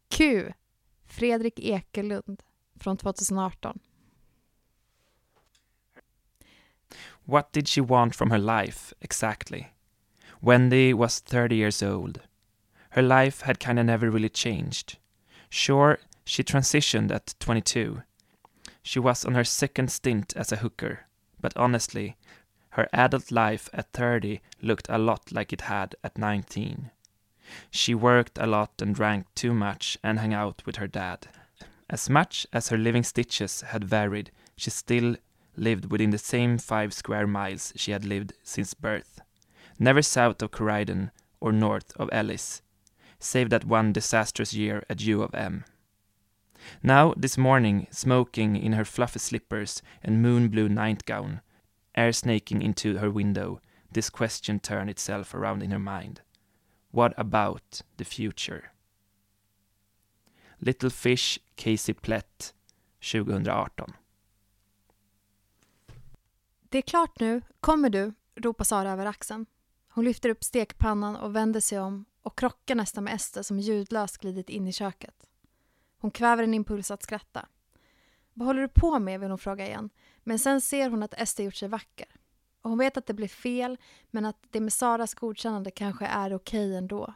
Q. 0.10 0.54
Fredrik 1.06 1.60
Ekelund 1.60 2.43
från 2.76 2.97
2018. 2.97 3.80
What 7.23 7.54
did 7.54 7.67
she 7.67 7.82
want 7.82 8.15
from 8.15 8.32
her 8.32 8.38
life, 8.38 8.93
exactly? 8.99 9.65
Wendy 10.39 10.93
was 10.93 11.21
30 11.21 11.56
years 11.56 11.84
old. 11.84 12.19
Her 12.89 13.02
life 13.02 13.45
had 13.45 13.60
kind 13.60 13.80
of 13.80 13.86
never 13.86 14.10
really 14.10 14.30
changed. 14.30 14.97
Sure, 15.49 15.97
she 16.26 16.43
transitioned 16.43 17.12
at 17.12 17.36
22. 17.39 18.02
She 18.84 18.99
was 18.99 19.26
on 19.26 19.36
her 19.36 19.43
second 19.43 19.91
stint 19.91 20.36
as 20.36 20.52
a 20.52 20.58
hooker, 20.58 21.08
but 21.43 21.56
honestly, 21.58 22.15
her 22.69 22.88
adult 22.93 23.29
life 23.29 23.69
at 23.73 23.91
30 23.91 24.39
looked 24.62 24.88
a 24.89 24.97
lot 24.97 25.32
like 25.32 25.51
it 25.51 25.62
had 25.62 25.93
at 26.01 26.17
19. 26.17 26.89
She 27.69 27.93
worked 27.93 28.38
a 28.38 28.47
lot 28.47 28.82
and 28.82 28.95
drank 28.95 29.27
too 29.36 29.53
much 29.53 29.97
and 30.01 30.19
hung 30.19 30.34
out 30.34 30.63
with 30.65 30.77
her 30.77 30.88
dad. 30.88 31.27
As 31.89 32.10
much 32.10 32.47
as 32.53 32.69
her 32.69 32.77
living 32.77 33.03
stitches 33.03 33.60
had 33.62 33.84
varied, 33.84 34.32
she 34.56 34.69
still 34.69 35.17
lived 35.58 35.91
within 35.91 36.12
the 36.12 36.17
same 36.17 36.58
five 36.58 36.93
square 36.93 37.27
miles 37.27 37.73
she 37.75 37.91
had 37.91 38.06
lived 38.06 38.34
since 38.41 38.73
birth, 38.73 39.19
never 39.77 40.01
south 40.01 40.41
of 40.41 40.51
Corydon 40.51 41.12
or 41.41 41.51
north 41.51 41.91
of 41.97 42.10
Ellis, 42.13 42.62
save 43.19 43.49
that 43.49 43.65
one 43.65 43.91
disastrous 43.91 44.53
year 44.53 44.84
at 44.89 45.01
U 45.01 45.21
of 45.21 45.36
M. 45.36 45.65
Now, 46.82 47.13
this 47.17 47.38
morning, 47.38 47.88
smoking 47.91 48.56
in 48.56 48.73
her 48.73 48.86
fluffy 48.86 49.19
slippers 49.19 49.84
and 50.02 50.21
moon 50.21 50.49
blue 50.49 50.69
nightgown, 50.69 51.39
air 51.95 52.12
snaking 52.12 52.62
into 52.62 52.97
her 52.97 53.10
window, 53.10 53.60
this 53.93 54.10
question 54.10 54.60
turned 54.60 54.89
itself 54.89 55.34
around 55.36 55.63
in 55.63 55.71
her 55.71 55.80
mind. 55.80 56.21
What 56.91 57.13
about 57.17 57.82
the 57.97 58.06
future? 58.06 58.71
Little 60.60 60.89
Fish, 60.89 61.39
Casey 61.56 61.93
Plett, 61.93 62.54
2018. 63.02 63.93
Det 66.69 66.78
är 66.78 66.82
klart 66.82 67.19
nu. 67.19 67.41
Kommer 67.60 67.89
du? 67.89 68.13
ropar 68.36 68.63
Sara 68.63 68.91
över 68.91 69.06
axeln. 69.06 69.45
Hon 69.89 70.06
lyfter 70.06 70.30
upp 70.30 70.43
stekpannan 70.43 71.15
och 71.15 71.36
vänder 71.36 71.60
sig 71.60 71.80
om 71.80 72.06
och 72.21 72.38
krockar 72.38 72.76
nästan 72.76 73.04
med 73.04 73.13
Ester 73.13 73.43
som 73.43 73.60
ljudlöst 73.60 74.17
glidit 74.17 74.49
in 74.49 74.67
i 74.67 74.73
köket. 74.73 75.15
Hon 76.03 76.11
kväver 76.11 76.43
en 76.43 76.53
impuls 76.53 76.91
att 76.91 77.03
skratta. 77.03 77.45
Vad 78.33 78.47
håller 78.47 78.61
du 78.61 78.67
på 78.67 78.99
med? 78.99 79.19
vill 79.19 79.29
hon 79.29 79.37
fråga 79.37 79.67
igen. 79.67 79.89
Men 80.23 80.39
sen 80.39 80.61
ser 80.61 80.89
hon 80.89 81.03
att 81.03 81.13
Ester 81.13 81.43
gjort 81.43 81.55
sig 81.55 81.67
vacker. 81.67 82.07
Och 82.61 82.69
hon 82.69 82.79
vet 82.79 82.97
att 82.97 83.05
det 83.05 83.13
blev 83.13 83.27
fel, 83.27 83.77
men 84.11 84.25
att 84.25 84.37
det 84.49 84.59
med 84.59 84.73
Saras 84.73 85.13
godkännande 85.13 85.71
kanske 85.71 86.05
är 86.05 86.33
okej 86.35 86.75
ändå. 86.75 87.13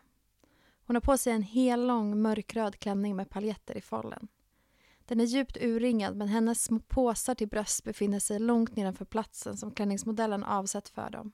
Hon 0.86 0.96
har 0.96 1.02
på 1.02 1.18
sig 1.18 1.34
en 1.34 1.42
hel 1.42 1.88
lång 1.88 2.22
mörkröd 2.22 2.80
klänning 2.80 3.16
med 3.16 3.30
paljetter 3.30 3.78
i 3.78 3.82
follen. 3.82 4.28
Den 5.06 5.20
är 5.20 5.26
djupt 5.26 5.58
urringad 5.62 6.16
men 6.16 6.28
hennes 6.28 6.64
små 6.64 6.80
påsar 6.80 7.36
till 7.36 7.48
bröst 7.48 7.84
befinner 7.84 8.20
sig 8.20 8.40
långt 8.40 8.76
nedanför 8.76 9.06
platsen 9.06 9.58
som 9.58 9.72
klänningsmodellen 9.72 10.44
avsett 10.44 10.90
för 10.90 11.10
dem. 11.10 11.32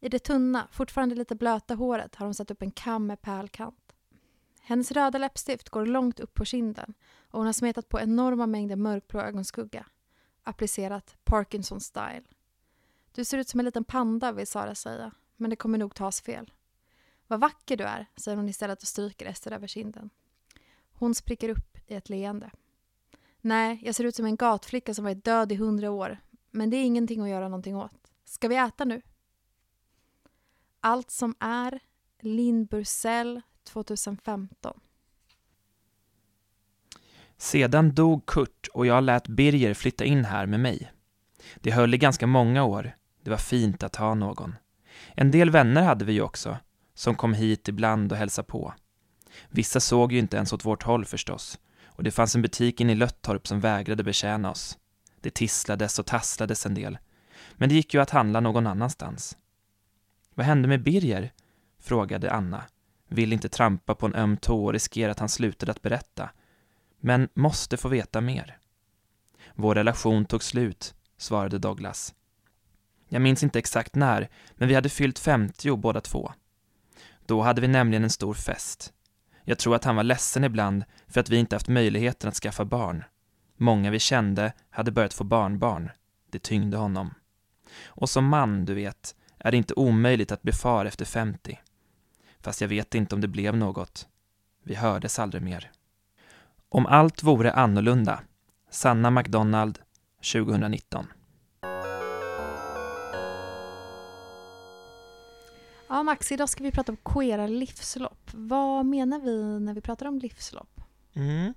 I 0.00 0.08
det 0.08 0.18
tunna, 0.18 0.68
fortfarande 0.70 1.14
lite 1.14 1.34
blöta 1.34 1.74
håret 1.74 2.14
har 2.14 2.26
hon 2.26 2.34
satt 2.34 2.50
upp 2.50 2.62
en 2.62 2.70
kam 2.70 3.06
med 3.06 3.22
pärlkant. 3.22 3.87
Hennes 4.68 4.92
röda 4.92 5.18
läppstift 5.18 5.68
går 5.68 5.86
långt 5.86 6.20
upp 6.20 6.34
på 6.34 6.44
kinden 6.44 6.94
och 7.20 7.38
hon 7.38 7.46
har 7.46 7.52
smetat 7.52 7.88
på 7.88 8.00
enorma 8.00 8.46
mängder 8.46 8.76
mörkblå 8.76 9.20
ögonskugga. 9.20 9.86
Applicerat 10.42 11.16
Parkinson-style. 11.24 12.24
Du 13.12 13.24
ser 13.24 13.38
ut 13.38 13.48
som 13.48 13.60
en 13.60 13.66
liten 13.66 13.84
panda 13.84 14.32
vill 14.32 14.46
Sara 14.46 14.74
säga, 14.74 15.12
men 15.36 15.50
det 15.50 15.56
kommer 15.56 15.78
nog 15.78 15.94
tas 15.94 16.20
fel. 16.20 16.52
Vad 17.26 17.40
vacker 17.40 17.76
du 17.76 17.84
är, 17.84 18.06
säger 18.16 18.36
hon 18.36 18.48
istället 18.48 18.82
och 18.82 18.88
stryker 18.88 19.26
Ester 19.26 19.52
över 19.52 19.66
kinden. 19.66 20.10
Hon 20.92 21.14
spricker 21.14 21.48
upp 21.48 21.78
i 21.86 21.94
ett 21.94 22.08
leende. 22.08 22.50
Nej, 23.40 23.80
jag 23.84 23.94
ser 23.94 24.04
ut 24.04 24.16
som 24.16 24.26
en 24.26 24.36
gatflicka 24.36 24.94
som 24.94 25.04
varit 25.04 25.24
död 25.24 25.52
i 25.52 25.54
hundra 25.54 25.90
år. 25.90 26.18
Men 26.50 26.70
det 26.70 26.76
är 26.76 26.84
ingenting 26.84 27.20
att 27.20 27.28
göra 27.28 27.48
någonting 27.48 27.76
åt. 27.76 28.12
Ska 28.24 28.48
vi 28.48 28.56
äta 28.56 28.84
nu? 28.84 29.02
Allt 30.80 31.10
som 31.10 31.34
är 31.40 31.80
Linn 32.20 32.66
Bursell 32.66 33.42
2015. 33.68 34.80
Sedan 37.36 37.94
dog 37.94 38.26
Kurt 38.26 38.68
och 38.72 38.86
jag 38.86 39.04
lät 39.04 39.28
Birger 39.28 39.74
flytta 39.74 40.04
in 40.04 40.24
här 40.24 40.46
med 40.46 40.60
mig. 40.60 40.92
Det 41.56 41.70
höll 41.70 41.94
i 41.94 41.98
ganska 41.98 42.26
många 42.26 42.64
år. 42.64 42.96
Det 43.22 43.30
var 43.30 43.36
fint 43.36 43.82
att 43.82 43.96
ha 43.96 44.14
någon. 44.14 44.54
En 45.14 45.30
del 45.30 45.50
vänner 45.50 45.82
hade 45.82 46.04
vi 46.04 46.12
ju 46.12 46.22
också, 46.22 46.56
som 46.94 47.14
kom 47.14 47.34
hit 47.34 47.68
ibland 47.68 48.12
och 48.12 48.18
hälsade 48.18 48.48
på. 48.48 48.74
Vissa 49.48 49.80
såg 49.80 50.12
ju 50.12 50.18
inte 50.18 50.36
ens 50.36 50.52
åt 50.52 50.64
vårt 50.64 50.82
håll 50.82 51.04
förstås, 51.04 51.58
och 51.86 52.02
det 52.02 52.10
fanns 52.10 52.34
en 52.34 52.42
butik 52.42 52.80
inne 52.80 52.92
i 52.92 52.94
Löttorp 52.94 53.46
som 53.46 53.60
vägrade 53.60 54.04
betjäna 54.04 54.50
oss. 54.50 54.78
Det 55.20 55.30
tisslades 55.30 55.98
och 55.98 56.06
tasslades 56.06 56.66
en 56.66 56.74
del, 56.74 56.98
men 57.52 57.68
det 57.68 57.74
gick 57.74 57.94
ju 57.94 58.00
att 58.00 58.10
handla 58.10 58.40
någon 58.40 58.66
annanstans. 58.66 59.36
Vad 60.34 60.46
hände 60.46 60.68
med 60.68 60.82
Birger? 60.82 61.32
frågade 61.80 62.32
Anna. 62.32 62.64
Vill 63.08 63.32
inte 63.32 63.48
trampa 63.48 63.94
på 63.94 64.06
en 64.06 64.14
öm 64.14 64.36
tå 64.36 64.64
och 64.64 64.72
riskera 64.72 65.10
att 65.10 65.18
han 65.18 65.28
slutade 65.28 65.72
att 65.72 65.82
berätta. 65.82 66.30
Men 67.00 67.28
måste 67.34 67.76
få 67.76 67.88
veta 67.88 68.20
mer. 68.20 68.58
Vår 69.54 69.74
relation 69.74 70.24
tog 70.24 70.42
slut, 70.42 70.94
svarade 71.16 71.58
Douglas. 71.58 72.14
Jag 73.08 73.22
minns 73.22 73.42
inte 73.42 73.58
exakt 73.58 73.94
när, 73.94 74.28
men 74.52 74.68
vi 74.68 74.74
hade 74.74 74.88
fyllt 74.88 75.18
50 75.18 75.76
båda 75.76 76.00
två. 76.00 76.32
Då 77.26 77.42
hade 77.42 77.60
vi 77.60 77.68
nämligen 77.68 78.04
en 78.04 78.10
stor 78.10 78.34
fest. 78.34 78.92
Jag 79.44 79.58
tror 79.58 79.74
att 79.74 79.84
han 79.84 79.96
var 79.96 80.04
ledsen 80.04 80.44
ibland 80.44 80.84
för 81.06 81.20
att 81.20 81.30
vi 81.30 81.36
inte 81.36 81.56
haft 81.56 81.68
möjligheten 81.68 82.28
att 82.28 82.34
skaffa 82.34 82.64
barn. 82.64 83.04
Många 83.56 83.90
vi 83.90 83.98
kände 83.98 84.52
hade 84.70 84.90
börjat 84.90 85.14
få 85.14 85.24
barnbarn. 85.24 85.90
Det 86.30 86.38
tyngde 86.38 86.76
honom. 86.76 87.14
Och 87.86 88.10
som 88.10 88.26
man, 88.26 88.64
du 88.64 88.74
vet, 88.74 89.14
är 89.38 89.50
det 89.50 89.56
inte 89.56 89.74
omöjligt 89.74 90.32
att 90.32 90.42
bli 90.42 90.52
far 90.52 90.84
efter 90.84 91.04
50. 91.04 91.58
Fast 92.40 92.60
jag 92.60 92.68
vet 92.68 92.94
inte 92.94 93.14
om 93.14 93.20
det 93.20 93.28
blev 93.28 93.56
något. 93.56 94.08
Vi 94.64 94.74
hördes 94.74 95.18
aldrig 95.18 95.42
mer. 95.42 95.70
Om 96.68 96.86
allt 96.86 97.22
vore 97.22 97.52
annorlunda. 97.52 98.20
Sanna 98.70 99.10
McDonald, 99.10 99.78
2019. 100.32 101.06
Ja, 105.88 106.02
Max, 106.02 106.32
idag 106.32 106.48
ska 106.48 106.64
vi 106.64 106.72
prata 106.72 106.92
om 106.92 106.98
queera 107.04 107.46
livslopp. 107.46 108.30
Vad 108.32 108.86
menar 108.86 109.20
vi 109.20 109.60
när 109.60 109.74
vi 109.74 109.80
pratar 109.80 110.06
om 110.06 110.18
livslopp? 110.18 110.80
Mm. 111.14 111.54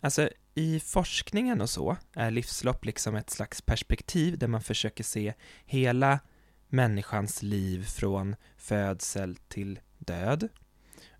Alltså, 0.00 0.28
i 0.54 0.80
forskningen 0.80 1.60
och 1.60 1.70
så 1.70 1.96
är 2.12 2.30
livslopp 2.30 2.84
liksom 2.84 3.16
ett 3.16 3.30
slags 3.30 3.62
perspektiv 3.62 4.38
där 4.38 4.48
man 4.48 4.62
försöker 4.62 5.04
se 5.04 5.34
hela 5.64 6.20
människans 6.68 7.42
liv 7.42 7.84
från 7.84 8.36
födsel 8.56 9.36
till 9.36 9.80
död. 10.00 10.48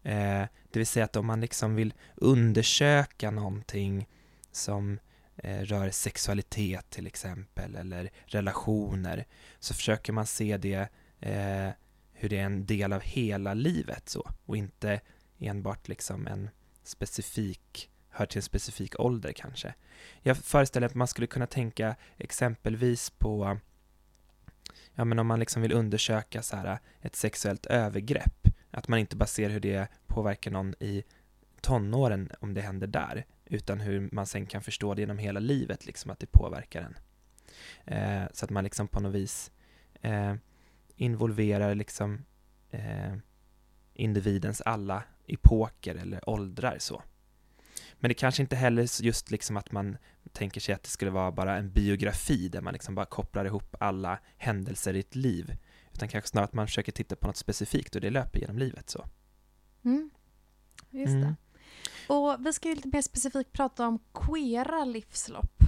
Eh, 0.03 0.45
det 0.71 0.79
vill 0.79 0.87
säga 0.87 1.05
att 1.05 1.17
om 1.17 1.27
man 1.27 1.41
liksom 1.41 1.75
vill 1.75 1.95
undersöka 2.15 3.31
någonting 3.31 4.09
som 4.53 4.99
eh, 5.37 5.61
rör 5.61 5.91
sexualitet 5.91 6.91
till 6.91 7.07
exempel 7.07 7.77
eller 7.77 8.11
relationer 8.27 9.27
så 9.59 9.75
försöker 9.75 10.13
man 10.13 10.27
se 10.27 10.57
det 10.57 10.89
eh, 11.21 11.71
hur 12.13 12.29
det 12.29 12.39
är 12.39 12.45
en 12.45 12.67
del 12.67 12.93
av 12.93 13.01
hela 13.01 13.55
livet 13.55 14.09
så 14.09 14.31
och 14.47 14.57
inte 14.57 15.01
enbart 15.39 15.89
liksom 15.89 16.27
en 16.27 16.51
specifik, 16.83 17.91
hör 18.09 18.27
till 18.27 18.39
en 18.39 18.43
specifik 18.43 19.01
ålder 19.01 19.33
kanske. 19.33 19.75
Jag 20.23 20.37
föreställer 20.37 20.87
mig 20.87 20.91
att 20.91 20.95
man 20.95 21.09
skulle 21.09 21.27
kunna 21.27 21.47
tänka 21.47 21.97
exempelvis 22.19 23.11
på 23.11 23.59
ja 24.95 25.05
men 25.05 25.19
om 25.19 25.27
man 25.27 25.41
liksom 25.41 25.63
vill 25.63 25.73
undersöka 25.73 26.43
så 26.43 26.57
här 26.57 26.79
ett 27.01 27.17
sexuellt 27.17 27.67
övergrepp, 27.67 28.49
att 28.71 28.89
man 28.89 28.99
inte 28.99 29.17
bara 29.17 29.27
ser 29.27 29.51
hur 29.51 29.61
det 29.61 29.89
påverkar 30.07 30.51
någon 30.51 30.75
i 30.81 31.05
tonåren 31.61 32.31
om 32.41 32.55
det 32.55 32.61
händer 32.61 32.87
där, 32.87 33.25
utan 33.45 33.81
hur 33.81 34.09
man 34.13 34.27
sen 34.27 34.47
kan 34.47 34.63
förstå 34.63 34.95
det 34.95 35.01
genom 35.01 35.19
hela 35.19 35.41
livet, 35.41 35.87
liksom 35.87 36.11
att 36.11 36.19
det 36.19 36.33
påverkar 36.33 36.83
en. 36.83 36.97
Eh, 37.85 38.29
så 38.33 38.45
att 38.45 38.51
man 38.51 38.65
liksom 38.65 38.89
på 38.89 39.01
något 39.01 39.15
vis 39.15 39.51
eh, 40.01 40.35
involverar 40.97 41.75
liksom 41.75 42.25
eh, 42.71 43.15
individens 43.95 44.61
alla 44.61 45.03
epoker 45.27 45.95
eller 45.95 46.29
åldrar 46.29 46.77
så. 46.79 47.03
Men 47.95 48.09
det 48.09 48.15
kanske 48.15 48.43
inte 48.43 48.57
heller 48.57 49.03
just 49.03 49.31
liksom 49.31 49.57
att 49.57 49.73
man 49.73 49.97
tänker 50.33 50.61
sig 50.61 50.75
att 50.75 50.83
det 50.83 50.89
skulle 50.89 51.11
vara 51.11 51.33
bara 51.33 51.57
en 51.57 51.73
biografi 51.73 52.49
där 52.49 52.61
man 52.61 52.73
liksom 52.73 52.95
bara 52.95 53.07
kopplar 53.07 53.45
ihop 53.45 53.77
alla 53.81 54.19
händelser 54.37 54.95
i 54.95 55.01
ett 55.01 55.15
liv, 55.15 55.57
utan 56.01 56.09
kanske 56.09 56.29
snarare 56.29 56.45
att 56.45 56.53
man 56.53 56.67
försöker 56.67 56.93
titta 56.93 57.17
på 57.17 57.27
något 57.27 57.37
specifikt 57.37 57.95
och 57.95 58.01
det 58.01 58.11
löper 58.11 58.41
genom 58.41 58.59
livet 58.59 58.91
så. 58.91 59.07
Mm. 59.85 60.11
Just 60.91 61.11
Mm. 61.11 61.21
det. 61.21 61.35
Och 62.15 62.47
vi 62.47 62.53
ska 62.53 62.69
ju 62.69 62.75
lite 62.75 62.89
mer 62.89 63.03
specifikt 63.03 63.53
prata 63.53 63.87
om 63.87 63.99
queera 64.15 64.85
livslopp. 64.85 65.63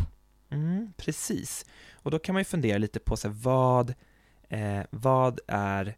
Mm, 0.51 0.93
precis. 0.97 1.67
Och 1.93 2.11
då 2.11 2.19
kan 2.19 2.33
man 2.33 2.41
ju 2.41 2.45
fundera 2.45 2.79
lite 2.79 3.01
på 3.01 3.17
så 3.17 3.29
här, 3.29 3.35
vad, 3.35 3.95
eh, 4.49 4.83
vad 4.91 5.41
är 5.49 5.97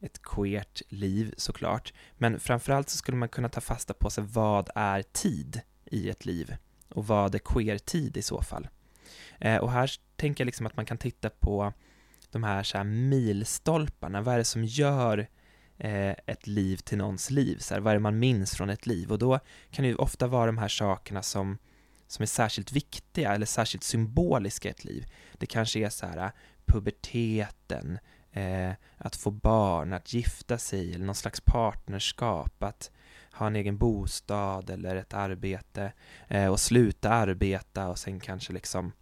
ett 0.00 0.22
queert 0.22 0.82
liv 0.88 1.34
såklart, 1.36 1.92
men 2.18 2.40
framförallt 2.40 2.88
så 2.88 2.96
skulle 2.96 3.16
man 3.16 3.28
kunna 3.28 3.48
ta 3.48 3.60
fasta 3.60 3.94
på 3.94 4.10
sig 4.10 4.24
vad 4.24 4.70
är 4.74 5.02
tid 5.02 5.60
i 5.84 6.10
ett 6.10 6.24
liv 6.24 6.56
och 6.88 7.06
vad 7.06 7.34
är 7.34 7.38
queer-tid 7.38 8.16
i 8.16 8.22
så 8.22 8.42
fall. 8.42 8.68
Eh, 9.40 9.56
och 9.56 9.70
här 9.72 9.90
tänker 10.16 10.44
jag 10.44 10.46
liksom 10.46 10.66
att 10.66 10.76
man 10.76 10.86
kan 10.86 10.98
titta 10.98 11.30
på 11.30 11.72
de 12.30 12.44
här, 12.44 12.62
så 12.62 12.76
här 12.76 12.84
milstolparna, 12.84 14.20
vad 14.20 14.34
är 14.34 14.38
det 14.38 14.44
som 14.44 14.64
gör 14.64 15.28
eh, 15.78 16.10
ett 16.26 16.46
liv 16.46 16.76
till 16.76 16.98
någons 16.98 17.30
liv, 17.30 17.58
så 17.58 17.74
här, 17.74 17.80
vad 17.80 17.90
är 17.90 17.94
det 17.94 18.00
man 18.00 18.18
minns 18.18 18.56
från 18.56 18.70
ett 18.70 18.86
liv? 18.86 19.12
Och 19.12 19.18
då 19.18 19.38
kan 19.70 19.82
det 19.82 19.88
ju 19.88 19.94
ofta 19.94 20.26
vara 20.26 20.46
de 20.46 20.58
här 20.58 20.68
sakerna 20.68 21.22
som 21.22 21.58
som 22.10 22.22
är 22.22 22.26
särskilt 22.26 22.72
viktiga 22.72 23.34
eller 23.34 23.46
särskilt 23.46 23.84
symboliska 23.84 24.68
i 24.68 24.70
ett 24.70 24.84
liv. 24.84 25.06
Det 25.32 25.46
kanske 25.46 25.78
är 25.78 25.88
så 25.88 26.06
här 26.06 26.32
puberteten, 26.66 27.98
eh, 28.32 28.72
att 28.96 29.16
få 29.16 29.30
barn, 29.30 29.92
att 29.92 30.12
gifta 30.12 30.58
sig 30.58 30.94
eller 30.94 31.04
någon 31.04 31.14
slags 31.14 31.40
partnerskap, 31.40 32.62
att 32.62 32.90
ha 33.32 33.46
en 33.46 33.56
egen 33.56 33.78
bostad 33.78 34.70
eller 34.70 34.96
ett 34.96 35.14
arbete 35.14 35.92
eh, 36.28 36.46
och 36.46 36.60
sluta 36.60 37.10
arbeta 37.10 37.88
och 37.88 37.98
sen 37.98 38.20
kanske 38.20 38.52
liksom 38.52 38.92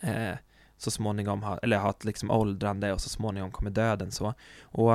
eh, 0.00 0.34
så 0.78 0.90
småningom 0.90 1.42
ha, 1.42 1.58
eller 1.58 1.78
ha 1.78 1.90
ett 1.90 2.04
liksom 2.04 2.30
åldrande 2.30 2.92
och 2.92 3.00
så 3.00 3.08
småningom 3.08 3.50
kommer 3.50 3.70
döden 3.70 4.12
så. 4.12 4.34
Och, 4.62 4.92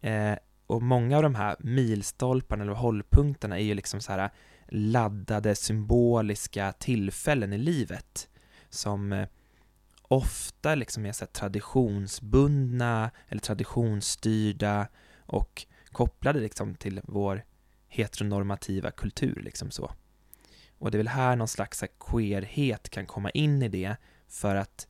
eh, 0.00 0.38
och 0.66 0.82
många 0.82 1.16
av 1.16 1.22
de 1.22 1.34
här 1.34 1.56
milstolparna 1.58 2.62
eller 2.62 2.72
hållpunkterna 2.72 3.58
är 3.58 3.64
ju 3.64 3.74
liksom 3.74 4.00
så 4.00 4.12
här 4.12 4.30
laddade 4.68 5.54
symboliska 5.54 6.72
tillfällen 6.72 7.52
i 7.52 7.58
livet 7.58 8.28
som 8.68 9.12
eh, 9.12 9.28
ofta 10.02 10.74
liksom 10.74 11.06
är 11.06 11.12
så 11.12 11.24
här 11.24 11.32
traditionsbundna 11.32 13.10
eller 13.28 13.40
traditionsstyrda 13.40 14.88
och 15.20 15.66
kopplade 15.92 16.40
liksom 16.40 16.74
till 16.74 17.00
vår 17.04 17.44
heteronormativa 17.88 18.90
kultur 18.90 19.40
liksom 19.44 19.70
så. 19.70 19.92
Och 20.78 20.90
det 20.90 20.96
är 20.96 20.98
väl 20.98 21.08
här 21.08 21.36
någon 21.36 21.48
slags 21.48 21.80
här 21.80 21.90
queerhet 22.00 22.88
kan 22.88 23.06
komma 23.06 23.30
in 23.30 23.62
i 23.62 23.68
det 23.68 23.96
för 24.28 24.56
att 24.56 24.86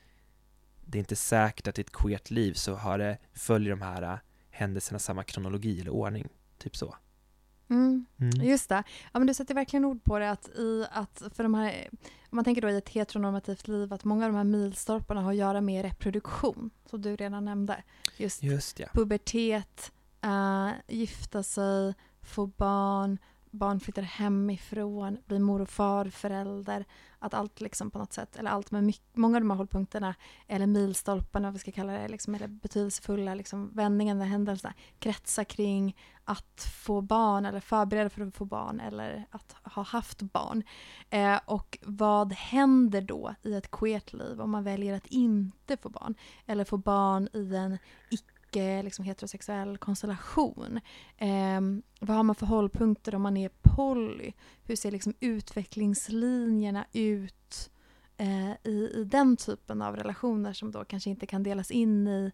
det 0.85 0.99
är 0.99 1.01
inte 1.01 1.17
säkert 1.17 1.67
att 1.67 1.79
i 1.79 1.81
ett 1.81 1.93
queert 1.93 2.31
liv 2.31 2.55
så 2.55 2.75
har 2.75 2.99
det, 2.99 3.19
följer 3.33 3.71
de 3.71 3.83
här 3.83 4.03
äh, 4.03 4.19
händelserna 4.51 4.99
samma 4.99 5.23
kronologi 5.23 5.81
eller 5.81 5.91
ordning, 5.91 6.29
typ 6.59 6.77
så. 6.77 6.97
Mm. 7.69 8.07
Mm. 8.21 8.47
Just 8.49 8.69
det. 8.69 8.83
Ja, 9.13 9.19
men 9.19 9.27
du 9.27 9.35
sätter 9.35 9.55
verkligen 9.55 9.85
ord 9.85 10.05
på 10.05 10.19
det 10.19 10.31
att, 10.31 10.49
i, 10.49 10.87
att 10.91 11.23
för 11.35 11.43
de 11.43 11.55
här, 11.55 11.89
om 12.31 12.37
man 12.37 12.45
tänker 12.45 12.63
då 12.63 12.71
i 12.71 12.77
ett 12.77 12.89
heteronormativt 12.89 13.69
liv 13.69 13.93
att 13.93 14.05
många 14.05 14.27
av 14.27 14.33
de 14.33 14.37
här 14.37 14.45
milstolparna 14.45 15.21
har 15.21 15.31
att 15.31 15.37
göra 15.37 15.61
med 15.61 15.85
reproduktion, 15.85 16.71
som 16.91 17.03
du 17.03 17.17
redan 17.17 17.45
nämnde. 17.45 17.83
Just 18.17 18.43
Just 18.43 18.79
ja. 18.79 18.87
pubertet, 18.93 19.93
äh, 20.21 20.71
gifta 20.89 21.43
sig, 21.43 21.95
få 22.23 22.47
barn, 22.47 23.19
barn 23.57 23.81
flyttar 23.81 24.03
hemifrån, 24.03 25.19
blir 25.27 25.39
mor 25.39 25.63
och 25.63 25.69
farförälder. 25.69 26.85
Att 27.19 27.35
allt 27.35 27.61
liksom 27.61 27.91
på 27.91 27.99
något 27.99 28.13
sätt, 28.13 28.37
eller 28.37 28.51
allt 28.51 28.71
med 28.71 28.85
mycket, 28.85 29.17
många 29.17 29.37
av 29.37 29.41
de 29.41 29.51
här 29.51 29.57
hållpunkterna, 29.57 30.15
eller 30.47 30.67
milstolparna, 30.67 31.49
vad 31.49 31.53
vi 31.53 31.59
ska 31.59 31.73
kalla 31.73 31.93
det, 31.93 32.09
liksom, 32.09 32.35
eller 32.35 32.49
betydelsefulla 32.49 33.35
liksom, 33.35 33.71
vändningarna, 33.75 34.25
händelserna, 34.25 34.75
kretsar 34.99 35.45
kring 35.45 35.97
att 36.25 36.69
få 36.85 37.01
barn 37.01 37.47
eller 37.47 37.61
förbereda 37.61 38.11
för 38.11 38.27
att 38.27 38.37
få 38.37 38.45
barn 38.45 38.81
eller 38.81 39.27
att 39.31 39.57
ha 39.63 39.83
haft 39.83 40.23
barn. 40.23 40.63
Eh, 41.11 41.41
och 41.45 41.79
vad 41.83 42.33
händer 42.33 43.01
då 43.01 43.35
i 43.43 43.55
ett 43.55 43.71
queert 43.71 44.13
liv 44.13 44.41
om 44.41 44.51
man 44.51 44.65
väljer 44.65 44.95
att 44.95 45.07
inte 45.07 45.77
få 45.77 45.89
barn? 45.89 46.15
Eller 46.47 46.65
få 46.65 46.77
barn 46.77 47.29
i 47.33 47.55
en 47.55 47.79
icke 48.11 48.36
liksom, 48.59 49.05
heterosexuell 49.05 49.79
konstellation. 49.79 50.81
Eh, 51.19 51.61
vad 52.01 52.17
har 52.17 52.23
man 52.23 52.35
för 52.35 52.47
hållpunkter 52.47 53.15
om 53.15 53.23
man 53.23 53.37
är 53.37 53.51
poly? 53.63 54.33
Hur 54.65 54.77
ser 54.77 54.91
liksom 54.91 55.15
utvecklingslinjerna 55.21 56.87
ut 56.93 57.71
eh, 58.17 58.51
i, 58.51 58.93
i 58.95 59.05
den 59.05 59.37
typen 59.37 59.83
av 59.83 59.97
relationer 59.97 60.53
som 60.53 60.73
då 60.73 60.85
kanske 60.85 61.11
inte 61.11 61.27
kan 61.27 61.43
delas 61.43 61.71
in 61.71 62.09
i 62.09 62.33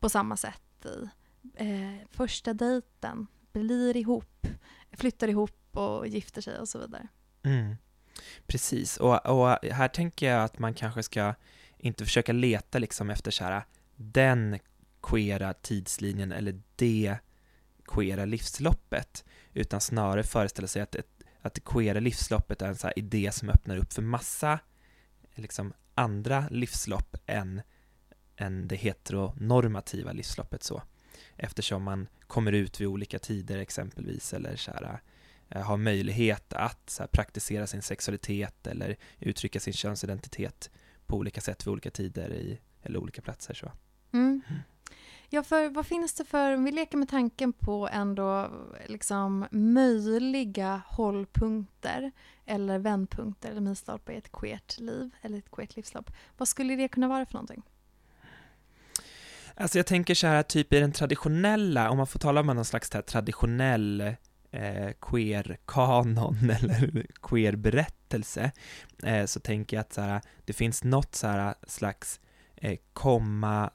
på 0.00 0.08
samma 0.08 0.36
sätt 0.36 0.86
i 0.86 1.08
eh, 1.54 2.06
första 2.10 2.54
dejten, 2.54 3.26
blir 3.52 3.96
ihop, 3.96 4.46
flyttar 4.92 5.28
ihop 5.28 5.76
och 5.76 6.06
gifter 6.06 6.40
sig 6.40 6.58
och 6.58 6.68
så 6.68 6.78
vidare. 6.78 7.08
Mm. 7.42 7.76
Precis, 8.46 8.96
och, 8.96 9.26
och 9.26 9.58
här 9.72 9.88
tänker 9.88 10.30
jag 10.30 10.44
att 10.44 10.58
man 10.58 10.74
kanske 10.74 11.02
ska 11.02 11.34
inte 11.78 12.04
försöka 12.04 12.32
leta 12.32 12.78
liksom 12.78 13.10
efter 13.10 13.30
så 13.30 13.44
här 13.44 13.64
den 13.96 14.58
queera 15.02 15.54
tidslinjen 15.54 16.32
eller 16.32 16.60
det 16.76 17.16
queera 17.86 18.24
livsloppet, 18.24 19.24
utan 19.52 19.80
snarare 19.80 20.22
föreställa 20.22 20.68
sig 20.68 20.82
att, 20.82 20.96
att 21.42 21.54
det 21.54 21.64
queera 21.64 22.00
livsloppet 22.00 22.62
är 22.62 22.68
en 22.68 22.76
så 22.76 22.86
här 22.86 22.98
idé 22.98 23.32
som 23.32 23.48
öppnar 23.48 23.76
upp 23.76 23.92
för 23.92 24.02
massa 24.02 24.58
liksom, 25.34 25.72
andra 25.94 26.48
livslopp 26.50 27.16
än, 27.26 27.62
än 28.36 28.68
det 28.68 28.76
heteronormativa 28.76 30.12
livsloppet 30.12 30.62
så. 30.62 30.82
Eftersom 31.36 31.82
man 31.82 32.08
kommer 32.26 32.52
ut 32.52 32.80
vid 32.80 32.88
olika 32.88 33.18
tider 33.18 33.58
exempelvis, 33.58 34.32
eller 34.32 34.56
så 34.56 34.70
här, 34.70 35.00
eh, 35.48 35.62
har 35.62 35.76
möjlighet 35.76 36.52
att 36.52 36.90
så 36.90 37.02
här, 37.02 37.08
praktisera 37.08 37.66
sin 37.66 37.82
sexualitet 37.82 38.66
eller 38.66 38.96
uttrycka 39.18 39.60
sin 39.60 39.72
könsidentitet 39.72 40.70
på 41.06 41.16
olika 41.16 41.40
sätt 41.40 41.66
vid 41.66 41.72
olika 41.72 41.90
tider 41.90 42.32
i, 42.32 42.60
eller 42.82 42.98
olika 42.98 43.22
platser. 43.22 43.54
Så. 43.54 43.72
Mm. 44.12 44.42
Ja, 45.34 45.42
för 45.42 45.68
vad 45.68 45.86
finns 45.86 46.14
det 46.14 46.24
för, 46.24 46.54
om 46.54 46.64
vi 46.64 46.72
leker 46.72 46.98
med 46.98 47.08
tanken 47.08 47.52
på 47.52 47.88
ändå 47.92 48.50
liksom 48.86 49.46
möjliga 49.50 50.82
hållpunkter 50.86 52.12
eller 52.46 52.78
vändpunkter 52.78 53.50
eller 53.50 53.60
milstolpar 53.60 54.12
i 54.12 54.16
ett 54.16 54.32
queert 54.32 54.78
liv 54.78 55.10
eller 55.22 55.38
ett 55.38 55.50
queert 55.50 55.76
livslopp. 55.76 56.10
Vad 56.36 56.48
skulle 56.48 56.76
det 56.76 56.88
kunna 56.88 57.08
vara 57.08 57.26
för 57.26 57.34
någonting? 57.34 57.62
Alltså 59.54 59.78
jag 59.78 59.86
tänker 59.86 60.14
så 60.14 60.26
här, 60.26 60.42
typ 60.42 60.72
i 60.72 60.80
den 60.80 60.92
traditionella, 60.92 61.90
om 61.90 61.96
man 61.96 62.06
får 62.06 62.18
tala 62.18 62.40
om 62.40 62.46
någon 62.46 62.64
slags 62.64 62.92
här 62.92 63.02
traditionell 63.02 64.00
eh, 64.50 64.92
queer-kanon 65.00 66.50
eller 66.60 67.06
queer-berättelse, 67.22 68.52
eh, 69.02 69.26
så 69.26 69.40
tänker 69.40 69.76
jag 69.76 69.80
att 69.80 69.92
så 69.92 70.00
här, 70.00 70.20
det 70.44 70.52
finns 70.52 70.84
något 70.84 71.14
så 71.14 71.26
här 71.26 71.54
slags 71.66 72.20
eh, 72.56 72.78
komma, 72.92 73.70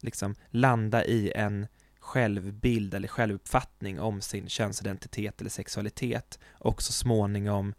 liksom 0.00 0.34
landa 0.50 1.04
i 1.04 1.32
en 1.34 1.66
självbild 2.00 2.94
eller 2.94 3.08
självuppfattning 3.08 4.00
om 4.00 4.20
sin 4.20 4.48
könsidentitet 4.48 5.40
eller 5.40 5.50
sexualitet 5.50 6.38
och 6.50 6.82
så 6.82 6.92
småningom 6.92 7.74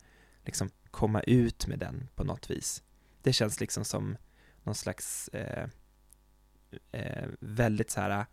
liksom 0.46 0.70
komma 0.92 1.22
ut 1.22 1.68
med 1.68 1.80
den 1.80 2.10
på 2.16 2.24
något 2.24 2.52
vis. 2.52 2.84
Det 3.22 3.34
känns 3.34 3.60
liksom 3.60 3.86
som 3.86 4.18
någon 4.64 4.76
slags 4.76 5.28
eh, 5.28 5.70
eh, 6.92 7.28
väldigt 7.40 7.92
så 7.92 8.02
här, 8.02 8.26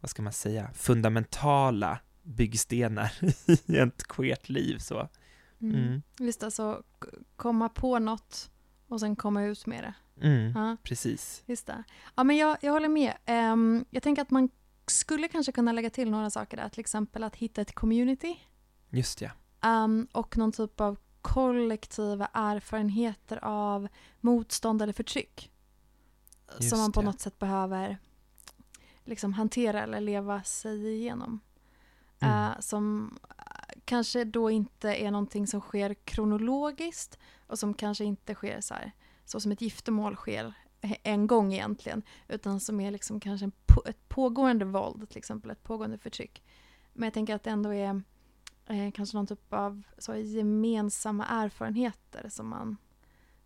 vad 0.00 0.10
ska 0.10 0.22
man 0.22 0.32
säga, 0.32 0.70
fundamentala 0.74 1.98
byggstenar 2.22 3.12
i 3.66 3.76
ett 3.76 4.08
queert 4.08 4.48
liv 4.48 4.78
så. 4.78 5.08
Mm. 5.60 5.74
Mm. 5.76 6.02
Visst, 6.18 6.42
alltså 6.42 6.82
komma 7.36 7.68
på 7.68 7.98
något 7.98 8.50
och 8.88 9.00
sen 9.00 9.16
komma 9.16 9.44
ut 9.44 9.66
med 9.66 9.84
det. 9.84 9.94
Mm. 10.20 10.52
Ja, 10.54 10.76
Precis. 10.82 11.42
just 11.46 11.66
det. 11.66 11.84
Ja, 12.14 12.24
men 12.24 12.36
jag, 12.36 12.56
jag 12.60 12.72
håller 12.72 12.88
med. 12.88 13.14
Ehm, 13.26 13.84
jag 13.90 14.02
tänker 14.02 14.22
att 14.22 14.30
man 14.30 14.48
skulle 14.86 15.28
kanske 15.28 15.52
kunna 15.52 15.72
lägga 15.72 15.90
till 15.90 16.10
några 16.10 16.30
saker 16.30 16.56
där, 16.56 16.68
till 16.68 16.80
exempel 16.80 17.24
att 17.24 17.36
hitta 17.36 17.60
ett 17.60 17.74
community 17.74 18.36
Just 18.90 19.20
ja. 19.20 19.30
ehm, 19.60 20.08
och 20.12 20.36
någon 20.36 20.52
typ 20.52 20.80
av 20.80 20.96
kollektiva 21.22 22.28
erfarenheter 22.32 23.44
av 23.44 23.88
motstånd 24.20 24.82
eller 24.82 24.92
förtryck. 24.92 25.50
Just 26.58 26.70
som 26.70 26.78
man 26.78 26.92
på 26.92 27.00
det. 27.00 27.06
något 27.06 27.20
sätt 27.20 27.38
behöver 27.38 27.98
liksom 29.04 29.32
hantera 29.32 29.82
eller 29.82 30.00
leva 30.00 30.42
sig 30.42 30.88
igenom. 30.94 31.40
Mm. 32.20 32.34
Eh, 32.50 32.60
som 32.60 33.16
eh, 33.38 33.80
kanske 33.84 34.24
då 34.24 34.50
inte 34.50 34.94
är 34.94 35.10
någonting 35.10 35.46
som 35.46 35.60
sker 35.60 35.94
kronologiskt 35.94 37.18
och 37.46 37.58
som 37.58 37.74
kanske 37.74 38.04
inte 38.04 38.34
sker 38.34 38.60
så 38.60 38.74
här, 38.74 38.92
så 39.24 39.40
som 39.40 39.52
ett 39.52 39.60
giftermål 39.60 40.16
sker 40.16 40.54
en 41.02 41.26
gång 41.26 41.52
egentligen, 41.52 42.02
utan 42.28 42.60
som 42.60 42.80
är 42.80 42.90
liksom 42.90 43.20
kanske 43.20 43.50
på, 43.66 43.82
ett 43.86 44.08
pågående 44.08 44.64
våld, 44.64 45.08
till 45.08 45.18
exempel 45.18 45.50
ett 45.50 45.62
pågående 45.62 45.98
förtryck. 45.98 46.42
Men 46.92 47.06
jag 47.06 47.14
tänker 47.14 47.34
att 47.34 47.42
det 47.42 47.50
ändå 47.50 47.74
är 47.74 48.02
eh, 48.66 48.90
kanske 48.94 49.16
någon 49.16 49.26
typ 49.26 49.52
av 49.52 49.82
så 49.98 50.16
gemensamma 50.16 51.26
erfarenheter 51.26 52.28
som 52.28 52.48
man 52.48 52.76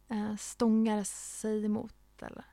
eh, 0.09 0.37
stångar 0.37 1.05
sig 1.05 1.65
emot. 1.65 1.95
Eller, 2.21 2.45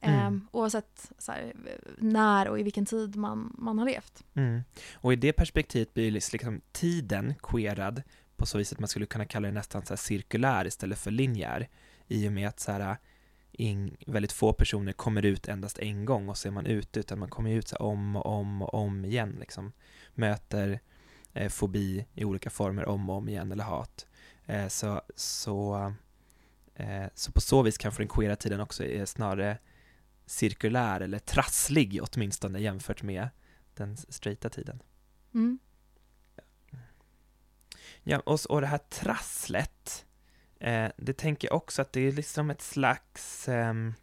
eh, 0.00 0.26
Mm. 0.26 0.48
Oavsett 0.50 1.12
så 1.18 1.32
här, 1.32 1.52
när 1.98 2.48
och 2.48 2.60
i 2.60 2.62
vilken 2.62 2.86
tid 2.86 3.16
man, 3.16 3.56
man 3.58 3.78
har 3.78 3.86
levt. 3.86 4.24
Mm. 4.34 4.62
Och 4.94 5.12
i 5.12 5.16
det 5.16 5.32
perspektivet 5.32 5.94
blir 5.94 6.10
liksom 6.10 6.60
tiden 6.72 7.34
queerad 7.42 8.02
på 8.36 8.46
så 8.46 8.58
vis 8.58 8.72
att 8.72 8.78
man 8.78 8.88
skulle 8.88 9.06
kunna 9.06 9.24
kalla 9.24 9.48
det 9.48 9.54
nästan 9.54 9.86
så 9.86 9.96
cirkulär 9.96 10.66
istället 10.66 10.98
för 10.98 11.10
linjär 11.10 11.68
i 12.08 12.28
och 12.28 12.32
med 12.32 12.48
att 12.48 12.60
så 12.60 12.72
här, 12.72 12.96
in, 13.52 13.96
väldigt 14.06 14.32
få 14.32 14.52
personer 14.52 14.92
kommer 14.92 15.24
ut 15.24 15.48
endast 15.48 15.78
en 15.78 16.04
gång 16.04 16.28
och 16.28 16.38
så 16.38 16.48
är 16.48 16.52
man 16.52 16.66
ute 16.66 17.00
utan 17.00 17.18
man 17.18 17.30
kommer 17.30 17.50
ut 17.50 17.68
så 17.68 17.76
om 17.76 18.16
och 18.16 18.26
om 18.26 18.62
och 18.62 18.74
om 18.74 19.04
igen 19.04 19.36
liksom 19.40 19.72
möter 20.14 20.80
eh, 21.32 21.48
fobi 21.48 22.06
i 22.14 22.24
olika 22.24 22.50
former 22.50 22.88
om 22.88 23.10
och 23.10 23.16
om 23.16 23.28
igen 23.28 23.52
eller 23.52 23.64
hat 23.64 24.06
eh, 24.46 24.68
så, 24.68 25.02
så, 25.16 25.92
eh, 26.74 27.06
så 27.14 27.32
på 27.32 27.40
så 27.40 27.62
vis 27.62 27.78
kanske 27.78 28.02
den 28.02 28.08
queera 28.08 28.36
tiden 28.36 28.60
också 28.60 28.84
är 28.84 29.04
snarare 29.04 29.58
cirkulär 30.26 31.00
eller 31.00 31.18
trasslig 31.18 32.00
åtminstone 32.02 32.60
jämfört 32.60 33.02
med 33.02 33.28
den 33.74 33.96
straighta 33.96 34.48
tiden. 34.48 34.82
Mm. 35.34 35.58
Ja, 38.02 38.18
och, 38.18 38.40
och 38.48 38.60
det 38.60 38.66
här 38.66 38.78
trasslet, 38.78 40.06
eh, 40.62 40.90
det 40.96 41.12
tänker 41.12 41.48
jag 41.48 41.56
också 41.56 41.82
att 41.82 41.92
det 41.92 42.00
är 42.00 42.12
liksom 42.12 42.50
ett 42.50 42.62
slags... 42.62 43.48
Ehm, 43.48 43.94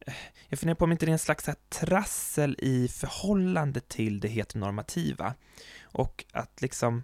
eh, 0.00 0.14
jag 0.48 0.58
funderar 0.58 0.74
på 0.74 0.84
om 0.84 0.92
inte 0.92 1.06
det 1.06 1.10
är 1.10 1.12
en 1.12 1.18
slags 1.18 1.46
här 1.46 1.56
trassel 1.68 2.56
i 2.58 2.88
förhållande 2.88 3.80
till 3.80 4.20
det 4.20 4.28
heteronormativa. 4.28 5.34
Och 5.82 6.24
att 6.32 6.62
liksom 6.62 7.02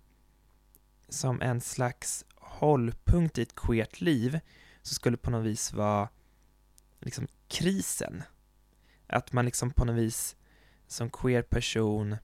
som 1.09 1.43
en 1.43 1.61
slags 1.61 2.25
hållpunkt 2.35 3.39
i 3.39 3.43
ett 3.43 3.55
queert 3.55 4.01
liv 4.01 4.41
så 4.83 4.95
skulle 4.95 5.17
på 5.17 5.31
något 5.31 5.47
vis 5.47 5.73
vara 5.73 6.09
liksom 7.01 7.27
krisen. 7.49 8.23
Att 9.07 9.33
man 9.33 9.45
liksom 9.45 9.71
på 9.71 9.85
något 9.85 9.97
vis 9.97 10.37
som 10.87 11.11
queer 11.11 11.43
person 11.43 12.17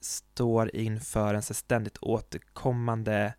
står 0.00 0.76
inför 0.76 1.34
en 1.34 1.42
så 1.42 1.54
ständigt 1.54 1.98
återkommande 2.00 3.34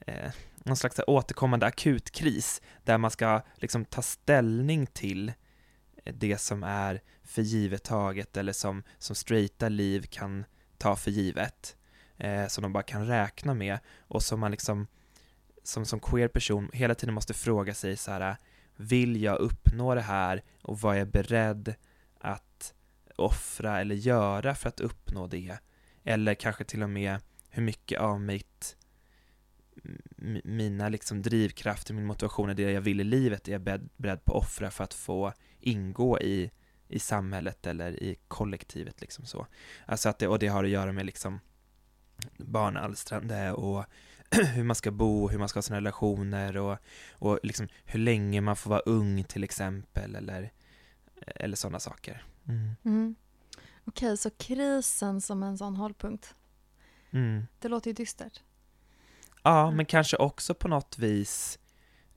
eh, 0.00 0.32
någon 0.64 0.76
slags 0.76 0.98
här 0.98 1.10
återkommande 1.10 1.66
akutkris 1.66 2.62
där 2.84 2.98
man 2.98 3.10
ska 3.10 3.42
liksom 3.54 3.84
ta 3.84 4.02
ställning 4.02 4.86
till 4.86 5.32
eh, 6.04 6.14
det 6.14 6.38
som 6.38 6.62
är 6.62 7.02
för 7.22 7.42
givet 7.42 7.84
taget 7.84 8.36
eller 8.36 8.52
som, 8.52 8.82
som 8.98 9.16
straighta 9.16 9.68
liv 9.68 10.06
kan 10.10 10.44
ta 10.78 10.96
för 10.96 11.10
givet 11.10 11.76
eh, 12.16 12.46
som 12.46 12.62
de 12.62 12.72
bara 12.72 12.82
kan 12.82 13.06
räkna 13.06 13.54
med 13.54 13.78
och 13.98 14.22
som 14.22 14.40
man 14.40 14.50
liksom 14.50 14.86
som, 15.62 15.84
som 15.84 16.00
queer 16.00 16.28
person 16.28 16.70
hela 16.72 16.94
tiden 16.94 17.14
måste 17.14 17.34
fråga 17.34 17.74
sig 17.74 17.96
så 17.96 18.10
här 18.10 18.36
vill 18.76 19.22
jag 19.22 19.38
uppnå 19.38 19.94
det 19.94 20.00
här 20.00 20.42
och 20.62 20.80
vad 20.80 20.94
är 20.94 20.98
jag 20.98 21.10
beredd 21.10 21.74
att 22.18 22.74
offra 23.16 23.80
eller 23.80 23.94
göra 23.94 24.54
för 24.54 24.68
att 24.68 24.80
uppnå 24.80 25.26
det? 25.26 25.58
Eller 26.04 26.34
kanske 26.34 26.64
till 26.64 26.82
och 26.82 26.90
med 26.90 27.18
hur 27.48 27.62
mycket 27.62 28.00
av 28.00 28.20
mitt 28.20 28.76
mina 30.44 30.88
liksom 30.88 31.22
drivkrafter, 31.22 31.94
min 31.94 32.06
motivation, 32.06 32.56
det 32.56 32.62
jag 32.62 32.80
vill 32.80 33.00
i 33.00 33.04
livet 33.04 33.48
är 33.48 33.52
jag 33.52 33.60
beredd, 33.60 33.88
beredd 33.96 34.24
på 34.24 34.32
att 34.32 34.44
offra 34.44 34.70
för 34.70 34.84
att 34.84 34.94
få 34.94 35.32
ingå 35.60 36.20
i, 36.20 36.50
i 36.88 36.98
samhället 36.98 37.66
eller 37.66 38.02
i 38.02 38.16
kollektivet 38.28 39.00
liksom 39.00 39.24
så. 39.24 39.46
Alltså 39.86 40.08
att 40.08 40.18
det, 40.18 40.28
och 40.28 40.38
det 40.38 40.48
har 40.48 40.64
att 40.64 40.70
göra 40.70 40.92
med 40.92 41.06
liksom 41.06 41.40
barnalstrande 42.36 43.52
och 43.52 43.84
hur 44.30 44.64
man 44.64 44.76
ska 44.76 44.90
bo, 44.90 45.28
hur 45.28 45.38
man 45.38 45.48
ska 45.48 45.56
ha 45.56 45.62
sina 45.62 45.76
relationer 45.76 46.56
och, 46.56 46.78
och 47.12 47.38
liksom 47.42 47.68
hur 47.84 48.00
länge 48.00 48.40
man 48.40 48.56
får 48.56 48.70
vara 48.70 48.80
ung 48.80 49.24
till 49.24 49.44
exempel 49.44 50.16
eller, 50.16 50.52
eller 51.26 51.56
sådana 51.56 51.80
saker. 51.80 52.24
Mm. 52.48 52.76
Mm. 52.84 53.14
Okej, 53.84 54.16
så 54.16 54.30
krisen 54.30 55.20
som 55.20 55.42
en 55.42 55.58
sån 55.58 55.76
hållpunkt. 55.76 56.34
Mm. 57.10 57.46
Det 57.58 57.68
låter 57.68 57.90
ju 57.90 57.94
dystert. 57.94 58.42
Ja, 59.42 59.62
Mm. 59.64 59.76
men 59.76 59.86
kanske 59.86 60.16
också 60.16 60.54
på 60.54 60.68
något 60.68 60.98
vis, 60.98 61.58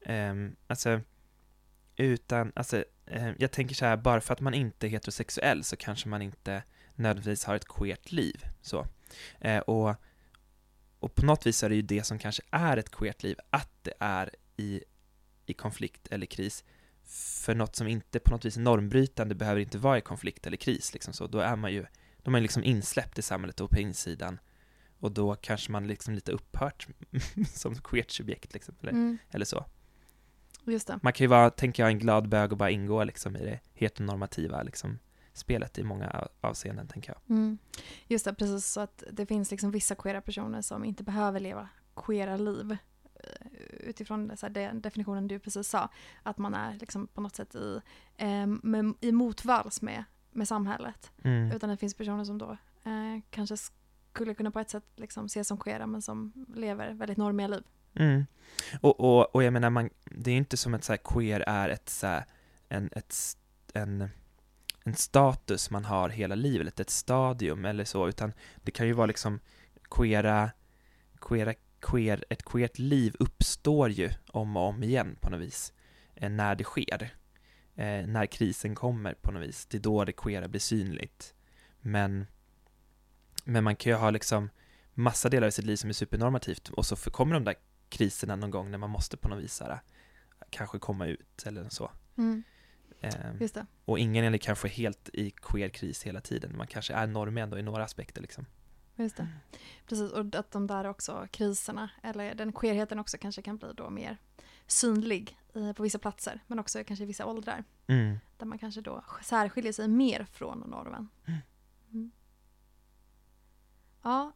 ehm, 0.05 0.55
alltså, 0.67 1.01
utan, 1.95 2.51
alltså, 2.55 2.83
eh, 3.05 3.31
jag 3.37 3.51
tänker 3.51 3.75
så 3.75 3.85
här, 3.85 3.97
bara 3.97 4.21
för 4.21 4.33
att 4.33 4.39
man 4.41 4.53
inte 4.53 4.87
är 4.87 4.89
heterosexuell 4.89 5.63
så 5.63 5.75
kanske 5.75 6.09
man 6.09 6.21
inte 6.21 6.63
nödvändigtvis 6.95 7.45
har 7.45 7.55
ett 7.55 7.67
queert 7.67 8.11
liv, 8.11 8.45
så. 8.61 8.87
Eh, 9.39 9.59
och, 9.59 9.95
och 10.99 11.15
på 11.15 11.25
något 11.25 11.45
vis 11.45 11.63
är 11.63 11.69
det 11.69 11.75
ju 11.75 11.81
det 11.81 12.03
som 12.03 12.19
kanske 12.19 12.43
är 12.51 12.77
ett 12.77 12.91
queert 12.91 13.23
liv, 13.23 13.37
att 13.49 13.69
det 13.81 13.93
är 13.99 14.29
i, 14.57 14.83
i 15.45 15.53
konflikt 15.53 16.07
eller 16.07 16.25
kris. 16.25 16.63
För 17.45 17.55
något 17.55 17.75
som 17.75 17.87
inte 17.87 18.19
på 18.19 18.31
något 18.31 18.45
vis 18.45 18.57
är 18.57 18.61
normbrytande 18.61 19.35
behöver 19.35 19.61
inte 19.61 19.77
vara 19.77 19.97
i 19.97 20.01
konflikt 20.01 20.47
eller 20.47 20.57
kris, 20.57 20.93
liksom 20.93 21.13
så. 21.13 21.27
Då 21.27 21.39
är 21.39 21.55
man 21.55 21.73
ju, 21.73 21.81
då 22.17 22.29
är 22.29 22.31
man 22.31 22.41
liksom 22.41 22.63
insläppt 22.63 23.19
i 23.19 23.21
samhället 23.21 23.59
och 23.61 23.69
på 23.69 23.79
insidan. 23.79 24.39
Och 25.03 25.11
då 25.11 25.35
kanske 25.35 25.71
man 25.71 25.87
liksom 25.87 26.13
lite 26.13 26.31
upphört 26.31 26.87
som 27.53 27.75
queert 27.75 28.11
subjekt 28.11 28.53
liksom, 28.53 28.75
eller, 28.81 28.91
Mm. 28.91 29.17
eller 29.29 29.45
så. 29.45 29.65
Just 30.65 30.87
det. 30.87 30.99
Man 31.03 31.13
kan 31.13 31.23
ju 31.23 31.29
vara, 31.29 31.49
tänker 31.49 31.83
jag, 31.83 31.91
en 31.91 31.99
glad 31.99 32.29
bög 32.29 32.51
och 32.51 32.57
bara 32.57 32.69
ingå 32.69 33.03
liksom 33.03 33.35
i 33.35 33.39
det 33.45 33.59
heteronormativa 33.73 34.63
liksom, 34.63 34.99
spelet 35.33 35.77
i 35.77 35.83
många 35.83 36.09
av- 36.09 36.27
avseenden, 36.49 36.87
tänker 36.87 37.09
jag. 37.13 37.37
Mm. 37.37 37.57
Just 38.07 38.25
det, 38.25 38.33
precis 38.33 38.65
så 38.65 38.79
att 38.81 39.03
det 39.11 39.25
finns 39.25 39.51
liksom 39.51 39.71
vissa 39.71 39.95
queera 39.95 40.21
personer 40.21 40.61
som 40.61 40.85
inte 40.85 41.03
behöver 41.03 41.39
leva 41.39 41.69
queera 41.95 42.37
liv 42.37 42.71
eh, 43.15 43.47
utifrån 43.79 44.37
så 44.37 44.45
här, 44.45 44.53
den 44.53 44.81
definitionen 44.81 45.27
du 45.27 45.39
precis 45.39 45.67
sa. 45.67 45.89
Att 46.23 46.37
man 46.37 46.53
är 46.53 46.73
liksom 46.73 47.07
på 47.07 47.21
något 47.21 47.35
sätt 47.35 47.55
i, 47.55 47.79
eh, 48.17 48.47
med, 48.47 48.93
i 49.01 49.11
motvalls 49.11 49.81
med, 49.81 50.03
med 50.31 50.47
samhället. 50.47 51.11
Mm. 51.23 51.51
Utan 51.51 51.69
det 51.69 51.77
finns 51.77 51.93
personer 51.95 52.23
som 52.23 52.37
då 52.37 52.51
eh, 52.83 53.19
kanske 53.29 53.55
skulle 54.13 54.33
kunna 54.33 54.51
på 54.51 54.59
ett 54.59 54.69
sätt 54.69 54.83
liksom 54.95 55.25
ses 55.25 55.47
som 55.47 55.57
queera 55.57 55.87
men 55.87 56.01
som 56.01 56.33
lever 56.55 56.93
väldigt 56.93 57.17
normiga 57.17 57.47
liv. 57.47 57.63
Mm. 57.95 58.25
Och, 58.81 58.99
och, 58.99 59.35
och 59.35 59.43
jag 59.43 59.53
menar, 59.53 59.69
man, 59.69 59.89
det 60.05 60.29
är 60.29 60.33
ju 60.33 60.37
inte 60.37 60.57
som 60.57 60.73
att 60.73 60.83
så 60.83 60.91
här, 60.91 60.97
queer 60.97 61.43
är 61.47 61.69
ett, 61.69 61.89
så 61.89 62.07
här, 62.07 62.23
en, 62.69 62.89
ett, 62.91 63.15
en, 63.73 64.09
en 64.83 64.95
status 64.95 65.69
man 65.69 65.85
har 65.85 66.09
hela 66.09 66.35
livet, 66.35 66.79
ett 66.79 66.89
stadium 66.89 67.65
eller 67.65 67.85
så, 67.85 68.07
utan 68.07 68.33
det 68.55 68.71
kan 68.71 68.87
ju 68.87 68.93
vara 68.93 69.07
liksom 69.07 69.39
queera, 69.89 70.51
queera, 71.21 71.53
queer, 71.79 72.25
ett 72.29 72.43
queert 72.43 72.79
liv 72.79 73.15
uppstår 73.19 73.89
ju 73.89 74.09
om 74.27 74.57
och 74.57 74.63
om 74.63 74.83
igen 74.83 75.15
på 75.21 75.29
något 75.29 75.41
vis, 75.41 75.73
eh, 76.15 76.29
när 76.29 76.55
det 76.55 76.63
sker. 76.63 77.15
Eh, 77.75 78.07
när 78.07 78.25
krisen 78.25 78.75
kommer 78.75 79.13
på 79.13 79.31
något 79.31 79.43
vis, 79.43 79.65
det 79.65 79.77
är 79.77 79.81
då 79.81 80.05
det 80.05 80.11
queera 80.11 80.47
blir 80.47 80.59
synligt. 80.59 81.33
Men, 81.81 82.25
men 83.43 83.63
man 83.63 83.75
kan 83.75 83.91
ju 83.91 83.95
ha 83.95 84.09
liksom 84.09 84.49
massa 84.93 85.29
delar 85.29 85.47
i 85.47 85.51
sitt 85.51 85.65
liv 85.65 85.75
som 85.75 85.89
är 85.89 85.93
supernormativt 85.93 86.69
och 86.69 86.85
så 86.85 86.95
kommer 86.95 87.33
de 87.33 87.43
där 87.43 87.55
kriserna 87.89 88.35
någon 88.35 88.51
gång 88.51 88.71
när 88.71 88.77
man 88.77 88.89
måste 88.89 89.17
på 89.17 89.29
något 89.29 89.43
vis 89.43 89.59
här, 89.59 89.79
kanske 90.49 90.79
komma 90.79 91.05
ut 91.05 91.43
eller 91.45 91.69
så. 91.69 91.91
Mm. 92.17 92.43
Just 93.39 93.53
det. 93.53 93.65
och 93.85 93.99
ingen 93.99 94.33
är 94.33 94.37
kanske 94.37 94.67
helt 94.67 95.09
i 95.13 95.31
queer 95.31 95.69
kris 95.69 96.03
hela 96.03 96.21
tiden. 96.21 96.57
Man 96.57 96.67
kanske 96.67 96.93
är 96.93 97.07
normig 97.07 97.41
ändå 97.41 97.59
i 97.59 97.61
några 97.61 97.83
aspekter 97.83 98.21
liksom. 98.21 98.45
Just 98.95 99.17
det. 99.17 99.27
Precis, 99.87 100.11
och 100.11 100.35
att 100.35 100.51
de 100.51 100.67
där 100.67 100.85
också 100.85 101.27
kriserna, 101.31 101.89
eller 102.03 102.35
den 102.35 102.53
queerheten 102.53 102.99
också 102.99 103.17
kanske 103.17 103.41
kan 103.41 103.57
bli 103.57 103.67
då 103.73 103.89
mer 103.89 104.17
synlig 104.67 105.37
i, 105.53 105.73
på 105.73 105.83
vissa 105.83 105.99
platser, 105.99 106.39
men 106.47 106.59
också 106.59 106.83
kanske 106.83 107.03
i 107.03 107.07
vissa 107.07 107.25
åldrar. 107.25 107.63
Mm. 107.87 108.17
Där 108.37 108.45
man 108.45 108.57
kanske 108.57 108.81
då 108.81 109.03
särskiljer 109.23 109.73
sig 109.73 109.87
mer 109.87 110.25
från 110.31 110.59
normen. 110.59 111.09
Mm. 111.25 111.39
Ja, 114.03 114.31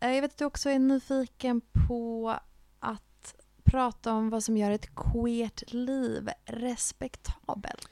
eh, 0.00 0.10
jag 0.10 0.22
vet 0.22 0.32
att 0.32 0.38
du 0.38 0.44
också 0.44 0.70
är 0.70 0.78
nyfiken 0.78 1.60
på 1.88 2.36
att 2.78 3.34
prata 3.64 4.12
om 4.12 4.30
vad 4.30 4.44
som 4.44 4.56
gör 4.56 4.70
ett 4.70 4.94
queert 4.94 5.72
liv 5.72 6.30
respektabelt. 6.44 7.88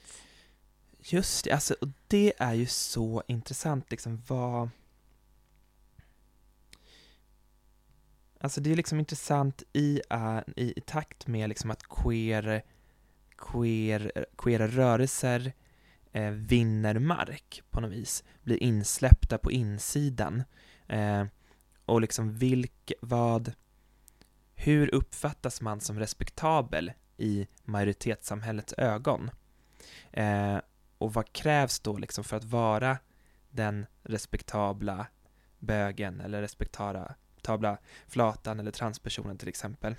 Just 0.99 1.45
det, 1.45 1.53
alltså, 1.53 1.75
och 1.81 1.89
det 2.09 2.33
är 2.39 2.55
ju 2.55 2.67
så 2.67 3.23
intressant 3.27 3.91
liksom 3.91 4.23
vad... 4.27 4.71
Alltså 8.41 8.61
det 8.61 8.73
är 8.73 8.77
liksom 8.77 8.99
intressant 8.99 9.63
i, 9.73 10.01
uh, 10.13 10.41
i, 10.57 10.73
i 10.77 10.81
takt 10.81 11.27
med 11.27 11.49
liksom 11.49 11.71
att 11.71 11.83
queer, 11.83 12.63
queer, 13.37 14.27
queera 14.37 14.69
rörelser 14.69 15.53
eh, 16.13 16.31
vinner 16.31 16.99
mark 16.99 17.63
på 17.71 17.81
något 17.81 17.93
vis, 17.93 18.25
blir 18.43 18.63
insläppta 18.63 19.39
på 19.39 19.53
insidan. 19.53 20.43
Eh, 20.89 21.25
och 21.85 22.01
liksom 22.01 22.33
vilk, 22.33 22.93
vad, 23.01 23.53
hur 24.55 24.95
uppfattas 24.95 25.61
man 25.61 25.81
som 25.81 25.99
respektabel 25.99 26.93
i 27.17 27.47
majoritetssamhällets 27.65 28.75
ögon? 28.79 29.31
Eh, 30.13 30.59
och 30.99 31.15
vad 31.15 31.33
krävs 31.33 31.81
då 31.81 31.99
liksom 31.99 32.25
för 32.25 32.37
att 32.37 32.45
vara 32.45 32.99
den 33.51 33.87
respektabla 34.03 35.07
bögen 35.59 36.21
eller 36.21 36.41
respektabla 36.41 37.79
flatan 38.07 38.61
eller 38.61 38.71
transpersonen 38.71 39.39
till 39.39 39.49
exempel. 39.49 39.97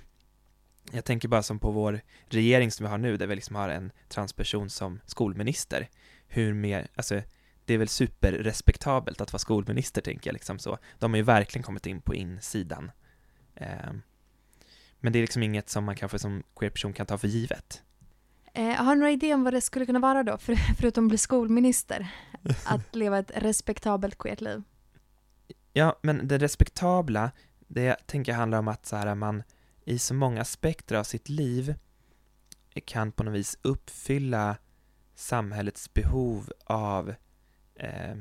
Jag 0.92 1.04
tänker 1.04 1.28
bara 1.28 1.42
som 1.42 1.58
på 1.58 1.70
vår 1.70 2.00
regering 2.28 2.70
som 2.70 2.84
vi 2.84 2.90
har 2.90 2.98
nu, 2.98 3.16
där 3.16 3.26
vi 3.26 3.34
liksom 3.34 3.56
har 3.56 3.68
en 3.68 3.92
transperson 4.08 4.70
som 4.70 5.00
skolminister. 5.06 5.88
Hur 6.26 6.54
mer, 6.54 6.88
alltså 6.94 7.22
det 7.70 7.74
är 7.74 7.78
väl 7.78 7.88
superrespektabelt 7.88 9.20
att 9.20 9.32
vara 9.32 9.38
skolminister, 9.38 10.02
tänker 10.02 10.28
jag 10.28 10.32
liksom 10.32 10.58
så. 10.58 10.78
De 10.98 11.12
har 11.12 11.16
ju 11.16 11.22
verkligen 11.22 11.62
kommit 11.62 11.86
in 11.86 12.00
på 12.00 12.14
insidan. 12.14 12.90
Eh, 13.54 13.92
men 15.00 15.12
det 15.12 15.18
är 15.18 15.20
liksom 15.20 15.42
inget 15.42 15.70
som 15.70 15.84
man 15.84 15.96
kanske 15.96 16.18
som 16.18 16.42
queer-person 16.56 16.92
kan 16.92 17.06
ta 17.06 17.18
för 17.18 17.28
givet. 17.28 17.82
Eh, 18.54 18.70
har 18.70 18.94
du 18.94 19.00
några 19.00 19.12
idéer 19.12 19.34
om 19.34 19.44
vad 19.44 19.52
det 19.52 19.60
skulle 19.60 19.86
kunna 19.86 19.98
vara 19.98 20.22
då, 20.22 20.38
för, 20.38 20.54
förutom 20.78 21.04
att 21.04 21.08
bli 21.08 21.18
skolminister? 21.18 22.10
Att 22.64 22.94
leva 22.94 23.18
ett 23.18 23.30
respektabelt 23.34 24.18
queert 24.18 24.40
liv? 24.40 24.62
Ja, 25.72 25.98
men 26.02 26.28
det 26.28 26.38
respektabla, 26.38 27.30
det 27.68 28.06
tänker 28.06 28.32
jag 28.32 28.38
handlar 28.38 28.58
om 28.58 28.68
att 28.68 28.86
så 28.86 28.96
här, 28.96 29.14
man 29.14 29.42
i 29.84 29.98
så 29.98 30.14
många 30.14 30.40
aspekter 30.40 30.96
av 30.96 31.04
sitt 31.04 31.28
liv 31.28 31.74
kan 32.84 33.12
på 33.12 33.24
något 33.24 33.34
vis 33.34 33.58
uppfylla 33.62 34.56
samhällets 35.14 35.94
behov 35.94 36.52
av 36.64 37.14
eh, 37.80 38.16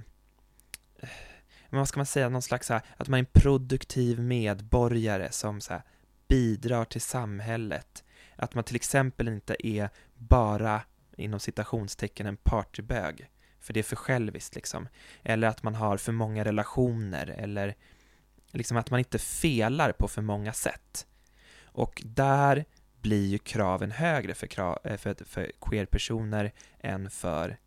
men 1.70 1.80
vad 1.80 1.88
ska 1.88 2.00
man 2.00 2.06
säga, 2.06 2.30
någon 2.30 2.42
slags 2.42 2.68
så 2.68 2.74
här, 2.74 2.82
att 2.98 3.08
man 3.08 3.18
är 3.18 3.20
en 3.20 3.42
produktiv 3.42 4.20
medborgare 4.20 5.32
som 5.32 5.62
så 5.62 5.74
här, 5.74 5.84
bidrar 6.28 6.86
till 6.86 7.02
samhället. 7.02 8.04
Att 8.36 8.54
man 8.56 8.64
till 8.64 8.76
exempel 8.76 9.28
inte 9.28 9.68
är 9.68 9.90
bara, 10.14 10.82
inom 11.18 11.40
citationstecken, 11.40 12.26
en 12.26 12.38
partybög, 12.38 13.30
för 13.60 13.74
det 13.74 13.80
är 13.80 13.84
för 13.84 13.96
själviskt 13.96 14.56
liksom. 14.56 14.88
Eller 15.24 15.48
att 15.48 15.64
man 15.64 15.76
har 15.76 15.98
för 15.98 16.12
många 16.12 16.46
relationer, 16.46 17.28
eller 17.28 17.76
liksom 18.52 18.78
att 18.78 18.92
man 18.92 19.00
inte 19.00 19.20
felar 19.20 19.92
på 19.92 20.08
för 20.08 20.22
många 20.22 20.54
sätt. 20.54 21.08
Och 21.64 22.02
där 22.06 22.66
blir 23.02 23.28
ju 23.28 23.38
kraven 23.38 23.92
högre 23.92 24.34
för, 24.34 24.48
krav, 24.48 24.80
eh, 24.84 24.98
för, 24.98 25.16
för 25.26 25.52
queer-personer 25.62 26.52
än 26.80 27.10
för 27.10 27.58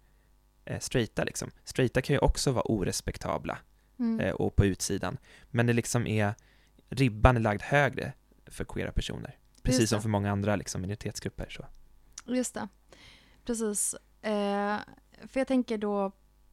eh, 0.65 0.81
straighta. 0.81 1.25
Liksom. 1.25 1.51
Straighta 1.65 2.03
kan 2.03 2.15
ju 2.15 2.21
också 2.21 2.53
vara 2.53 2.65
orespektabla 2.65 3.59
mm. 3.99 4.21
eh, 4.21 4.33
och 4.33 4.57
på 4.57 4.65
utsidan, 4.65 5.19
men 5.51 5.67
det 5.67 5.73
liksom 5.73 6.07
är 6.07 6.35
ribban 6.89 7.37
är 7.37 7.41
lagd 7.41 7.63
högre 7.63 8.13
för 8.47 8.65
queera 8.65 8.93
personer, 8.93 9.39
precis 9.63 9.91
som 9.91 10.03
för 10.03 10.09
många 10.09 10.33
andra 10.33 10.57
liksom, 10.57 10.81
minoritetsgrupper. 10.81 11.47
Så. 11.51 11.67
Just 12.33 12.55
det, 12.55 12.69
precis. 13.45 13.95
Eh, 14.23 14.77
för 15.27 15.41
jag 15.41 15.49
tänker 15.49 15.79
då 15.79 16.13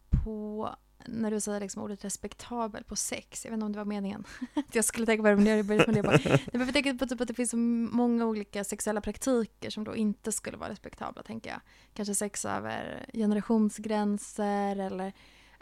på 0.10 0.70
när 1.14 1.32
du 1.32 1.40
säger 1.40 1.60
liksom 1.60 1.82
ordet 1.82 2.06
respektabel 2.06 2.84
på 2.84 2.96
sex, 2.96 3.46
jag 3.46 3.52
vet 3.52 3.56
inte 3.56 3.66
om 3.66 3.72
det 3.72 3.78
var 3.78 3.86
meningen 3.86 4.24
att 4.54 4.76
jag 4.76 4.86
skulle 4.86 5.06
tänka 5.06 5.24
på 5.24 5.30
det, 5.30 5.36
men 5.36 5.46
jag 5.46 5.66
började 5.66 5.86
fundera 5.86 6.04
på 6.04 6.18
det. 6.18 6.40
Jag 6.54 6.74
tänker 6.74 6.94
på 6.94 7.06
typ 7.06 7.22
att 7.22 7.28
det 7.28 7.34
finns 7.34 7.50
så 7.50 7.58
många 7.58 8.26
olika 8.26 8.64
sexuella 8.64 9.02
praktiker 9.02 9.70
som 9.70 9.84
då 9.84 9.96
inte 9.96 10.32
skulle 10.32 10.58
vara 10.58 10.70
respektabla, 10.70 11.24
tänker 11.24 11.50
jag. 11.50 11.60
Kanske 11.94 12.16
sex 12.16 12.46
över 12.46 13.06
generationsgränser 13.14 14.76
eller 14.76 15.14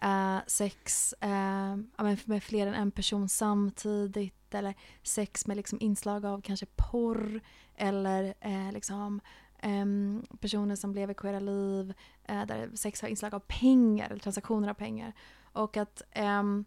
uh, 0.04 0.40
sex 0.48 1.14
uh, 1.24 2.16
med 2.26 2.44
fler 2.44 2.68
än 2.68 2.74
en 2.74 2.92
person 2.92 3.30
samtidigt 3.30 4.54
eller 4.54 4.74
sex 5.04 5.48
med 5.48 5.58
liksom 5.58 5.78
inslag 5.82 6.26
av 6.26 6.42
kanske 6.42 6.66
porr 6.76 7.42
eller 7.76 8.34
uh, 8.46 8.72
liksom 8.74 9.22
um, 9.64 10.26
personer 10.40 10.76
som 10.76 10.94
lever 10.94 11.14
queera 11.14 11.40
liv 11.40 11.94
uh, 12.32 12.46
där 12.46 12.70
sex 12.74 13.02
har 13.02 13.10
inslag 13.10 13.34
av 13.34 13.40
pengar 13.40 14.10
eller 14.10 14.20
transaktioner 14.20 14.70
av 14.70 14.74
pengar. 14.74 15.14
Och 15.58 15.78
att 15.78 16.02
um, 16.40 16.66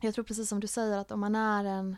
jag 0.00 0.14
tror 0.14 0.24
precis 0.24 0.48
som 0.48 0.60
du 0.60 0.66
säger 0.66 0.98
att 0.98 1.12
om 1.12 1.20
man 1.20 1.34
är 1.34 1.64
en 1.64 1.96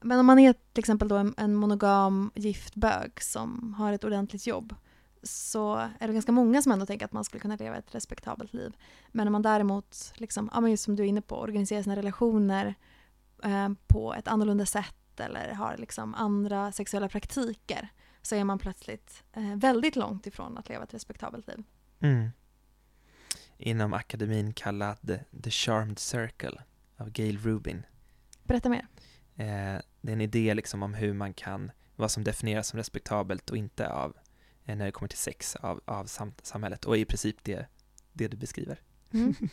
men 0.00 0.18
om 0.18 0.26
man 0.26 0.38
är 0.38 0.52
till 0.52 0.80
exempel 0.80 1.08
då 1.08 1.16
en, 1.16 1.34
en 1.36 1.54
monogam 1.54 2.30
gift 2.34 2.74
bög 2.74 3.22
som 3.22 3.74
har 3.74 3.92
ett 3.92 4.04
ordentligt 4.04 4.46
jobb 4.46 4.74
så 5.22 5.74
är 5.74 6.06
det 6.06 6.12
ganska 6.12 6.32
många 6.32 6.62
som 6.62 6.72
ändå 6.72 6.86
tänker 6.86 7.04
att 7.04 7.12
man 7.12 7.24
skulle 7.24 7.40
kunna 7.40 7.56
leva 7.56 7.76
ett 7.76 7.94
respektabelt 7.94 8.54
liv. 8.54 8.76
Men 9.08 9.26
om 9.28 9.32
man 9.32 9.42
däremot, 9.42 10.12
liksom, 10.14 10.50
ja, 10.54 10.60
men 10.60 10.70
just 10.70 10.84
som 10.84 10.96
du 10.96 11.02
är 11.02 11.06
inne 11.06 11.20
på, 11.20 11.38
organiserar 11.38 11.82
sina 11.82 11.96
relationer 11.96 12.74
eh, 13.42 13.68
på 13.86 14.14
ett 14.14 14.28
annorlunda 14.28 14.66
sätt 14.66 15.20
eller 15.20 15.52
har 15.52 15.76
liksom 15.76 16.14
andra 16.14 16.72
sexuella 16.72 17.08
praktiker 17.08 17.88
så 18.22 18.34
är 18.34 18.44
man 18.44 18.58
plötsligt 18.58 19.22
eh, 19.32 19.56
väldigt 19.56 19.96
långt 19.96 20.26
ifrån 20.26 20.58
att 20.58 20.68
leva 20.68 20.84
ett 20.84 20.94
respektabelt 20.94 21.46
liv. 21.46 21.64
Mm. 22.00 22.30
Inom 23.58 23.92
akademin 23.92 24.52
kallad 24.52 25.18
The 25.42 25.50
Charmed 25.50 25.98
Circle 25.98 26.62
av 26.96 27.10
Gail 27.10 27.38
Rubin. 27.38 27.86
Berätta 28.42 28.68
mer. 28.68 28.86
Eh, 29.36 29.80
det 30.00 30.12
är 30.12 30.12
en 30.12 30.20
idé 30.20 30.54
liksom 30.54 30.82
om 30.82 30.94
hur 30.94 31.12
man 31.12 31.34
kan, 31.34 31.70
vad 31.96 32.10
som 32.10 32.24
definieras 32.24 32.68
som 32.68 32.76
respektabelt 32.76 33.50
och 33.50 33.56
inte 33.56 33.88
av 33.88 34.16
när 34.64 34.84
det 34.84 34.92
kommer 34.92 35.08
till 35.08 35.18
sex 35.18 35.56
av, 35.56 35.80
av 35.84 36.04
sam 36.04 36.32
samhället 36.42 36.84
och 36.84 36.96
i 36.96 37.04
princip 37.04 37.36
det, 37.42 37.66
det 38.12 38.28
du 38.28 38.36
beskriver. 38.36 38.80
Mm. 39.12 39.34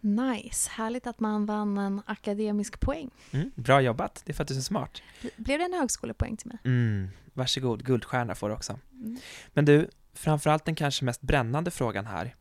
Nice, 0.00 0.70
härligt 0.70 1.06
att 1.06 1.20
man 1.20 1.46
vann 1.46 1.78
en 1.78 2.02
akademisk 2.06 2.80
poäng. 2.80 3.10
Mm, 3.30 3.50
bra 3.54 3.80
jobbat, 3.80 4.22
det 4.24 4.32
är 4.32 4.34
för 4.34 4.42
att 4.42 4.48
du 4.48 4.54
är 4.54 4.58
så 4.58 4.62
smart. 4.62 5.02
Blev 5.36 5.58
det 5.58 5.64
en 5.64 5.72
högskolepoäng 5.72 6.36
till 6.36 6.48
mig? 6.48 6.58
Mm, 6.64 7.08
varsågod, 7.32 7.84
guldstjärna 7.84 8.34
får 8.34 8.48
du 8.48 8.54
också. 8.54 8.78
Mm. 8.92 9.18
Men 9.48 9.64
du, 9.64 9.90
framförallt 10.12 10.64
den 10.64 10.74
kanske 10.74 11.04
mest 11.04 11.20
brännande 11.20 11.70
frågan 11.70 12.06
här. 12.06 12.34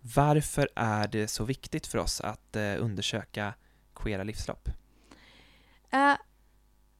Varför 0.00 0.68
är 0.74 1.08
det 1.08 1.28
så 1.28 1.44
viktigt 1.44 1.86
för 1.86 1.98
oss 1.98 2.20
att 2.20 2.56
eh, 2.56 2.74
undersöka 2.78 3.54
queera 3.94 4.22
livslopp? 4.22 4.68
Uh, 5.94 6.16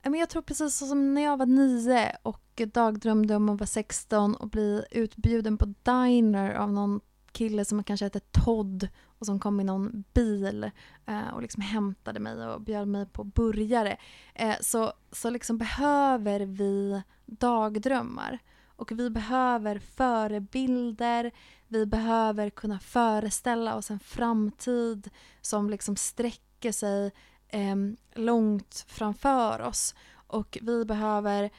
men 0.02 0.20
jag 0.20 0.28
tror 0.28 0.42
precis 0.42 0.78
som 0.78 1.14
när 1.14 1.22
jag 1.22 1.36
var 1.36 1.46
nio 1.46 2.16
och 2.22 2.62
dagdrömde 2.72 3.36
om 3.36 3.48
att 3.48 3.60
vara 3.60 3.66
16 3.66 4.34
och 4.34 4.48
bli 4.48 4.84
utbjuden 4.90 5.58
på 5.58 5.74
diner 5.82 6.54
av 6.54 6.72
någon 6.72 7.00
kille 7.32 7.64
som 7.64 7.84
kanske 7.84 8.06
hette 8.06 8.20
Todd 8.20 8.88
och 9.04 9.26
som 9.26 9.40
kom 9.40 9.60
i 9.60 9.64
någon 9.64 10.04
bil 10.14 10.70
eh, 11.06 11.28
och 11.34 11.42
liksom 11.42 11.62
hämtade 11.62 12.20
mig 12.20 12.46
och 12.46 12.60
bjöd 12.60 12.88
mig 12.88 13.06
på 13.06 13.24
burgare. 13.24 13.96
Eh, 14.34 14.54
så, 14.60 14.92
så 15.12 15.30
liksom 15.30 15.58
behöver 15.58 16.40
vi 16.40 17.02
dagdrömmar. 17.26 18.38
Och 18.76 18.92
vi 18.92 19.10
behöver 19.10 19.78
förebilder, 19.78 21.30
vi 21.70 21.86
behöver 21.86 22.50
kunna 22.50 22.78
föreställa 22.78 23.76
oss 23.76 23.90
en 23.90 24.00
framtid 24.00 25.10
som 25.40 25.70
liksom 25.70 25.96
sträcker 25.96 26.72
sig 26.72 27.12
eh, 27.48 27.76
långt 28.14 28.84
framför 28.88 29.60
oss. 29.60 29.94
Och 30.12 30.58
vi 30.62 30.84
behöver 30.84 31.50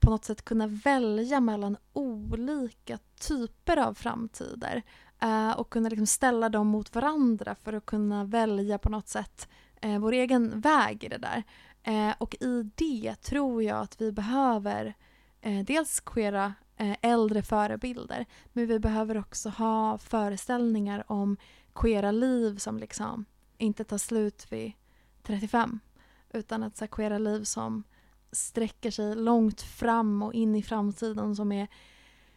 på 0.00 0.10
något 0.10 0.24
sätt 0.24 0.44
kunna 0.44 0.66
välja 0.66 1.40
mellan 1.40 1.76
olika 1.92 2.98
typer 3.20 3.76
av 3.76 3.94
framtider 3.94 4.82
eh, 5.22 5.50
och 5.50 5.70
kunna 5.70 5.88
liksom 5.88 6.06
ställa 6.06 6.48
dem 6.48 6.66
mot 6.66 6.94
varandra 6.94 7.54
för 7.54 7.72
att 7.72 7.86
kunna 7.86 8.24
välja 8.24 8.78
på 8.78 8.88
något 8.88 9.08
sätt 9.08 9.48
eh, 9.80 9.98
vår 9.98 10.12
egen 10.12 10.60
väg 10.60 11.04
i 11.04 11.08
det 11.08 11.18
där. 11.18 11.42
Eh, 11.82 12.14
och 12.18 12.36
i 12.40 12.70
det 12.74 13.14
tror 13.14 13.62
jag 13.62 13.78
att 13.78 14.00
vi 14.00 14.12
behöver 14.12 14.94
eh, 15.40 15.64
dels 15.64 16.00
queera 16.00 16.54
Eh, 16.78 16.96
äldre 17.02 17.42
förebilder 17.42 18.26
men 18.52 18.66
vi 18.66 18.78
behöver 18.78 19.18
också 19.18 19.48
ha 19.48 19.98
föreställningar 19.98 21.04
om 21.06 21.36
queera 21.74 22.10
liv 22.10 22.56
som 22.56 22.78
liksom 22.78 23.24
inte 23.58 23.84
tar 23.84 23.98
slut 23.98 24.46
vid 24.52 24.72
35. 25.22 25.80
Utan 26.32 26.62
ett 26.62 26.76
så 26.76 26.86
queera 26.86 27.18
liv 27.18 27.44
som 27.44 27.84
sträcker 28.32 28.90
sig 28.90 29.14
långt 29.14 29.62
fram 29.62 30.22
och 30.22 30.34
in 30.34 30.54
i 30.54 30.62
framtiden 30.62 31.36
som 31.36 31.52
är 31.52 31.68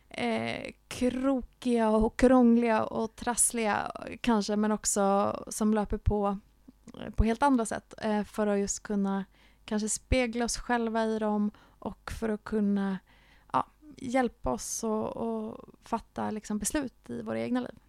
eh, 0.09 0.71
krokiga 0.87 1.89
och 1.89 2.19
krångliga 2.19 2.83
och 2.83 3.15
trassliga 3.15 3.91
kanske 4.21 4.55
men 4.55 4.71
också 4.71 5.35
som 5.47 5.73
löper 5.73 5.97
på 5.97 6.37
eh, 7.01 7.09
på 7.09 7.23
helt 7.23 7.43
andra 7.43 7.65
sätt 7.65 7.93
eh, 7.97 8.23
för 8.23 8.47
att 8.47 8.59
just 8.59 8.83
kunna 8.83 9.25
kanske 9.65 9.89
spegla 9.89 10.45
oss 10.45 10.57
själva 10.57 11.05
i 11.05 11.19
dem 11.19 11.51
och 11.79 12.11
för 12.11 12.29
att 12.29 12.43
kunna 12.43 12.97
hjälpa 14.01 14.51
oss 14.51 14.83
att 14.83 15.59
fatta 15.83 16.31
liksom, 16.31 16.59
beslut 16.59 17.09
i 17.09 17.21
våra 17.21 17.39
egna 17.39 17.59
liv. 17.59 17.79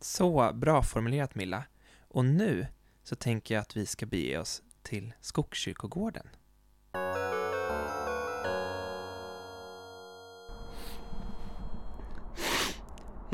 Så 0.00 0.52
bra 0.52 0.82
formulerat 0.82 1.34
Milla. 1.34 1.64
Och 2.08 2.24
nu 2.24 2.66
så 3.02 3.16
tänker 3.16 3.54
jag 3.54 3.62
att 3.62 3.76
vi 3.76 3.86
ska 3.86 4.06
bege 4.06 4.38
oss 4.38 4.62
till 4.82 5.12
Skogskyrkogården. 5.20 6.28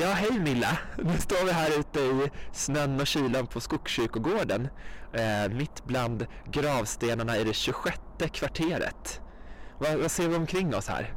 Ja, 0.00 0.12
hej 0.12 0.40
Milla! 0.40 0.78
Nu 0.98 1.18
står 1.18 1.44
vi 1.44 1.52
här 1.52 1.80
ute 1.80 2.00
i 2.00 2.30
snön 2.52 3.00
och 3.00 3.06
kylan 3.06 3.46
på 3.46 3.60
Skogskyrkogården. 3.60 4.68
Eh, 5.12 5.48
mitt 5.50 5.84
bland 5.84 6.26
gravstenarna 6.46 7.36
i 7.36 7.44
det 7.44 7.54
26 7.54 7.98
kvarteret. 8.32 9.20
Vad, 9.78 9.98
vad 9.98 10.10
ser 10.10 10.28
vi 10.28 10.36
omkring 10.36 10.74
oss 10.74 10.88
här? 10.88 11.14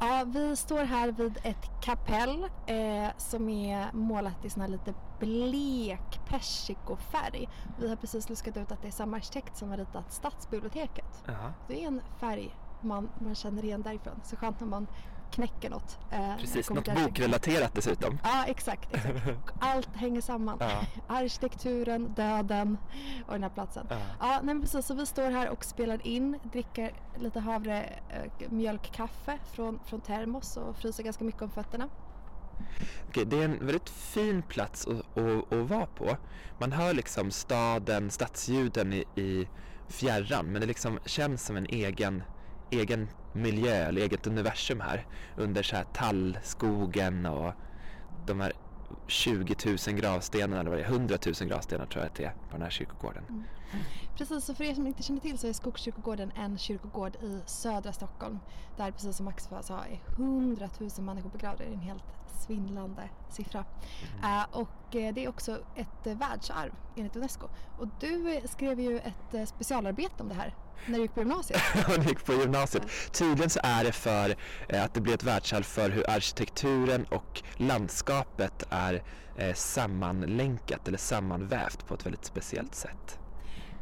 Ja, 0.00 0.24
vi 0.26 0.56
står 0.56 0.84
här 0.84 1.12
vid 1.12 1.38
ett 1.42 1.82
kapell 1.82 2.44
eh, 2.66 3.08
som 3.16 3.48
är 3.48 3.92
målat 3.92 4.44
i 4.44 4.50
sån 4.50 4.60
här 4.62 4.68
lite 4.68 4.94
blek 5.18 6.20
persikofärg. 6.28 7.48
Vi 7.78 7.88
har 7.88 7.96
precis 7.96 8.28
luskat 8.28 8.56
ut 8.56 8.72
att 8.72 8.82
det 8.82 8.88
är 8.88 8.92
samma 8.92 9.16
arkitekt 9.16 9.56
som 9.56 9.70
har 9.70 9.76
ritat 9.76 10.12
Stadsbiblioteket. 10.12 11.22
Ja. 11.26 11.52
Det 11.68 11.82
är 11.82 11.86
en 11.86 12.02
färg 12.20 12.56
man, 12.80 13.08
man 13.18 13.34
känner 13.34 13.64
igen 13.64 13.82
därifrån. 13.82 14.20
Så 14.24 14.36
skönt 14.36 14.60
när 14.60 14.66
man 14.66 14.86
knäcker 15.30 15.70
något. 15.70 15.98
Eh, 16.10 16.36
Precis, 16.36 16.70
något 16.70 16.94
bokrelaterat 16.94 17.74
dessutom. 17.74 18.18
Ja, 18.24 18.44
exakt. 18.46 18.94
exakt. 18.94 19.26
Allt 19.60 19.96
hänger 19.96 20.20
samman. 20.20 20.56
Ja. 20.60 20.80
Arkitekturen, 21.06 22.14
döden 22.14 22.78
och 23.26 23.32
den 23.32 23.42
här 23.42 23.50
platsen. 23.50 23.86
Ja. 23.90 23.98
Ja, 24.20 24.40
nej 24.42 24.60
precis. 24.60 24.86
Så 24.86 24.94
vi 24.94 25.06
står 25.06 25.30
här 25.30 25.48
och 25.48 25.64
spelar 25.64 26.06
in, 26.06 26.38
dricker 26.42 26.92
lite 27.18 27.40
havre, 27.40 27.84
eh, 28.08 29.36
från, 29.52 29.80
från 29.84 30.00
termos 30.00 30.56
och 30.56 30.76
fryser 30.76 31.02
ganska 31.02 31.24
mycket 31.24 31.42
om 31.42 31.50
fötterna. 31.50 31.88
Okej, 33.08 33.24
det 33.24 33.36
är 33.36 33.44
en 33.44 33.66
väldigt 33.66 33.88
fin 33.88 34.42
plats 34.42 34.86
att, 34.86 35.18
att, 35.18 35.52
att 35.52 35.68
vara 35.68 35.86
på. 35.86 36.16
Man 36.58 36.72
hör 36.72 36.94
liksom 36.94 37.30
staden, 37.30 38.10
stadsljuden 38.10 38.92
i, 38.92 39.04
i 39.14 39.48
fjärran 39.88 40.46
men 40.46 40.60
det 40.60 40.66
liksom 40.66 40.98
känns 41.04 41.46
som 41.46 41.56
en 41.56 41.66
egen, 41.66 42.22
egen 42.70 43.08
miljö 43.32 43.74
eller 43.74 44.00
eget 44.00 44.26
universum 44.26 44.80
här 44.80 45.06
under 45.36 45.62
så 45.62 45.76
här 45.76 45.84
tallskogen 45.84 47.26
och 47.26 47.52
de 48.26 48.40
här 48.40 48.52
20 49.06 49.56
000 49.66 49.96
gravstenarna 49.96 50.60
eller 50.60 50.70
vad 50.70 50.78
det 50.78 50.84
är, 50.84 50.88
100 50.88 51.18
000 51.40 51.48
gravstenar 51.48 51.86
tror 51.86 52.02
jag 52.02 52.10
att 52.10 52.16
det 52.16 52.24
är 52.24 52.30
på 52.30 52.52
den 52.52 52.62
här 52.62 52.70
kyrkogården. 52.70 53.44
Precis, 54.16 54.44
så 54.44 54.54
för 54.54 54.64
er 54.64 54.74
som 54.74 54.86
inte 54.86 55.02
känner 55.02 55.20
till 55.20 55.38
så 55.38 55.46
är 55.46 55.52
Skogskyrkogården 55.52 56.32
en 56.36 56.58
kyrkogård 56.58 57.16
i 57.16 57.40
södra 57.46 57.92
Stockholm. 57.92 58.38
Där 58.76 58.90
precis 58.90 59.16
som 59.16 59.24
Max 59.24 59.48
sa 59.62 59.84
är 59.84 60.00
100 60.16 60.68
000 60.78 60.90
människor 60.98 61.30
begravda. 61.30 61.64
Det 61.64 61.70
är 61.70 61.72
en 61.72 61.80
helt 61.80 62.04
svindlande 62.38 63.02
siffra. 63.30 63.64
Eh, 64.22 64.44
och 64.52 64.96
eh, 64.96 65.14
det 65.14 65.24
är 65.24 65.28
också 65.28 65.58
ett 65.74 66.06
eh, 66.06 66.18
världsarv 66.18 66.72
enligt 66.96 67.16
Unesco. 67.16 67.48
Och 67.78 67.88
du 68.00 68.40
skrev 68.44 68.80
ju 68.80 68.98
ett 68.98 69.48
specialarbete 69.48 70.22
om 70.22 70.28
det 70.28 70.34
här 70.34 70.54
när 70.86 70.98
du 70.98 71.02
gick 71.02 71.14
på 71.14 71.20
gymnasiet. 71.20 71.60
Hon 71.86 72.02
gick 72.02 72.24
på 72.24 72.32
gymnasiet. 72.32 72.82
Tydligen 73.12 73.50
så 73.50 73.60
är 73.62 73.84
det 73.84 73.92
för 73.92 74.34
eh, 74.68 74.84
att 74.84 74.94
det 74.94 75.00
blir 75.00 75.14
ett 75.14 75.24
världsarv 75.24 75.62
för 75.62 75.90
hur 75.90 76.10
arkitekturen 76.10 77.04
och 77.04 77.42
landskapet 77.56 78.66
är 78.70 79.02
eh, 79.36 79.54
sammanlänkat 79.54 80.88
eller 80.88 80.98
sammanvävt 80.98 81.86
på 81.86 81.94
ett 81.94 82.06
väldigt 82.06 82.24
speciellt 82.24 82.74
sätt. 82.74 83.18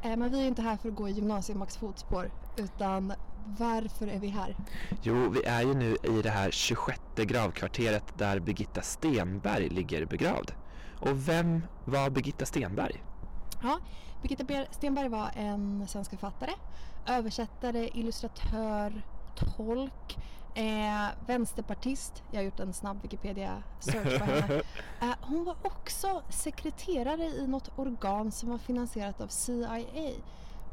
Eh, 0.03 0.17
men 0.17 0.31
vi 0.31 0.43
är 0.43 0.47
inte 0.47 0.63
här 0.63 0.77
för 0.77 0.89
att 0.89 0.95
gå 0.95 1.09
i 1.09 1.13
gymnasiet 1.13 1.59
Max 1.59 1.77
fotspår 1.77 2.31
utan 2.57 3.13
varför 3.59 4.07
är 4.07 4.19
vi 4.19 4.29
här? 4.29 4.57
Jo, 5.03 5.29
vi 5.29 5.45
är 5.45 5.63
ju 5.63 5.75
nu 5.75 5.97
i 6.03 6.23
det 6.23 6.31
här 6.31 6.51
26 6.51 7.01
gravkvarteret 7.17 8.19
där 8.19 8.39
Birgitta 8.41 8.83
Stenberg 8.83 9.69
ligger 9.69 10.07
begravd. 10.07 10.53
Och 11.01 11.29
vem 11.29 11.67
var 11.85 12.11
Birgitta 12.11 12.47
Stenberg? 12.47 13.03
Ja, 13.63 13.79
Birgitta 14.25 14.45
Ber- 14.45 14.69
Stenberg 14.71 15.09
var 15.09 15.31
en 15.37 15.89
svensk 15.89 16.11
författare, 16.11 16.53
översättare, 17.07 17.89
illustratör, 17.95 19.03
tolk, 19.37 20.19
eh, 20.55 21.07
vänsterpartist. 21.27 22.23
Jag 22.31 22.39
har 22.39 22.45
gjort 22.45 22.61
en 22.61 22.73
snabb 22.73 23.03
Wikipedia-search 23.03 24.19
på 24.19 24.25
henne. 24.25 24.63
Eh, 25.03 25.15
hon 25.21 25.45
var 25.45 25.57
också 25.63 26.23
sekreterare 26.29 27.25
i 27.25 27.47
något 27.47 27.79
organ 27.79 28.33
som 28.33 28.51
var 28.51 28.59
finansierat 28.59 29.21
av 29.21 29.29
CIA. 29.29 29.79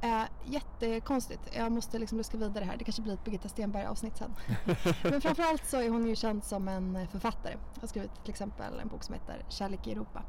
Eh, 0.02 0.22
jättekonstigt. 0.46 1.42
Jag 1.56 1.72
måste 1.72 2.00
liksom 2.00 2.18
luska 2.18 2.38
vidare 2.38 2.66
här. 2.66 2.78
Det 2.78 2.84
kanske 2.84 3.02
blir 3.02 3.14
ett 3.14 3.24
Birgitta 3.24 3.50
Stenberg-avsnitt 3.50 4.18
sen. 4.18 4.36
Men 5.04 5.22
framförallt 5.22 5.66
så 5.66 5.78
är 5.78 5.90
hon 5.90 6.08
ju 6.08 6.16
känd 6.16 6.44
som 6.44 6.68
en 6.68 7.08
författare. 7.08 7.56
Har 7.82 7.88
skrivit 7.88 8.12
till 8.24 8.30
exempel 8.32 8.80
en 8.80 8.88
bok 8.88 9.04
som 9.04 9.14
heter 9.14 9.46
Kärlek 9.50 9.88
i 9.88 9.92
Europa. 9.92 10.22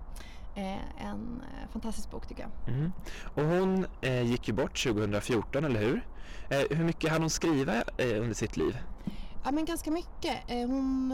Eh, 0.55 1.05
en 1.07 1.43
eh, 1.43 1.69
fantastisk 1.73 2.11
bok 2.11 2.27
tycker 2.29 2.43
jag. 2.43 2.75
Mm. 2.75 2.93
Och 3.35 3.43
hon 3.45 3.87
eh, 4.01 4.23
gick 4.23 4.49
ju 4.49 4.55
bort 4.55 4.83
2014, 4.85 5.65
eller 5.65 5.81
hur? 5.81 6.07
Eh, 6.51 6.77
hur 6.77 6.85
mycket 6.85 7.11
hann 7.13 7.21
hon 7.21 7.31
skriva 7.31 7.75
eh, 7.97 8.21
under 8.21 8.35
sitt 8.35 8.57
liv? 8.57 8.79
Ja 9.45 9.51
men 9.53 9.65
ganska 9.65 9.91
mycket. 9.91 10.39
Eh, 10.51 10.59
Hon 10.69 11.13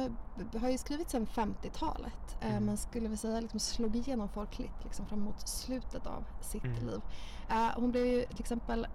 har 0.61 0.68
ju 0.68 0.78
skrivit 0.78 1.11
sedan 1.11 1.26
50-talet 1.34 2.36
eh, 2.41 2.51
Mm. 2.51 2.64
men 2.64 2.76
skulle 2.76 3.09
vi 3.09 3.16
säga 3.16 3.41
liksom 3.41 3.61
slog 3.61 3.97
igenom 3.97 4.28
folkligt 4.28 4.84
liksom 4.84 5.07
fram 5.07 5.20
mot 5.20 5.49
slutet 5.49 6.07
av 6.07 6.24
sitt 6.41 6.64
Mm. 6.64 6.86
liv. 6.86 7.01
Hon 7.76 7.91
blev 7.91 8.07
ju 8.07 8.22
till 8.26 8.41
exempel 8.41 8.86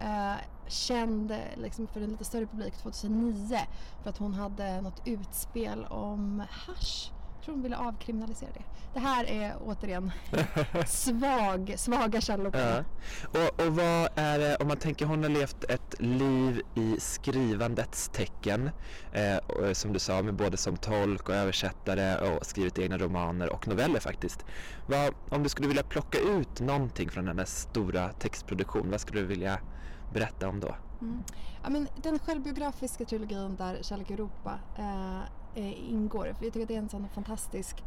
känd 0.67 1.35
liksom 1.55 1.87
för 1.87 2.01
en 2.01 2.09
lite 2.09 2.23
större 2.23 2.45
publik 2.45 2.73
2009 2.77 3.57
för 4.03 4.09
att 4.09 4.17
hon 4.17 4.33
hade 4.33 4.81
något 4.81 5.01
utspel 5.07 5.85
om 5.85 6.43
hasch. 6.49 7.11
Jag 7.43 7.45
tror 7.45 7.55
hon 7.55 7.63
ville 7.63 7.77
avkriminalisera 7.77 8.49
det. 8.53 8.63
Det 8.93 8.99
här 8.99 9.25
är 9.25 9.55
återigen 9.65 10.11
svag, 10.87 11.73
svaga 11.77 12.21
källor 12.21 12.51
Ja. 12.55 12.83
Och, 13.27 13.65
och 13.65 13.75
vad 13.75 14.09
är 14.15 14.39
det, 14.39 14.55
om 14.55 14.67
man 14.67 14.77
tänker 14.77 15.05
hon 15.05 15.23
har 15.23 15.29
levt 15.29 15.63
ett 15.63 15.95
liv 15.99 16.61
i 16.75 16.99
skrivandets 16.99 18.09
tecken, 18.09 18.69
eh, 19.11 19.37
och, 19.37 19.77
som 19.77 19.93
du 19.93 19.99
sa, 19.99 20.21
med 20.21 20.33
både 20.33 20.57
som 20.57 20.77
tolk 20.77 21.29
och 21.29 21.35
översättare 21.35 22.29
och 22.29 22.45
skrivit 22.45 22.79
egna 22.79 22.97
romaner 22.97 23.53
och 23.53 23.67
noveller 23.67 23.99
faktiskt. 23.99 24.45
Vad, 24.87 25.13
om 25.29 25.43
du 25.43 25.49
skulle 25.49 25.67
vilja 25.67 25.83
plocka 25.83 26.19
ut 26.19 26.59
någonting 26.59 27.09
från 27.09 27.27
hennes 27.27 27.61
stora 27.61 28.11
textproduktion, 28.11 28.91
vad 28.91 29.01
skulle 29.01 29.21
du 29.21 29.27
vilja 29.27 29.59
berätta 30.13 30.49
om 30.49 30.59
då? 30.59 30.75
Mm. 31.01 31.23
Ja, 31.63 31.69
men 31.69 31.87
den 32.03 32.19
självbiografiska 32.19 33.05
trilogin 33.05 33.55
där 33.55 33.77
Kärlek 33.81 34.09
Europa 34.09 34.59
eh, 34.77 35.42
eh, 35.55 35.91
ingår. 35.91 36.33
För 36.37 36.45
jag 36.45 36.53
tycker 36.53 36.61
att 36.61 36.67
det 36.67 36.75
är 36.75 36.79
en 36.79 36.89
sån 36.89 37.09
fantastisk 37.09 37.83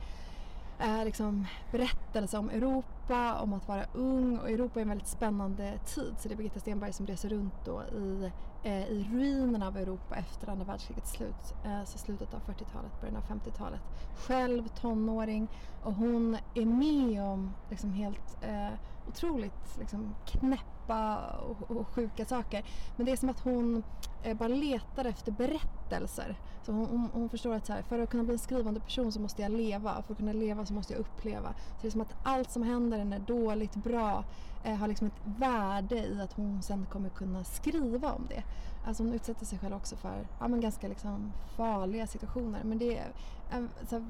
eh, 0.79 1.05
liksom, 1.05 1.47
berättelse 1.73 2.39
om 2.39 2.51
Europa, 2.51 3.41
om 3.41 3.53
att 3.53 3.69
vara 3.69 3.85
ung 3.95 4.39
och 4.39 4.51
Europa 4.51 4.81
är 4.81 4.83
en 4.83 4.89
väldigt 4.89 5.09
spännande 5.09 5.79
tid. 5.87 6.15
Så 6.19 6.29
det 6.29 6.35
är 6.35 6.37
Birgitta 6.37 6.61
Stenberg 6.61 6.93
som 6.93 7.07
reser 7.07 7.29
runt 7.29 7.55
då 7.65 7.83
i, 7.83 8.31
eh, 8.63 8.89
i 8.89 9.09
ruinerna 9.13 9.67
av 9.67 9.77
Europa 9.77 10.17
efter 10.17 10.49
andra 10.49 10.65
världskrigets 10.65 11.13
slut. 11.13 11.55
Eh, 11.65 11.85
så 11.85 11.99
slutet 11.99 12.35
av 12.35 12.41
40-talet, 12.41 13.01
början 13.01 13.17
av 13.17 13.23
50-talet. 13.23 13.81
Själv 14.17 14.69
tonåring 14.69 15.49
och 15.83 15.95
hon 15.95 16.37
är 16.55 16.67
med 16.67 17.23
om 17.23 17.53
liksom 17.71 17.93
helt 17.93 18.37
eh, 18.43 18.69
otroligt 19.09 19.79
liksom, 19.79 20.15
knäppa 20.27 21.27
och, 21.39 21.71
och 21.77 21.89
sjuka 21.89 22.25
saker. 22.25 22.65
Men 22.97 23.07
det 23.07 23.13
är 23.13 23.17
som 23.17 23.29
att 23.29 23.41
hon 23.41 23.83
eh, 24.23 24.37
bara 24.37 24.49
letar 24.49 25.05
efter 25.05 25.33
berättelser. 25.33 26.39
Så 26.63 26.73
hon, 26.73 26.87
hon, 26.87 27.11
hon 27.13 27.29
förstår 27.29 27.55
att 27.55 27.67
så 27.67 27.73
här, 27.73 27.83
för 27.83 27.99
att 27.99 28.11
kunna 28.11 28.23
bli 28.23 28.33
en 28.33 28.39
skrivande 28.39 28.81
person 28.81 29.13
så 29.13 29.21
måste 29.21 29.43
jag 29.43 29.51
leva. 29.51 30.03
För 30.03 30.13
att 30.13 30.19
kunna 30.19 30.33
leva 30.33 30.67
så 30.67 30.75
måste 30.75 30.93
jag 30.93 31.01
uppleva. 31.01 31.49
Så 31.53 31.83
det 31.83 31.89
är 31.89 31.91
som 31.91 32.01
att 32.01 32.15
allt 32.23 32.51
som 32.51 32.63
händer 32.63 32.99
henne 32.99 33.19
dåligt, 33.19 33.77
bra, 33.77 34.25
eh, 34.65 34.75
har 34.75 34.89
liksom 34.89 35.07
ett 35.07 35.21
värde 35.25 35.97
i 35.97 36.21
att 36.21 36.33
hon 36.33 36.63
sen 36.63 36.87
kommer 36.87 37.09
kunna 37.09 37.45
skriva 37.45 38.13
om 38.13 38.27
det. 38.29 38.43
Alltså 38.87 39.03
hon 39.03 39.13
utsätter 39.13 39.47
sig 39.47 39.59
själv 39.59 39.75
också 39.75 39.97
för 39.97 40.27
ja, 40.41 40.49
men 40.49 40.61
ganska 40.61 40.89
liksom 40.89 41.33
farliga 41.57 42.07
situationer. 42.07 42.61
Men 42.65 42.79
det 42.79 42.99
är 42.99 43.13
eh, 43.53 43.65
så 43.89 43.97
här, 43.97 44.07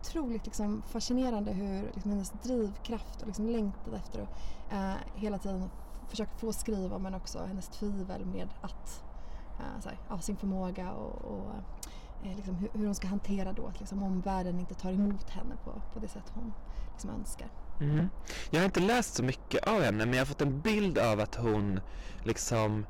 otroligt 0.00 0.46
liksom 0.46 0.82
fascinerande 0.86 1.52
hur 1.52 1.82
liksom 1.94 2.10
hennes 2.10 2.32
drivkraft 2.42 3.20
och 3.20 3.26
liksom 3.26 3.48
längtan 3.48 3.94
efter 3.94 4.20
att 4.22 4.28
eh, 4.72 4.94
hela 5.14 5.38
tiden 5.38 5.70
försöka 6.08 6.30
få 6.38 6.52
skriva 6.52 6.98
men 6.98 7.14
också 7.14 7.38
hennes 7.38 7.68
tvivel 7.68 8.26
med 8.26 8.48
att 8.60 9.04
eh, 9.58 9.84
här, 9.84 9.98
ja, 10.08 10.18
sin 10.18 10.36
förmåga 10.36 10.90
och, 10.90 11.24
och 11.24 11.52
eh, 12.24 12.36
liksom 12.36 12.54
hur, 12.54 12.70
hur 12.74 12.84
hon 12.84 12.94
ska 12.94 13.08
hantera 13.08 13.52
då 13.52 13.66
att 13.66 13.80
liksom 13.80 14.02
omvärlden 14.02 14.58
inte 14.58 14.74
tar 14.74 14.92
emot 14.92 15.30
henne 15.30 15.54
på, 15.64 15.82
på 15.94 16.00
det 16.00 16.08
sätt 16.08 16.32
hon 16.34 16.52
liksom 16.92 17.10
önskar. 17.10 17.48
Mm. 17.80 18.08
Jag 18.50 18.60
har 18.60 18.64
inte 18.64 18.80
läst 18.80 19.14
så 19.14 19.22
mycket 19.22 19.68
av 19.68 19.82
henne 19.82 20.06
men 20.06 20.14
jag 20.14 20.20
har 20.20 20.26
fått 20.26 20.40
en 20.40 20.60
bild 20.60 20.98
av 20.98 21.20
att 21.20 21.34
hon 21.34 21.80
liksom, 22.24 22.86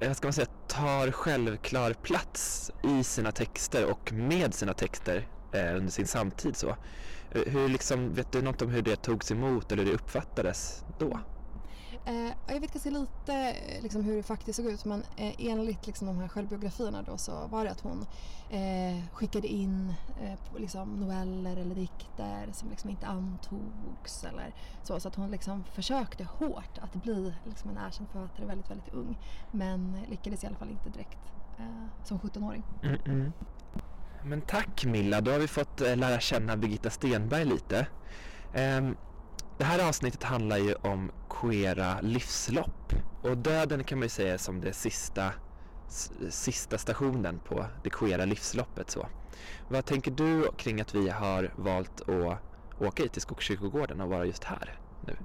eh, 0.00 0.08
vad 0.08 0.16
ska 0.16 0.26
man 0.26 0.32
säga, 0.32 0.48
tar 0.68 1.10
självklar 1.10 1.92
plats 1.92 2.70
i 2.84 3.04
sina 3.04 3.32
texter 3.32 3.90
och 3.90 4.12
med 4.12 4.54
sina 4.54 4.72
texter 4.72 5.28
under 5.52 5.90
sin 5.90 6.06
samtid 6.06 6.56
så. 6.56 6.68
Eh, 7.30 7.42
Hur 7.46 7.68
liksom, 7.68 8.14
vet 8.14 8.32
du 8.32 8.42
något 8.42 8.62
om 8.62 8.68
hur 8.70 8.82
det 8.82 8.96
togs 8.96 9.30
emot 9.30 9.72
eller 9.72 9.84
hur 9.84 9.90
det 9.90 9.96
uppfattades 9.96 10.84
då? 10.98 11.20
Eh, 12.06 12.32
jag 12.48 12.60
vet 12.60 12.72
ganska 12.72 12.90
lite 12.90 13.34
eh, 13.34 13.82
liksom, 13.82 14.04
hur 14.04 14.16
det 14.16 14.22
faktiskt 14.22 14.56
såg 14.56 14.66
ut 14.66 14.84
men 14.84 15.02
eh, 15.16 15.34
enligt 15.38 15.86
liksom, 15.86 16.06
de 16.06 16.18
här 16.18 16.28
självbiografierna 16.28 17.02
då, 17.02 17.18
så 17.18 17.46
var 17.46 17.64
det 17.64 17.70
att 17.70 17.80
hon 17.80 18.06
eh, 18.50 19.04
skickade 19.12 19.48
in 19.48 19.94
eh, 20.22 20.38
liksom, 20.56 21.00
noveller 21.00 21.56
eller 21.56 21.74
dikter 21.74 22.48
som 22.52 22.70
liksom, 22.70 22.90
inte 22.90 23.06
antogs 23.06 24.24
eller 24.24 24.54
så. 24.82 25.00
Så 25.00 25.08
att 25.08 25.14
hon 25.14 25.30
liksom, 25.30 25.64
försökte 25.64 26.24
hårt 26.24 26.78
att 26.80 26.94
bli 27.02 27.34
liksom, 27.44 27.70
en 27.70 27.78
erkänd 27.86 28.08
författare 28.08 28.46
väldigt, 28.46 28.70
väldigt 28.70 28.94
ung. 28.94 29.18
Men 29.50 29.98
lyckades 30.08 30.44
i 30.44 30.46
alla 30.46 30.56
fall 30.56 30.70
inte 30.70 30.90
direkt 30.90 31.32
eh, 31.58 32.04
som 32.04 32.18
17-åring. 32.18 32.62
Mm 32.82 32.96
-mm. 32.96 33.32
Men 34.28 34.40
tack 34.40 34.84
Milla, 34.84 35.20
då 35.20 35.30
har 35.30 35.38
vi 35.38 35.48
fått 35.48 35.80
eh, 35.80 35.96
lära 35.96 36.20
känna 36.20 36.56
Birgitta 36.56 36.90
Stenberg 36.90 37.44
lite. 37.44 37.86
Ehm, 38.54 38.96
det 39.58 39.64
här 39.64 39.88
avsnittet 39.88 40.22
handlar 40.22 40.56
ju 40.56 40.74
om 40.74 41.12
queera 41.30 42.00
livslopp 42.00 42.92
och 43.22 43.36
döden 43.36 43.84
kan 43.84 43.98
man 43.98 44.04
ju 44.04 44.08
säga 44.08 44.34
är 44.34 44.38
som 44.38 44.60
det 44.60 44.72
sista 44.72 45.32
sista 46.30 46.78
stationen 46.78 47.38
på 47.38 47.66
det 47.82 47.90
queera 47.90 48.24
livsloppet. 48.24 48.90
Så. 48.90 49.06
Vad 49.68 49.84
tänker 49.84 50.10
du 50.10 50.52
kring 50.56 50.80
att 50.80 50.94
vi 50.94 51.08
har 51.08 51.54
valt 51.56 52.00
att 52.00 52.38
åka 52.80 53.02
hit 53.02 53.12
till 53.12 53.22
Skogskyrkogården 53.22 54.00
och 54.00 54.08
vara 54.08 54.24
just 54.24 54.44
här 54.44 54.78
nu? 55.06 55.16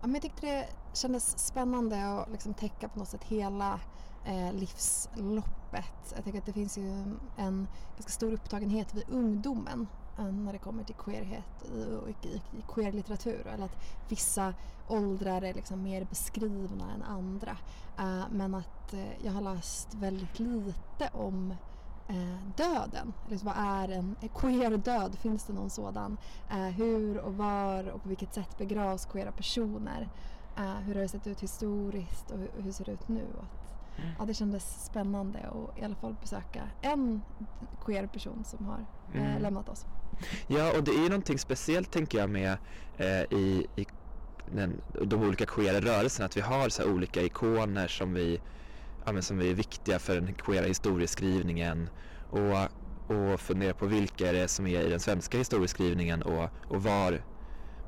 Ja, 0.00 0.06
men 0.06 0.14
jag 0.14 0.22
tyckte 0.22 0.46
det 0.46 0.68
kändes 0.92 1.38
spännande 1.38 2.06
att 2.06 2.30
liksom 2.30 2.54
täcka 2.54 2.88
på 2.88 2.98
något 2.98 3.08
sätt 3.08 3.24
hela 3.24 3.80
eh, 4.26 4.52
livsloppet. 4.52 6.12
Jag 6.14 6.24
tänker 6.24 6.38
att 6.38 6.46
det 6.46 6.52
finns 6.52 6.78
ju 6.78 6.88
en 7.36 7.68
ganska 7.96 8.12
stor 8.12 8.32
upptagenhet 8.32 8.94
vid 8.94 9.04
ungdomen 9.08 9.86
eh, 10.18 10.24
när 10.24 10.52
det 10.52 10.58
kommer 10.58 10.84
till 10.84 10.94
queerhet 10.94 11.62
och 12.02 12.08
i, 12.08 12.42
queerlitteratur. 12.74 13.46
Eller 13.46 13.64
att 13.64 13.76
vissa 14.08 14.54
åldrar 14.88 15.42
är 15.42 15.54
liksom 15.54 15.82
mer 15.82 16.04
beskrivna 16.04 16.92
än 16.94 17.02
andra. 17.02 17.56
Eh, 17.98 18.24
men 18.30 18.54
att 18.54 18.92
eh, 18.92 19.24
jag 19.24 19.32
har 19.32 19.40
läst 19.40 19.94
väldigt 19.94 20.38
lite 20.38 21.10
om 21.12 21.54
döden. 22.56 23.12
Liksom, 23.28 23.46
vad 23.46 23.56
är 23.58 23.88
en 23.88 24.16
queer 24.34 24.76
död? 24.76 25.18
Finns 25.18 25.44
det 25.44 25.52
någon 25.52 25.70
sådan? 25.70 26.16
Hur 26.76 27.18
och 27.18 27.34
var 27.34 27.88
och 27.88 28.02
på 28.02 28.08
vilket 28.08 28.34
sätt 28.34 28.58
begravs 28.58 29.06
queera 29.06 29.32
personer? 29.32 30.08
Hur 30.56 30.94
har 30.94 31.02
det 31.02 31.08
sett 31.08 31.26
ut 31.26 31.40
historiskt 31.40 32.30
och 32.30 32.38
hur, 32.38 32.50
hur 32.58 32.72
ser 32.72 32.84
det 32.84 32.92
ut 32.92 33.08
nu? 33.08 33.26
Ja, 34.18 34.24
det 34.24 34.34
kändes 34.34 34.84
spännande 34.84 35.38
att 35.38 35.78
i 35.78 35.84
alla 35.84 35.94
fall 35.94 36.16
besöka 36.20 36.62
en 36.82 37.22
queer 37.84 38.06
person 38.06 38.44
som 38.44 38.66
har 38.66 38.86
eh, 39.14 39.30
mm. 39.30 39.42
lämnat 39.42 39.68
oss. 39.68 39.86
Ja, 40.46 40.76
och 40.76 40.84
det 40.84 40.90
är 40.90 41.08
någonting 41.08 41.38
speciellt 41.38 41.90
tänker 41.90 42.18
jag 42.18 42.30
med 42.30 42.56
eh, 42.96 43.38
i, 43.38 43.66
i 43.76 43.86
den, 44.54 44.80
de 45.04 45.22
olika 45.22 45.46
queera 45.46 45.80
rörelserna 45.80 46.26
att 46.26 46.36
vi 46.36 46.40
har 46.40 46.68
så 46.68 46.90
olika 46.90 47.22
ikoner 47.22 47.88
som 47.88 48.14
vi 48.14 48.40
ja, 49.06 49.22
som 49.22 49.40
är 49.40 49.54
viktiga 49.54 49.98
för 49.98 50.14
den 50.14 50.34
queera 50.34 50.66
historieskrivningen 50.66 51.90
och, 52.30 52.68
och 53.16 53.40
fundera 53.40 53.74
på 53.74 53.86
vilka 53.86 54.28
är 54.28 54.32
det 54.32 54.48
som 54.48 54.66
är 54.66 54.80
i 54.80 54.88
den 54.88 55.00
svenska 55.00 55.38
historieskrivningen 55.38 56.22
och, 56.22 56.48
och 56.68 56.82
var, 56.82 57.24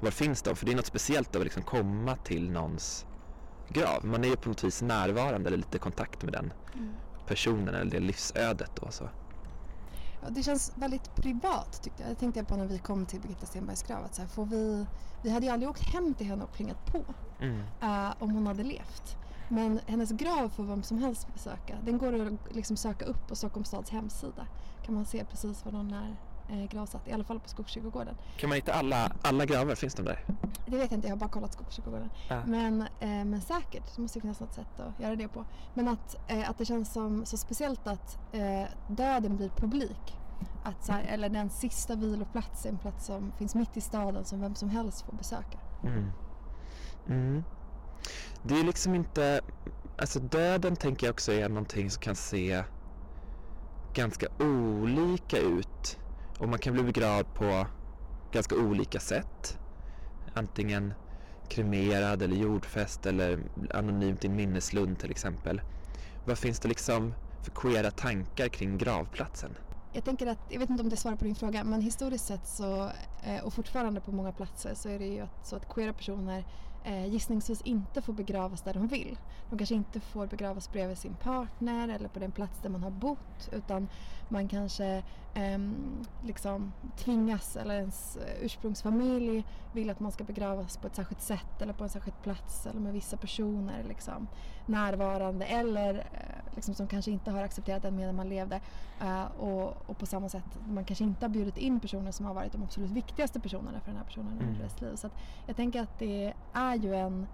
var 0.00 0.11
finns 0.11 0.42
de? 0.42 0.56
För 0.56 0.66
det 0.66 0.72
är 0.72 0.76
något 0.76 0.86
speciellt 0.86 1.36
att 1.36 1.42
liksom 1.42 1.62
komma 1.62 2.16
till 2.16 2.50
någons 2.50 3.06
grav. 3.68 4.04
Man 4.04 4.24
är 4.24 4.28
ju 4.28 4.36
på 4.36 4.48
något 4.48 4.64
vis 4.64 4.82
närvarande 4.82 5.48
eller 5.48 5.56
lite 5.56 5.78
kontakt 5.78 6.22
med 6.22 6.32
den 6.32 6.52
mm. 6.74 6.92
personen 7.26 7.74
eller 7.74 7.90
det 7.90 8.00
livsödet 8.00 8.70
då. 8.74 8.90
Så. 8.90 9.04
Ja, 10.22 10.28
det 10.30 10.42
känns 10.42 10.72
väldigt 10.76 11.14
privat 11.14 11.82
tyckte 11.82 12.02
jag. 12.02 12.12
Det 12.12 12.14
tänkte 12.14 12.40
jag 12.40 12.48
på 12.48 12.56
när 12.56 12.66
vi 12.66 12.78
kom 12.78 13.06
till 13.06 13.20
Birgitta 13.20 13.46
Stenbergs 13.46 13.82
grav. 13.82 14.04
Att 14.04 14.14
så 14.14 14.22
här, 14.22 14.28
får 14.28 14.46
vi, 14.46 14.86
vi 15.22 15.30
hade 15.30 15.46
ju 15.46 15.52
aldrig 15.52 15.70
åkt 15.70 15.82
hem 15.82 16.14
till 16.14 16.26
henne 16.26 16.44
och 16.44 16.52
plingat 16.52 16.86
på 16.86 17.04
mm. 17.40 17.58
uh, 17.82 18.14
om 18.18 18.30
hon 18.30 18.46
hade 18.46 18.62
levt. 18.62 19.16
Men 19.48 19.80
hennes 19.86 20.12
grav 20.12 20.48
får 20.48 20.64
vem 20.64 20.82
som 20.82 20.98
helst 20.98 21.32
besöka. 21.32 21.76
Den 21.84 21.98
går 21.98 22.26
att 22.26 22.54
liksom 22.54 22.76
söka 22.76 23.04
upp 23.04 23.28
på 23.28 23.36
Stockholms 23.36 23.68
stads 23.68 23.90
hemsida. 23.90 24.46
kan 24.84 24.94
man 24.94 25.04
se 25.04 25.24
precis 25.24 25.64
var 25.64 25.72
hon 25.72 25.92
är 25.92 26.16
eh, 26.49 26.68
gravsatt, 26.70 27.09
i 27.09 27.12
alla 27.12 27.24
fall 27.24 27.40
på 27.40 27.49
Skogskyrkogården. 27.49 28.14
Kan 28.36 28.49
man 28.49 28.57
hitta 28.57 28.72
alla, 28.72 29.12
alla 29.22 29.46
gravar? 29.46 29.74
Finns 29.74 29.94
de 29.94 30.03
där? 30.03 30.24
Det 30.66 30.76
vet 30.76 30.90
jag 30.90 30.99
inte, 30.99 31.09
jag 31.09 31.14
har 31.14 31.20
bara 31.20 31.30
kollat 31.30 31.53
Skogskyrkogården. 31.53 32.11
Ja. 32.28 32.42
Men, 32.46 32.82
eh, 32.82 33.09
men 33.09 33.40
säkert, 33.40 33.96
det 33.96 34.03
måste 34.03 34.20
finnas 34.20 34.40
något 34.40 34.55
sätt 34.55 34.80
att 34.80 35.01
göra 35.01 35.16
det 35.16 35.28
på. 35.28 35.44
Men 35.74 35.88
att, 35.88 36.16
eh, 36.28 36.51
att 36.51 36.59
det 36.59 36.64
känns 36.64 36.92
som 36.92 37.26
så 37.26 37.36
speciellt 37.36 37.86
att 37.86 38.18
eh, 38.32 38.64
döden 38.88 39.36
blir 39.36 39.49
publik. 39.49 40.16
Att 40.62 40.84
så 40.84 40.92
här, 40.92 41.03
eller 41.03 41.28
den 41.28 41.51
sista 41.51 41.94
viloplatsen, 41.94 42.72
en 42.72 42.78
plats 42.78 43.07
som 43.07 43.32
finns 43.38 43.55
mitt 43.55 43.76
i 43.76 43.80
staden 43.80 44.24
som 44.24 44.40
vem 44.40 44.55
som 44.55 44.70
helst 44.70 45.03
får 45.03 45.12
besöka. 45.12 45.59
Mm. 45.82 46.11
Mm. 47.09 47.44
Det 48.42 48.61
är 48.61 48.64
liksom 48.64 48.94
inte, 48.94 49.40
alltså 49.99 50.20
döden 50.20 50.76
tänker 50.76 51.07
jag 51.07 51.12
också 51.12 51.32
är 51.32 51.49
någonting 51.49 51.90
som 51.90 52.03
kan 52.03 52.16
se 52.16 52.62
ganska 53.94 54.26
olika 54.38 55.38
ut 55.38 55.99
och 56.39 56.49
man 56.49 56.59
kan 56.59 56.72
bli 56.72 56.82
begravd 56.82 57.34
på 57.34 57.66
ganska 58.32 58.55
olika 58.57 59.01
sätt. 59.01 59.59
Antingen 60.34 60.95
kremerad 61.49 62.22
eller 62.22 62.36
jordfäst 62.36 63.07
eller 63.07 63.39
anonymt 63.74 64.24
i 64.24 64.26
en 64.26 64.36
minneslund 64.36 64.99
till 64.99 65.11
exempel. 65.11 65.61
Vad 66.26 66.39
finns 66.39 66.61
det 66.61 66.68
liksom 66.68 67.14
för 67.43 67.51
queera 67.51 67.91
tankar 67.91 68.49
kring 68.49 68.78
gravplatsen? 68.78 69.51
Jag 69.93 70.05
tänker 70.05 70.26
att, 70.26 70.39
jag 70.49 70.59
vet 70.59 70.70
inte 70.70 70.82
om 70.82 70.89
det 70.89 70.97
svarar 70.97 71.16
på 71.16 71.24
din 71.24 71.34
fråga, 71.34 71.64
men 71.64 71.80
historiskt 71.80 72.26
sett 72.26 72.47
så, 72.47 72.91
eh, 73.22 73.45
och 73.45 73.53
fortfarande 73.53 74.01
på 74.01 74.12
många 74.12 74.32
platser 74.32 74.74
så 74.74 74.89
är 74.89 74.99
det 74.99 75.07
ju 75.07 75.26
så 75.45 75.57
att 75.57 75.74
queera 75.74 75.93
personer 75.93 76.45
eh, 76.84 77.06
gissningsvis 77.06 77.62
inte 77.62 78.02
får 78.02 78.12
begravas 78.12 78.62
där 78.62 78.74
de 78.74 78.86
vill. 78.86 79.18
De 79.50 79.58
kanske 79.58 79.74
inte 79.74 80.00
får 80.00 80.26
begravas 80.26 80.72
bredvid 80.72 80.98
sin 80.98 81.14
partner 81.14 81.88
eller 81.88 82.08
på 82.08 82.18
den 82.18 82.32
plats 82.32 82.60
där 82.62 82.70
man 82.70 82.82
har 82.82 82.90
bott 82.90 83.48
utan 83.52 83.88
man 84.28 84.48
kanske 84.48 85.02
eh, 85.34 85.58
liksom 86.24 86.72
tvingas 86.96 87.56
eller 87.56 87.74
ens 87.74 88.16
eh, 88.16 88.44
ursprungsfamilj 88.44 89.44
vill 89.72 89.90
att 89.90 90.00
man 90.00 90.12
ska 90.12 90.24
begravas 90.24 90.76
på 90.76 90.86
ett 90.86 90.96
särskilt 90.96 91.22
sätt 91.22 91.62
eller 91.62 91.72
på 91.72 91.84
en 91.84 91.90
särskild 91.90 92.22
plats 92.22 92.66
eller 92.66 92.80
med 92.80 92.92
vissa 92.92 93.16
personer 93.16 93.84
liksom, 93.88 94.28
närvarande 94.68 95.44
eller 95.44 95.94
eh, 95.94 96.54
liksom, 96.54 96.74
som 96.74 96.86
kanske 96.86 97.10
inte 97.10 97.30
har 97.30 97.42
accepterat 97.42 97.82
den 97.82 97.96
medan 97.96 98.16
man 98.16 98.28
levde. 98.28 98.60
Eh, 99.00 99.24
och, 99.24 99.90
och, 99.90 99.98
på 99.98 100.06
samma 100.06 100.28
sätt, 100.28 100.58
man 100.68 100.84
kanske 100.84 101.04
inte 101.04 101.24
har 101.24 101.30
bjudit 101.30 101.56
in 101.56 101.80
personer 101.80 102.10
som 102.10 102.26
har 102.26 102.34
varit 102.34 102.52
de 102.52 102.62
absolut 102.62 102.90
viktigaste 102.90 103.40
personerna 103.40 103.80
för 103.80 103.86
den 103.86 103.96
här 103.96 104.04
personen 104.04 104.32
under 104.32 104.44
mm. 104.44 104.58
dess 104.58 104.80
liv. 104.80 104.96
Så 104.96 105.10
jag 105.46 105.56
tänker 105.56 105.82
att 105.82 105.98
det 105.98 106.34
är 106.52 106.74
ju 106.74 106.94
en, 106.94 107.26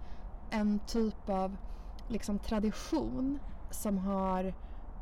en 0.50 0.78
typ 0.78 1.28
av 1.28 1.56
liksom 2.08 2.38
tradition 2.38 3.38
som 3.70 3.98
har 3.98 4.44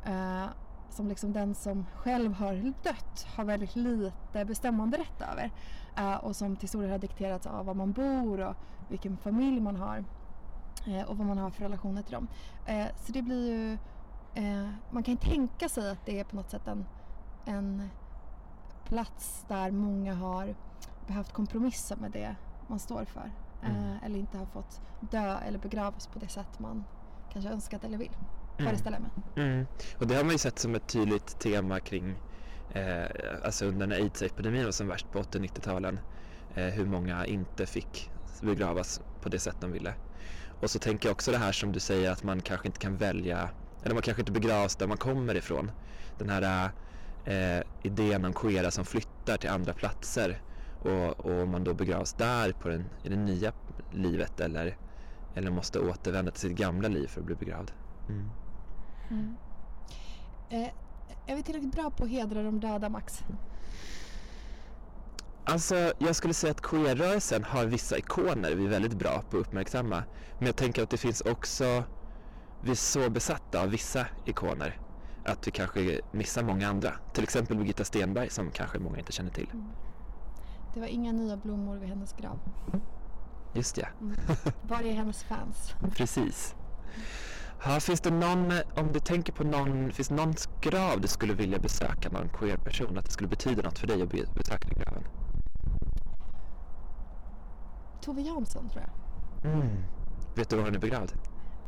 eh, 0.05 0.45
som 0.93 1.07
liksom 1.07 1.33
den 1.33 1.55
som 1.55 1.85
själv 1.95 2.33
har 2.33 2.73
dött 2.83 3.27
har 3.35 3.43
väldigt 3.43 3.75
lite 3.75 4.45
bestämmande 4.45 4.97
rätt 4.97 5.21
över. 5.31 5.51
Eh, 5.97 6.15
och 6.15 6.35
som 6.35 6.55
till 6.55 6.69
stor 6.69 6.81
del 6.81 6.91
har 6.91 6.97
dikterats 6.97 7.47
av 7.47 7.65
var 7.65 7.73
man 7.73 7.91
bor 7.91 8.39
och 8.39 8.55
vilken 8.89 9.17
familj 9.17 9.59
man 9.59 9.75
har. 9.75 10.03
Eh, 10.87 11.01
och 11.01 11.17
vad 11.17 11.27
man 11.27 11.37
har 11.37 11.49
för 11.49 11.63
relationer 11.63 12.01
till 12.01 12.13
dem. 12.13 12.27
Eh, 12.65 12.85
så 13.05 13.11
det 13.11 13.21
blir 13.21 13.51
ju... 13.51 13.77
Eh, 14.35 14.69
man 14.91 15.03
kan 15.03 15.13
ju 15.13 15.19
tänka 15.19 15.69
sig 15.69 15.91
att 15.91 16.05
det 16.05 16.19
är 16.19 16.23
på 16.23 16.35
något 16.35 16.49
sätt 16.49 16.67
en, 16.67 16.85
en 17.45 17.89
plats 18.85 19.45
där 19.47 19.71
många 19.71 20.13
har 20.13 20.55
behövt 21.07 21.33
kompromissa 21.33 21.95
med 21.95 22.11
det 22.11 22.35
man 22.67 22.79
står 22.79 23.05
för. 23.05 23.31
Mm. 23.63 23.97
Eller 24.05 24.19
inte 24.19 24.37
har 24.37 24.45
fått 24.45 24.81
dö 24.99 25.37
eller 25.37 25.59
begravas 25.59 26.07
på 26.07 26.19
det 26.19 26.27
sätt 26.27 26.59
man 26.59 26.83
kanske 27.33 27.51
önskat 27.51 27.83
eller 27.83 27.97
vill. 27.97 28.11
Mm. 28.57 28.69
Föreställer 28.69 28.99
mig. 28.99 29.09
Mm. 29.35 29.65
Och 29.99 30.07
det 30.07 30.15
har 30.15 30.23
man 30.23 30.31
ju 30.31 30.37
sett 30.37 30.59
som 30.59 30.75
ett 30.75 30.87
tydligt 30.87 31.39
tema 31.39 31.79
kring 31.79 32.15
eh, 32.71 33.05
alltså 33.45 33.65
under 33.65 33.87
när 33.87 33.95
aids-epidemin 33.95 34.65
var 34.65 34.71
som 34.71 34.87
värst 34.87 35.11
på 35.11 35.19
80-90-talen. 35.19 35.99
Eh, 36.55 36.65
hur 36.65 36.85
många 36.85 37.25
inte 37.25 37.65
fick 37.65 38.11
begravas 38.41 39.01
på 39.21 39.29
det 39.29 39.39
sätt 39.39 39.55
de 39.59 39.71
ville. 39.71 39.93
Och 40.63 40.69
så 40.69 40.79
tänker 40.79 41.09
jag 41.09 41.13
också 41.13 41.31
det 41.31 41.37
här 41.37 41.51
som 41.51 41.71
du 41.71 41.79
säger 41.79 42.11
att 42.11 42.23
man 42.23 42.41
kanske 42.41 42.67
inte 42.67 42.79
kan 42.79 42.97
välja, 42.97 43.49
eller 43.83 43.93
man 43.93 44.01
kanske 44.01 44.21
inte 44.21 44.31
begravs 44.31 44.75
där 44.75 44.87
man 44.87 44.97
kommer 44.97 45.35
ifrån. 45.35 45.71
Den 46.17 46.29
här 46.29 46.69
eh, 47.25 47.63
idén 47.81 48.25
om 48.25 48.33
queera 48.33 48.71
som 48.71 48.85
flyttar 48.85 49.37
till 49.37 49.49
andra 49.49 49.73
platser 49.73 50.41
och, 50.81 51.25
och 51.25 51.47
man 51.47 51.63
då 51.63 51.73
begravs 51.73 52.13
där 52.13 52.51
på 52.51 52.69
den, 52.69 52.85
i 53.03 53.09
det 53.09 53.15
nya 53.15 53.53
livet 53.91 54.39
eller, 54.39 54.77
eller 55.35 55.51
måste 55.51 55.79
återvända 55.79 56.31
till 56.31 56.41
sitt 56.41 56.57
gamla 56.57 56.87
liv 56.87 57.07
för 57.07 57.19
att 57.19 57.25
bli 57.25 57.35
begravd. 57.35 57.71
Mm. 58.09 58.29
Mm. 59.09 59.35
Eh, 60.49 60.69
är 61.27 61.35
vi 61.35 61.43
tillräckligt 61.43 61.75
bra 61.75 61.91
på 61.91 62.03
att 62.03 62.09
hedra 62.09 62.43
de 62.43 62.59
döda, 62.59 62.89
Max? 62.89 63.23
Alltså, 65.45 65.93
jag 65.97 66.15
skulle 66.15 66.33
säga 66.33 66.51
att 66.51 66.61
queer-rörelsen 66.61 67.43
har 67.43 67.65
vissa 67.65 67.97
ikoner 67.97 68.55
vi 68.55 68.65
är 68.65 68.69
väldigt 68.69 68.93
bra 68.93 69.23
på 69.29 69.37
att 69.37 69.47
uppmärksamma. 69.47 70.03
Men 70.37 70.45
jag 70.45 70.55
tänker 70.55 70.83
att 70.83 70.89
det 70.89 70.97
finns 70.97 71.21
också, 71.21 71.83
vi 72.61 72.71
är 72.71 72.75
så 72.75 73.09
besatta 73.09 73.61
av 73.61 73.69
vissa 73.69 74.07
ikoner 74.25 74.79
att 75.25 75.47
vi 75.47 75.51
kanske 75.51 76.01
missar 76.11 76.43
många 76.43 76.69
andra. 76.69 76.93
Till 77.13 77.23
exempel 77.23 77.57
Birgitta 77.57 77.83
Stenberg 77.83 78.29
som 78.29 78.51
kanske 78.51 78.79
många 78.79 78.99
inte 78.99 79.11
känner 79.11 79.31
till. 79.31 79.49
Mm. 79.53 79.65
Det 80.73 80.79
var 80.79 80.87
inga 80.87 81.11
nya 81.11 81.37
blommor 81.37 81.77
vid 81.77 81.89
hennes 81.89 82.13
grav. 82.13 82.39
Just 83.53 83.77
ja. 83.77 83.87
Mm. 84.01 84.15
Var 84.61 84.81
är 84.81 84.93
hennes 84.93 85.23
fans? 85.23 85.73
Precis. 85.95 86.55
Ja, 87.65 87.79
finns 87.79 88.01
det 88.01 88.11
någon, 88.11 88.51
om 88.75 88.91
du 88.93 88.99
tänker 88.99 89.33
på 89.33 89.43
någon, 89.43 89.91
finns 89.91 90.07
det 90.07 90.15
någon 90.15 90.33
grav 90.61 91.01
du 91.01 91.07
skulle 91.07 91.33
vilja 91.33 91.59
besöka, 91.59 92.09
någon 92.09 92.29
queer 92.29 92.57
person, 92.57 92.97
att 92.97 93.05
det 93.05 93.11
skulle 93.11 93.29
betyda 93.29 93.61
något 93.61 93.79
för 93.79 93.87
dig 93.87 94.01
att 94.01 94.35
besöka 94.35 94.67
den 94.67 94.83
graven? 94.83 95.03
Tove 98.03 98.21
Jansson 98.21 98.69
tror 98.69 98.83
jag. 98.83 99.51
Mm. 99.51 99.83
Vet 100.35 100.49
du 100.49 100.55
var 100.55 100.63
hon 100.63 100.75
är 100.75 100.79
begravd? 100.79 101.13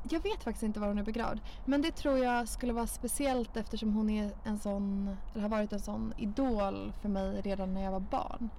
Jag 0.10 0.20
vet 0.20 0.44
faktiskt 0.44 0.64
inte 0.64 0.80
var 0.80 0.88
hon 0.88 0.98
är 0.98 1.04
begravd. 1.04 1.42
Men 1.66 1.82
det 1.82 1.92
tror 1.92 2.18
jag 2.18 2.48
skulle 2.48 2.74
vara 2.74 2.88
speciellt 2.88 3.58
eftersom 3.58 3.94
hon 3.94 4.10
är 4.10 4.32
en 4.44 4.60
sån, 4.60 5.16
eller 5.34 5.42
har 5.42 5.50
varit 5.50 5.74
en 5.74 5.80
sån 5.80 6.14
idol 6.18 6.94
för 7.02 7.10
mig 7.10 7.42
redan 7.42 7.74
när 7.74 7.84
jag 7.84 7.92
var 7.92 8.00
barn. 8.00 8.50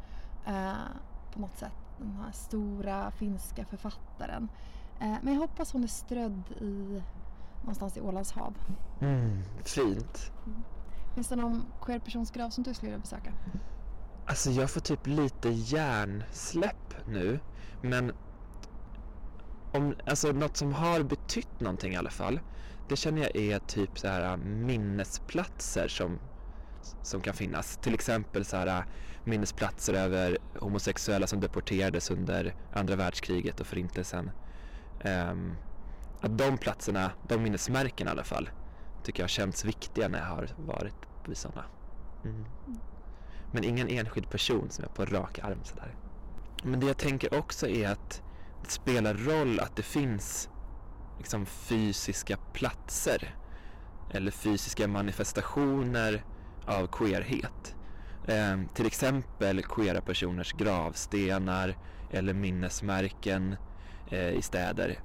Uh, 0.49 0.72
på 1.33 1.41
något 1.41 1.59
sätt. 1.59 1.72
Den 1.99 2.18
här 2.24 2.33
stora 2.33 3.11
finska 3.11 3.64
författaren. 3.64 4.49
Uh, 5.03 5.16
men 5.22 5.33
jag 5.35 5.41
hoppas 5.41 5.72
hon 5.72 5.85
är 5.85 5.89
strödd 5.89 6.43
i 6.61 7.03
någonstans 7.61 7.97
i 7.97 8.01
Ålands 8.01 8.33
hav. 8.33 8.55
Mm, 9.01 9.43
fint. 9.64 10.33
Finns 11.14 11.29
det 11.29 11.37
någon 11.37 11.64
queer-persons 11.83 12.31
grav 12.31 12.51
som 12.51 12.64
du 12.64 12.74
skulle 12.74 12.91
vilja 12.91 13.01
besöka? 13.01 13.33
Alltså 14.27 14.51
jag 14.51 14.70
får 14.70 14.81
typ 14.81 15.07
lite 15.07 15.49
hjärnsläpp 15.49 16.95
nu, 17.09 17.41
men 17.83 18.12
om, 19.72 19.95
alltså 20.07 20.33
något 20.33 20.57
som 20.57 20.72
har 20.72 21.03
betytt 21.03 21.61
någonting 21.61 21.93
i 21.93 21.97
alla 21.97 22.11
fall, 22.11 22.41
det 22.89 22.97
känner 22.97 23.22
jag 23.22 23.37
är 23.37 23.59
typ 23.59 23.99
så 23.99 24.09
här 24.09 24.31
äh, 24.31 24.37
minnesplatser 24.37 25.89
som, 25.89 26.18
som 27.03 27.20
kan 27.20 27.35
finnas. 27.35 27.77
Till 27.83 27.95
exempel 27.95 28.45
så 28.45 28.57
här 28.57 28.66
äh, 28.66 28.85
minnesplatser 29.24 29.95
över 29.95 30.39
homosexuella 30.59 31.27
som 31.27 31.41
deporterades 31.41 32.11
under 32.11 32.55
andra 32.72 32.97
världskriget 32.97 33.61
och 33.61 33.66
förintelsen. 33.66 34.31
Um, 35.05 35.57
att 36.20 36.39
de 36.39 36.59
platserna, 36.59 37.11
de 37.29 37.43
minnesmärken 37.43 38.09
i 38.09 38.11
alla 38.11 38.24
fall, 38.24 38.51
tycker 39.05 39.20
jag 39.20 39.24
har 39.24 39.29
känts 39.29 39.64
viktiga 39.64 40.09
när 40.09 40.18
jag 40.18 40.27
har 40.27 40.49
varit 40.57 40.97
vid 41.27 41.37
sådana. 41.37 41.64
Mm. 42.24 42.45
Men 43.53 43.64
ingen 43.64 43.88
enskild 43.88 44.30
person 44.30 44.70
som 44.70 44.84
är 44.84 44.88
på 44.88 45.05
rak 45.05 45.38
arm 45.38 45.64
sådär. 45.64 45.94
Men 46.64 46.80
det 46.80 46.86
jag 46.86 46.99
tänker 46.99 47.38
också 47.38 47.68
är 47.68 47.88
att 47.88 48.22
det 48.64 48.70
spelar 48.70 49.14
roll 49.14 49.61
att 49.61 49.76
det 49.76 49.82
finns 49.82 50.49
liksom 51.18 51.47
fysiska 51.47 52.36
platser 52.53 53.34
eller 54.11 54.30
fysiska 54.30 54.88
manifestationer 54.88 56.24
av 56.66 56.86
queerhet. 56.86 57.74
Eh, 58.26 58.61
till 58.74 58.86
exempel 58.86 59.62
queera 59.62 60.01
personers 60.01 60.53
gravstenar 60.53 61.76
eller 62.11 62.34
minnesmärken 62.34 63.57
eh, 64.11 64.30
i 64.30 64.42
städer. 64.42 64.99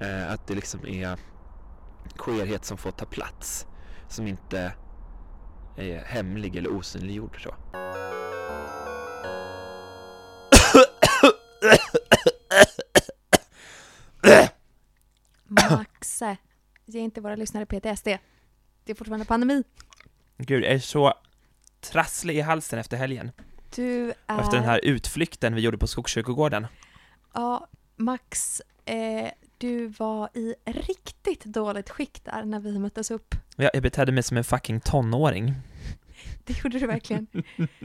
Eh, 0.00 0.32
att 0.32 0.46
det 0.46 0.54
liksom 0.54 0.86
är 0.86 1.18
queerhet 2.18 2.64
som 2.64 2.76
får 2.76 2.90
ta 2.90 3.06
plats, 3.06 3.66
som 4.08 4.26
inte 4.26 4.72
är 5.82 6.04
hemlig 6.04 6.56
eller 6.56 6.76
osynliggjord. 6.76 7.42
Så. 7.42 7.54
Maxe, 15.48 16.36
ge 16.84 17.00
inte 17.00 17.20
våra 17.20 17.36
lyssnare 17.36 17.66
PTSD. 17.66 18.06
Det 18.84 18.92
är 18.92 18.94
fortfarande 18.94 19.26
pandemi. 19.26 19.64
Gud, 20.38 20.64
jag 20.64 20.72
är 20.72 20.78
så 20.78 21.14
trasslig 21.80 22.36
i 22.36 22.40
halsen 22.40 22.78
efter 22.78 22.96
helgen. 22.96 23.30
Du 23.74 24.12
är... 24.26 24.40
Efter 24.40 24.56
den 24.56 24.64
här 24.64 24.80
utflykten 24.84 25.54
vi 25.54 25.60
gjorde 25.60 25.78
på 25.78 25.86
Skogskyrkogården. 25.86 26.66
Ja, 27.34 27.68
Max, 27.96 28.62
eh, 28.84 29.30
du 29.58 29.86
var 29.86 30.30
i 30.34 30.54
riktigt 30.66 31.44
dåligt 31.44 31.90
skick 31.90 32.24
där 32.24 32.44
när 32.44 32.60
vi 32.60 32.78
möttes 32.78 33.10
upp. 33.10 33.34
Jag 33.56 33.82
betedde 33.82 34.12
mig 34.12 34.22
som 34.22 34.36
en 34.36 34.44
fucking 34.44 34.80
tonåring. 34.80 35.54
Det 36.50 36.64
gjorde 36.64 36.78
du 36.78 36.86
verkligen. 36.86 37.26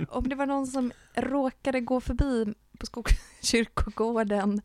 Om 0.10 0.30
det 0.30 0.36
var 0.36 0.46
någon 0.46 0.68
som 0.68 0.92
råkade 1.16 1.82
gå 1.82 2.02
förbi 2.02 2.54
på 2.80 2.86
Skogskyrkogården 2.86 4.62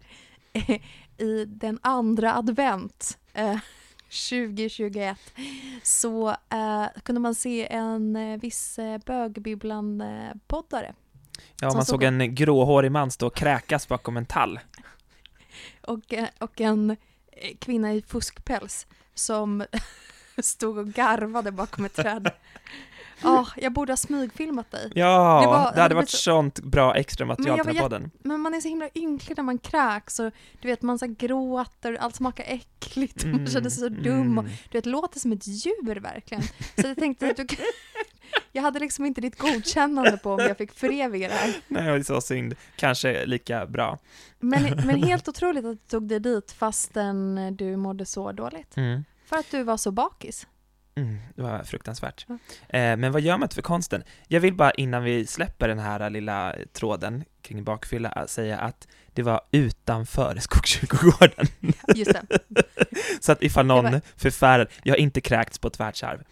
eh, 0.53 0.81
i 1.19 1.45
den 1.45 1.79
andra 1.83 2.35
advent 2.35 3.19
eh, 3.33 3.59
2021 4.31 5.19
så 5.83 6.29
eh, 6.31 6.87
kunde 7.03 7.21
man 7.21 7.35
se 7.35 7.73
en 7.73 8.17
eh, 8.17 8.41
viss 8.41 8.79
eh, 8.79 8.99
bögbibblan-poddare. 9.07 10.95
Ja, 11.61 11.73
man 11.75 11.85
såg 11.85 12.03
en 12.03 12.35
gråhårig 12.35 12.93
man 12.93 13.11
stå 13.11 13.27
och 13.27 13.35
kräkas 13.35 13.89
bakom 13.89 14.17
en 14.17 14.27
tall. 14.27 14.61
Och, 15.81 16.13
eh, 16.13 16.29
och 16.39 16.61
en 16.61 16.91
eh, 16.91 16.97
kvinna 17.59 17.95
i 17.95 18.03
fuskpäls 18.03 18.87
som 19.15 19.65
stod 20.39 20.79
och 20.79 20.89
garvade 20.89 21.53
bakom 21.53 21.85
ett 21.85 21.95
träd. 21.95 22.31
Ja, 23.23 23.41
oh, 23.41 23.49
jag 23.57 23.73
borde 23.73 23.93
ha 23.93 23.97
smygfilmat 23.97 24.71
dig. 24.71 24.93
Ja, 24.95 25.41
det, 25.41 25.47
var, 25.47 25.73
det 25.75 25.81
hade 25.81 25.95
varit 25.95 26.09
så... 26.09 26.17
sånt 26.17 26.61
bra 26.61 26.95
extra 26.95 27.27
material 27.27 27.59
till 27.59 27.67
den 27.67 27.77
här 27.77 27.83
podden. 27.83 28.11
Men 28.19 28.41
man 28.41 28.55
är 28.55 28.61
så 28.61 28.69
himla 28.69 28.89
ynklig 28.95 29.37
när 29.37 29.45
man 29.45 29.59
kräks 29.59 30.21
och 30.21 30.33
du 30.61 30.69
vet, 30.69 30.83
man 30.83 30.99
så 30.99 31.07
gråter, 31.07 31.97
allt 32.01 32.17
smakar 32.17 32.45
äckligt, 32.49 33.25
mm, 33.25 33.37
man 33.37 33.47
känner 33.47 33.71
sig 33.71 33.81
så 33.81 33.89
dum 33.89 34.21
mm. 34.21 34.39
och 34.39 34.45
du 34.45 34.79
vet, 34.79 34.87
låter 34.87 35.21
som 35.21 35.33
ett 35.33 35.47
djur 35.47 36.01
verkligen. 36.01 36.43
Så 36.77 36.87
jag 36.87 36.97
tänkte 36.97 37.29
att 37.29 37.37
du 37.37 37.47
Jag 38.53 38.63
hade 38.63 38.79
liksom 38.79 39.05
inte 39.05 39.21
ditt 39.21 39.39
godkännande 39.39 40.19
på 40.19 40.33
om 40.33 40.41
jag 40.41 40.57
fick 40.57 40.73
föreviga 40.73 41.29
det 41.29 41.35
här. 41.35 41.55
Nej, 41.69 41.85
det 41.85 41.91
är 41.91 42.03
så 42.03 42.21
synd. 42.21 42.55
Kanske 42.77 43.27
lika 43.27 43.67
bra. 43.67 43.99
Men, 44.39 44.63
men 44.63 45.03
helt 45.03 45.29
otroligt 45.29 45.65
att 45.65 45.73
du 45.73 45.89
tog 45.89 46.09
dig 46.09 46.21
dit 46.21 46.53
fastän 46.53 47.57
du 47.57 47.77
mådde 47.77 48.07
så 48.07 48.33
dåligt. 48.33 48.77
Mm. 48.77 49.05
För 49.25 49.37
att 49.37 49.51
du 49.51 49.63
var 49.63 49.77
så 49.77 49.91
bakis. 49.91 50.47
Mm, 50.95 51.19
det 51.35 51.43
var 51.43 51.63
fruktansvärt. 51.63 52.27
Mm. 52.29 52.41
Eh, 52.69 52.97
men 52.97 53.13
vad 53.13 53.23
gör 53.23 53.39
man 53.39 53.49
för 53.49 53.63
konsten? 53.63 54.03
Jag 54.29 54.41
vill 54.41 54.55
bara 54.55 54.71
innan 54.71 55.05
vi 55.05 55.27
släpper 55.27 55.69
den 55.69 55.79
här 55.79 56.11
lilla 56.11 56.55
tråden 56.73 57.25
kring 57.43 57.65
bakfylla 57.65 58.27
säga 58.27 58.59
att 58.59 58.89
det 59.15 59.23
var 59.23 59.41
utanför 59.51 60.37
Skogskyrkogården. 60.41 61.47
Just 61.95 62.13
det. 62.13 62.39
Så 63.21 63.33
att 63.33 63.43
ifall 63.43 63.67
någon 63.67 63.85
var... 63.85 64.01
förfärad, 64.17 64.69
jag 64.83 64.93
har 64.93 64.99
inte 64.99 65.21
kräkts 65.21 65.59
på 65.59 65.69
ett 65.69 65.81
världsarv. 65.81 66.25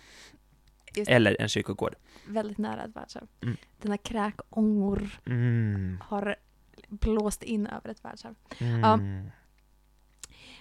Eller 1.06 1.40
en 1.40 1.48
kyrkogård. 1.48 1.94
Väldigt 2.26 2.58
nära 2.58 2.84
ett 2.84 2.96
världsarv. 2.96 3.26
Mm. 3.42 3.56
Dina 3.82 3.98
kräkångor 3.98 5.08
mm. 5.26 6.00
har 6.04 6.36
blåst 6.88 7.42
in 7.42 7.66
över 7.66 7.90
ett 7.90 8.04
världsarv. 8.04 8.34
Mm. 8.58 8.80
Ja. 8.80 8.98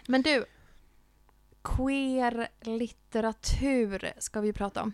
Men 0.08 0.22
du, 0.22 0.46
queer 1.76 2.48
litteratur 2.62 4.12
ska 4.18 4.42
vi 4.42 4.54
prata 4.54 4.84
om. 4.84 4.94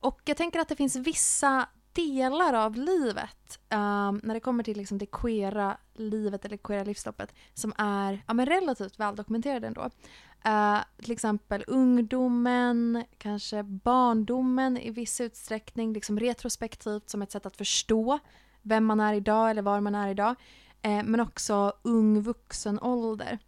Och 0.00 0.20
jag 0.24 0.36
tänker 0.36 0.60
att 0.60 0.68
det 0.68 0.76
finns 0.76 0.96
vissa 0.96 1.68
delar 1.92 2.54
av 2.54 2.76
livet 2.76 3.60
um, 3.70 4.20
när 4.22 4.34
det 4.34 4.40
kommer 4.40 4.64
till 4.64 4.76
liksom 4.76 4.98
det 4.98 5.06
queera 5.06 5.76
livet 5.94 6.44
eller 6.44 6.56
queera 6.56 6.84
livsloppet 6.84 7.34
som 7.54 7.72
är 7.78 8.22
ja, 8.26 8.34
men 8.34 8.46
relativt 8.46 9.00
väldokumenterade 9.00 9.66
ändå. 9.66 9.90
Uh, 10.46 10.78
till 11.02 11.12
exempel 11.12 11.64
ungdomen, 11.66 13.04
kanske 13.18 13.62
barndomen 13.62 14.78
i 14.78 14.90
viss 14.90 15.20
utsträckning, 15.20 15.92
liksom 15.92 16.20
retrospektivt 16.20 17.10
som 17.10 17.22
ett 17.22 17.32
sätt 17.32 17.46
att 17.46 17.56
förstå 17.56 18.18
vem 18.62 18.84
man 18.84 19.00
är 19.00 19.14
idag 19.14 19.50
eller 19.50 19.62
var 19.62 19.80
man 19.80 19.94
är 19.94 20.08
idag. 20.08 20.34
Uh, 20.86 21.02
men 21.04 21.20
också 21.20 21.72
ung 21.82 22.20
vuxen 22.20 22.80
ålder. 22.80 23.38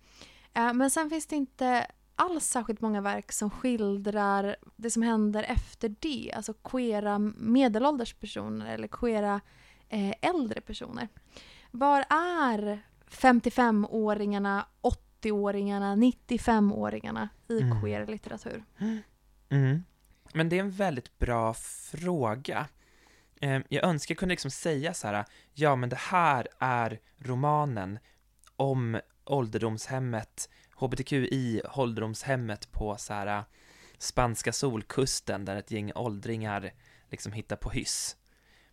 Uh, 0.58 0.72
men 0.72 0.90
sen 0.90 1.10
finns 1.10 1.26
det 1.26 1.36
inte 1.36 1.86
alls 2.16 2.44
särskilt 2.44 2.80
många 2.80 3.00
verk 3.00 3.32
som 3.32 3.50
skildrar 3.50 4.56
det 4.76 4.90
som 4.90 5.02
händer 5.02 5.42
efter 5.42 5.94
det. 6.00 6.32
Alltså 6.36 6.52
queera 6.52 7.18
medelålders 7.36 8.14
personer 8.14 8.74
eller 8.74 8.88
queera 8.88 9.40
eh, 9.88 10.14
äldre 10.20 10.60
personer. 10.60 11.08
Var 11.70 12.04
är 12.10 12.82
55-åringarna, 13.10 14.64
80-åringarna, 15.22 15.96
95-åringarna 15.96 17.28
i 17.48 17.60
mm. 17.60 17.80
queer 17.80 18.06
litteratur? 18.06 18.64
Mm. 19.48 19.84
Men 20.32 20.48
det 20.48 20.56
är 20.56 20.60
en 20.60 20.70
väldigt 20.70 21.18
bra 21.18 21.54
fråga. 21.92 22.66
Eh, 23.40 23.60
jag 23.68 23.84
önskar 23.84 24.12
jag 24.12 24.18
kunde 24.18 24.32
liksom 24.32 24.50
säga 24.50 24.94
så 24.94 25.06
här, 25.06 25.24
ja 25.52 25.76
men 25.76 25.88
det 25.88 25.98
här 25.98 26.48
är 26.58 27.00
romanen 27.18 27.98
om 28.56 29.00
ålderdomshemmet 29.24 30.48
hbtqi 30.84 31.62
ålderdomshemmet 31.74 32.72
på 32.72 32.96
så 32.96 33.14
här 33.14 33.26
äh, 33.26 33.44
spanska 33.98 34.52
solkusten 34.52 35.44
där 35.44 35.56
ett 35.56 35.70
gäng 35.70 35.92
åldringar 35.94 36.72
liksom 37.10 37.32
hittar 37.32 37.56
på 37.56 37.70
hyss. 37.70 38.16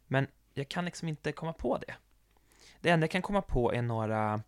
Men 0.07 0.27
jag 0.53 0.69
kan 0.69 0.85
liksom 0.85 1.07
inte 1.07 1.31
komma 1.31 1.53
på 1.53 1.77
det. 1.77 1.95
Det 2.81 2.89
enda 2.89 3.03
jag 3.03 3.11
kan 3.11 3.21
komma 3.21 3.41
på 3.41 3.73
är 3.73 3.81
några 3.81 4.43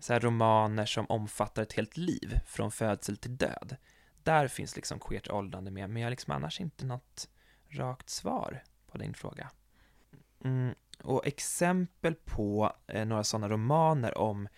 så 0.00 0.12
här 0.12 0.20
romaner 0.20 0.86
som 0.86 1.06
omfattar 1.06 1.62
ett 1.62 1.72
helt 1.72 1.96
liv 1.96 2.40
från 2.46 2.72
födsel 2.72 3.16
till 3.16 3.36
död. 3.36 3.76
Där 4.22 4.48
finns 4.48 4.76
liksom 4.76 4.98
queert 4.98 5.30
åldrande 5.30 5.70
med, 5.70 5.90
men 5.90 6.02
jag 6.02 6.06
har 6.06 6.10
liksom 6.10 6.32
annars 6.32 6.60
inte 6.60 6.86
något 6.86 7.28
rakt 7.68 8.10
svar 8.10 8.62
på 8.86 8.98
din 8.98 9.14
fråga. 9.14 9.50
Mm, 10.44 10.74
och 11.02 11.26
exempel 11.26 12.14
på 12.14 12.72
eh, 12.86 13.06
några 13.06 13.24
sådana 13.24 13.48
romaner 13.48 14.18
om 14.18 14.48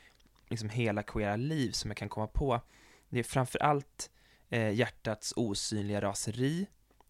liksom 0.48 0.68
hela 0.68 1.02
queera 1.02 1.36
liv 1.36 1.70
som 1.70 1.90
jag 1.90 1.96
kan 1.96 2.08
komma 2.08 2.26
på. 2.26 2.60
Det 3.08 3.18
är 3.18 3.22
framförallt 3.22 4.10
eh, 4.48 4.70
Hjärtats 4.70 5.32
osynliga 5.36 6.00
raseri 6.00 6.66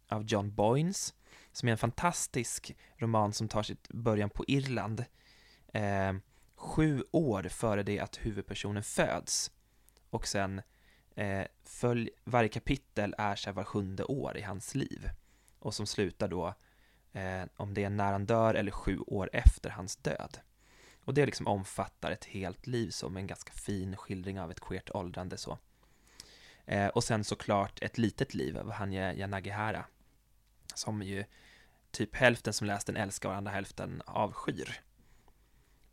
av 0.09 0.25
John 0.25 0.55
Boynes, 0.55 1.15
som 1.53 1.69
är 1.69 1.73
en 1.73 1.79
fantastisk 1.79 2.77
roman 2.97 3.33
som 3.33 3.49
tar 3.49 3.63
sitt 3.63 3.89
början 3.89 4.31
på 4.31 4.45
Irland, 4.49 5.05
eh, 5.73 6.13
sju 6.57 7.05
år 7.11 7.43
före 7.43 7.83
det 7.83 8.01
att 8.01 8.17
huvudpersonen 8.17 8.83
föds. 8.83 9.51
Och 10.11 10.27
sen 10.27 10.63
eh, 11.15 11.45
följ, 11.65 12.11
varje 12.25 12.49
kapitel 12.49 13.15
är 13.19 13.37
så 13.37 13.53
var 13.53 13.65
sjunde 13.65 14.05
år 14.05 14.37
i 14.37 14.43
hans 14.43 14.75
liv. 14.75 15.11
Och 15.59 15.75
som 15.75 15.87
slutar 15.87 16.29
då, 16.29 16.55
eh, 17.13 17.43
om 17.57 17.75
det 17.75 17.85
är 17.85 17.91
när 17.91 18.13
han 18.13 18.27
dör 18.27 18.55
eller 18.55 18.71
sju 18.71 18.99
år 18.99 19.31
efter 19.33 19.71
hans 19.71 19.97
död. 19.97 20.39
Och 21.09 21.15
det 21.15 21.27
liksom 21.27 21.47
omfattar 21.47 22.11
ett 22.11 22.25
helt 22.25 22.67
liv 22.67 22.91
som 22.91 23.17
en 23.17 23.27
ganska 23.27 23.53
fin 23.53 23.97
skildring 23.97 24.41
av 24.41 24.51
ett 24.51 24.61
queert 24.61 24.91
åldrande 24.91 25.37
så. 25.37 25.59
Eh, 26.67 26.87
och 26.89 27.05
sen 27.05 27.25
såklart 27.25 27.83
Ett 27.83 27.99
litet 27.99 28.35
liv 28.35 28.59
av 28.59 28.71
Hanya 28.71 29.15
Yanagihara, 29.15 29.85
som 30.75 31.03
ju 31.03 31.25
typ 31.91 32.15
hälften 32.17 32.53
som 32.53 32.67
läst 32.67 32.87
den 32.87 32.97
älskar 32.97 33.29
och 33.29 33.35
andra 33.35 33.53
hälften 33.53 34.03
avskyr. 34.07 34.81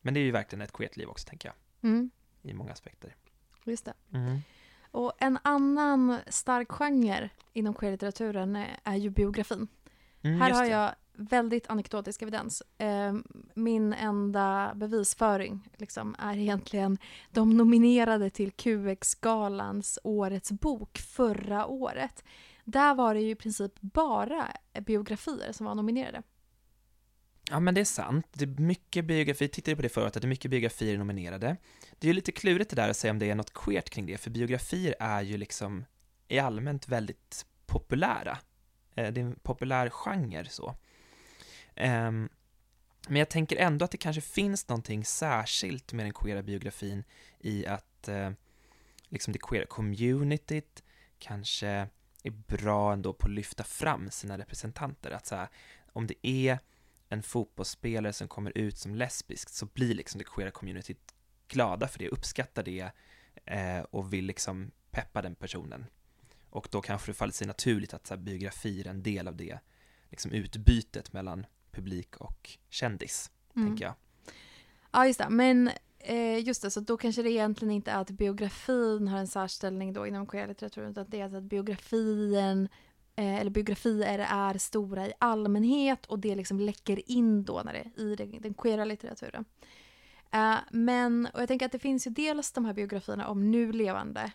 Men 0.01 0.13
det 0.13 0.19
är 0.19 0.23
ju 0.23 0.31
verkligen 0.31 0.61
ett 0.61 0.73
queert 0.73 0.97
liv 0.97 1.07
också, 1.09 1.27
tänker 1.27 1.49
jag, 1.49 1.55
Mm, 1.89 2.09
i 2.41 2.53
många 2.53 2.71
aspekter. 2.71 3.15
just 3.63 3.85
det. 3.85 3.93
Mm. 4.13 4.39
Och 4.91 5.13
en 5.19 5.39
annan 5.43 6.17
stark 6.27 6.71
genre 6.71 7.29
inom 7.53 7.73
queerlitteraturen 7.73 8.65
är 8.83 8.95
ju 8.95 9.09
biografin. 9.09 9.67
Mm, 10.21 10.41
Här 10.41 10.51
har 10.51 10.65
jag 10.65 10.95
väldigt 11.17 11.69
anekdotisk 11.69 12.21
evidens. 12.21 12.63
Eh, 12.77 13.13
min 13.53 13.93
enda 13.93 14.73
bevisföring 14.75 15.69
liksom, 15.77 16.15
är 16.19 16.37
egentligen 16.37 16.97
de 17.31 17.57
nominerade 17.57 18.29
till 18.29 18.51
QX-galans 18.51 19.99
Årets 20.03 20.51
bok 20.51 20.97
förra 20.97 21.65
året. 21.65 22.23
Där 22.63 22.95
var 22.95 23.13
det 23.13 23.21
ju 23.21 23.29
i 23.29 23.35
princip 23.35 23.81
bara 23.81 24.47
biografier 24.81 25.51
som 25.51 25.65
var 25.65 25.75
nominerade. 25.75 26.23
Ja, 27.49 27.59
men 27.59 27.73
det 27.73 27.81
är 27.81 27.85
sant. 27.85 28.27
Det 28.33 28.45
är 28.45 28.61
mycket 28.61 29.05
biografi, 29.05 29.47
tittade 29.47 29.75
på 29.75 29.81
det 29.81 29.89
förut, 29.89 30.15
att 30.15 30.21
det 30.21 30.25
är 30.25 30.29
mycket 30.29 30.51
biografier 30.51 30.97
nominerade. 30.97 31.57
Det 31.99 32.07
är 32.07 32.09
ju 32.09 32.13
lite 32.13 32.31
klurigt 32.31 32.69
det 32.69 32.75
där 32.75 32.89
att 32.89 32.97
säga 32.97 33.11
om 33.11 33.19
det 33.19 33.29
är 33.29 33.35
något 33.35 33.53
queert 33.53 33.89
kring 33.89 34.05
det, 34.05 34.17
för 34.17 34.29
biografier 34.29 34.95
är 34.99 35.21
ju 35.21 35.37
liksom 35.37 35.85
i 36.27 36.39
allmänt 36.39 36.87
väldigt 36.87 37.45
populära. 37.65 38.37
Eh, 38.95 39.11
det 39.11 39.21
är 39.21 39.25
en 39.25 39.39
populär 39.43 39.89
genre 39.89 40.45
så. 40.49 40.75
Um, 41.81 42.29
Men 43.07 43.19
jag 43.19 43.29
tänker 43.29 43.55
ändå 43.55 43.85
att 43.85 43.91
det 43.91 43.97
kanske 43.97 44.21
finns 44.21 44.67
någonting 44.67 45.05
särskilt 45.05 45.93
med 45.93 46.05
den 46.05 46.13
queera 46.13 46.43
biografin 46.43 47.03
i 47.39 47.65
att 47.65 48.09
uh, 48.09 48.29
liksom 49.09 49.33
det 49.33 49.39
queera 49.39 49.65
communityt 49.65 50.83
kanske 51.19 51.67
är 52.23 52.31
bra 52.31 52.93
ändå 52.93 53.13
på 53.13 53.27
att 53.27 53.33
lyfta 53.33 53.63
fram 53.63 54.11
sina 54.11 54.37
representanter. 54.37 55.11
Att 55.11 55.25
så 55.25 55.35
här, 55.35 55.47
om 55.93 56.07
det 56.07 56.27
är 56.27 56.59
en 57.09 57.23
fotbollsspelare 57.23 58.13
som 58.13 58.27
kommer 58.27 58.57
ut 58.57 58.77
som 58.77 58.95
lesbisk 58.95 59.49
så 59.49 59.65
blir 59.65 59.95
liksom 59.95 60.19
det 60.19 60.25
queera 60.25 60.51
communityt 60.51 61.13
glada 61.47 61.87
för 61.87 61.99
det, 61.99 62.09
uppskattar 62.09 62.63
det 62.63 62.91
eh, 63.45 63.79
och 63.79 64.13
vill 64.13 64.25
liksom 64.25 64.71
peppa 64.91 65.21
den 65.21 65.35
personen. 65.35 65.85
Och 66.49 66.67
då 66.71 66.81
kanske 66.81 67.11
det 67.11 67.15
faller 67.15 67.33
sig 67.33 67.47
naturligt 67.47 67.93
att 67.93 68.07
så 68.07 68.13
här, 68.13 68.21
biografi 68.21 68.81
är 68.81 68.87
en 68.87 69.03
del 69.03 69.27
av 69.27 69.35
det 69.35 69.59
liksom 70.09 70.31
utbytet 70.31 71.13
mellan 71.13 71.45
publik 71.75 72.15
och 72.17 72.49
kändis, 72.69 73.31
Mm. 73.55 73.67
tänker 73.67 73.85
jag. 73.85 73.93
Ja, 74.91 75.07
just 75.07 75.19
det. 75.19 75.29
Men 75.29 75.69
eh, 75.99 76.39
just 76.47 76.61
det, 76.61 76.71
så 76.71 76.79
då 76.79 76.97
kanske 76.97 77.23
det 77.23 77.31
egentligen 77.31 77.71
inte 77.71 77.91
är 77.91 78.01
att 78.01 78.11
biografin 78.11 79.07
har 79.07 79.17
en 79.19 79.27
särställning 79.27 79.93
då 79.93 80.07
inom 80.07 80.27
queerlitteraturen, 80.27 80.91
utan 80.91 81.05
det 81.09 81.21
är 81.21 81.35
att 81.35 81.43
biografien 81.43 82.69
eh, 83.15 83.35
eller 83.35 83.51
biografier 83.51 84.19
är 84.19 84.57
stora 84.57 85.07
i 85.07 85.13
allmänhet 85.19 86.05
och 86.05 86.19
det 86.19 86.35
liksom 86.35 86.59
läcker 86.59 87.11
in 87.11 87.43
då 87.43 87.61
när 87.65 87.73
det, 87.73 88.01
i 88.01 88.15
den, 88.15 88.53
queera 88.53 88.85
litteraturen. 88.85 89.45
Eh, 90.31 90.55
men, 90.71 91.27
och 91.33 91.41
jag 91.41 91.47
tänker 91.47 91.65
att 91.65 91.71
det 91.71 91.79
finns 91.79 92.07
ju 92.07 92.11
dels 92.11 92.51
de 92.51 92.65
här 92.65 92.73
biografierna 92.73 93.27
om 93.27 93.51
nu 93.51 93.71
levande 93.71 94.31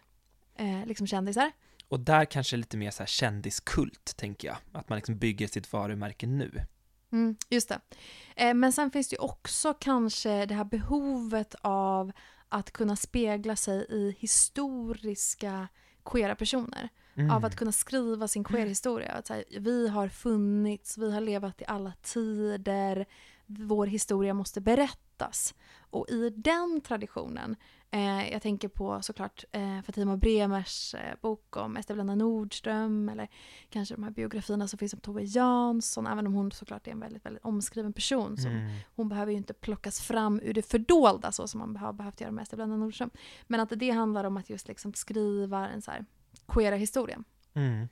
eh, 0.54 0.86
liksom 0.86 1.06
kändisar. 1.06 1.52
Och 1.88 2.00
där 2.00 2.24
kanske 2.24 2.56
lite 2.56 2.76
mer 2.76 2.90
så 2.90 3.02
här 3.02 3.06
kändiskult, 3.06 4.16
tänker 4.16 4.48
jag. 4.48 4.56
Att 4.72 4.88
man 4.88 4.96
liksom 4.96 5.18
bygger 5.18 5.46
sitt 5.46 5.72
varumärke 5.72 6.26
nu. 6.26 6.50
Mm, 7.12 7.36
just 7.48 7.68
det. 7.68 7.80
Eh, 8.36 8.54
men 8.54 8.72
sen 8.72 8.90
finns 8.90 9.08
det 9.08 9.14
ju 9.14 9.20
också 9.20 9.74
kanske 9.74 10.46
det 10.46 10.54
här 10.54 10.64
behovet 10.64 11.54
av 11.62 12.12
att 12.48 12.70
kunna 12.70 12.96
spegla 12.96 13.56
sig 13.56 13.86
i 13.88 14.16
historiska 14.18 15.68
queera 16.04 16.34
personer. 16.34 16.88
Mm. 17.14 17.30
Av 17.30 17.44
att 17.44 17.56
kunna 17.56 17.72
skriva 17.72 18.28
sin 18.28 18.44
queer-historia. 18.44 19.12
Att 19.12 19.26
så 19.26 19.34
här, 19.34 19.44
vi 19.60 19.88
har 19.88 20.08
funnits, 20.08 20.98
vi 20.98 21.12
har 21.12 21.20
levat 21.20 21.60
i 21.60 21.64
alla 21.68 21.92
tider, 22.02 23.06
vår 23.46 23.86
historia 23.86 24.34
måste 24.34 24.60
berättas. 24.60 25.54
Och 25.78 26.08
i 26.08 26.30
den 26.30 26.80
traditionen, 26.80 27.56
eh, 27.90 28.32
jag 28.32 28.42
tänker 28.42 28.68
på 28.68 29.02
såklart 29.02 29.44
eh, 29.52 29.82
Fatima 29.82 30.16
Bremers 30.16 30.94
eh, 30.94 31.14
bok 31.20 31.56
om 31.56 31.76
Ester 31.76 31.94
Blenda 31.94 32.14
Nordström 32.14 33.08
eller 33.08 33.28
kanske 33.70 33.94
de 33.94 34.02
här 34.02 34.10
biografierna 34.10 34.68
som 34.68 34.78
finns 34.78 34.94
om 34.94 35.00
Tove 35.00 35.22
Jansson, 35.22 36.06
även 36.06 36.26
om 36.26 36.32
hon 36.34 36.52
såklart 36.52 36.86
är 36.86 36.90
en 36.90 37.00
väldigt, 37.00 37.24
väldigt 37.24 37.44
omskriven 37.44 37.92
person. 37.92 38.36
Som, 38.36 38.50
Mm. 38.50 38.72
Hon 38.96 39.08
behöver 39.08 39.32
ju 39.32 39.38
inte 39.38 39.54
plockas 39.54 40.00
fram 40.00 40.40
ur 40.42 40.54
det 40.54 40.62
fördolda 40.62 41.32
så 41.32 41.48
som 41.48 41.60
man 41.60 41.76
har 41.76 41.92
behövt 41.92 42.20
göra 42.20 42.30
med 42.30 42.42
Ester 42.42 42.56
Blenda 42.56 42.76
Nordström. 42.76 43.10
Men 43.46 43.60
att 43.60 43.72
det 43.76 43.90
handlar 43.90 44.24
om 44.24 44.36
att 44.36 44.50
just 44.50 44.68
liksom 44.68 44.94
skriva 44.94 45.68
en 45.68 45.82
så 45.82 45.90
här 45.90 46.04
queera 46.48 46.76
historia. 46.76 47.24
Mm. 47.54 47.88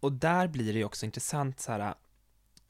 Och 0.00 0.12
där 0.12 0.48
blir 0.48 0.72
det 0.72 0.78
ju 0.78 0.84
också 0.84 1.06
intressant 1.06 1.60
så 1.60 1.72
här, 1.72 1.94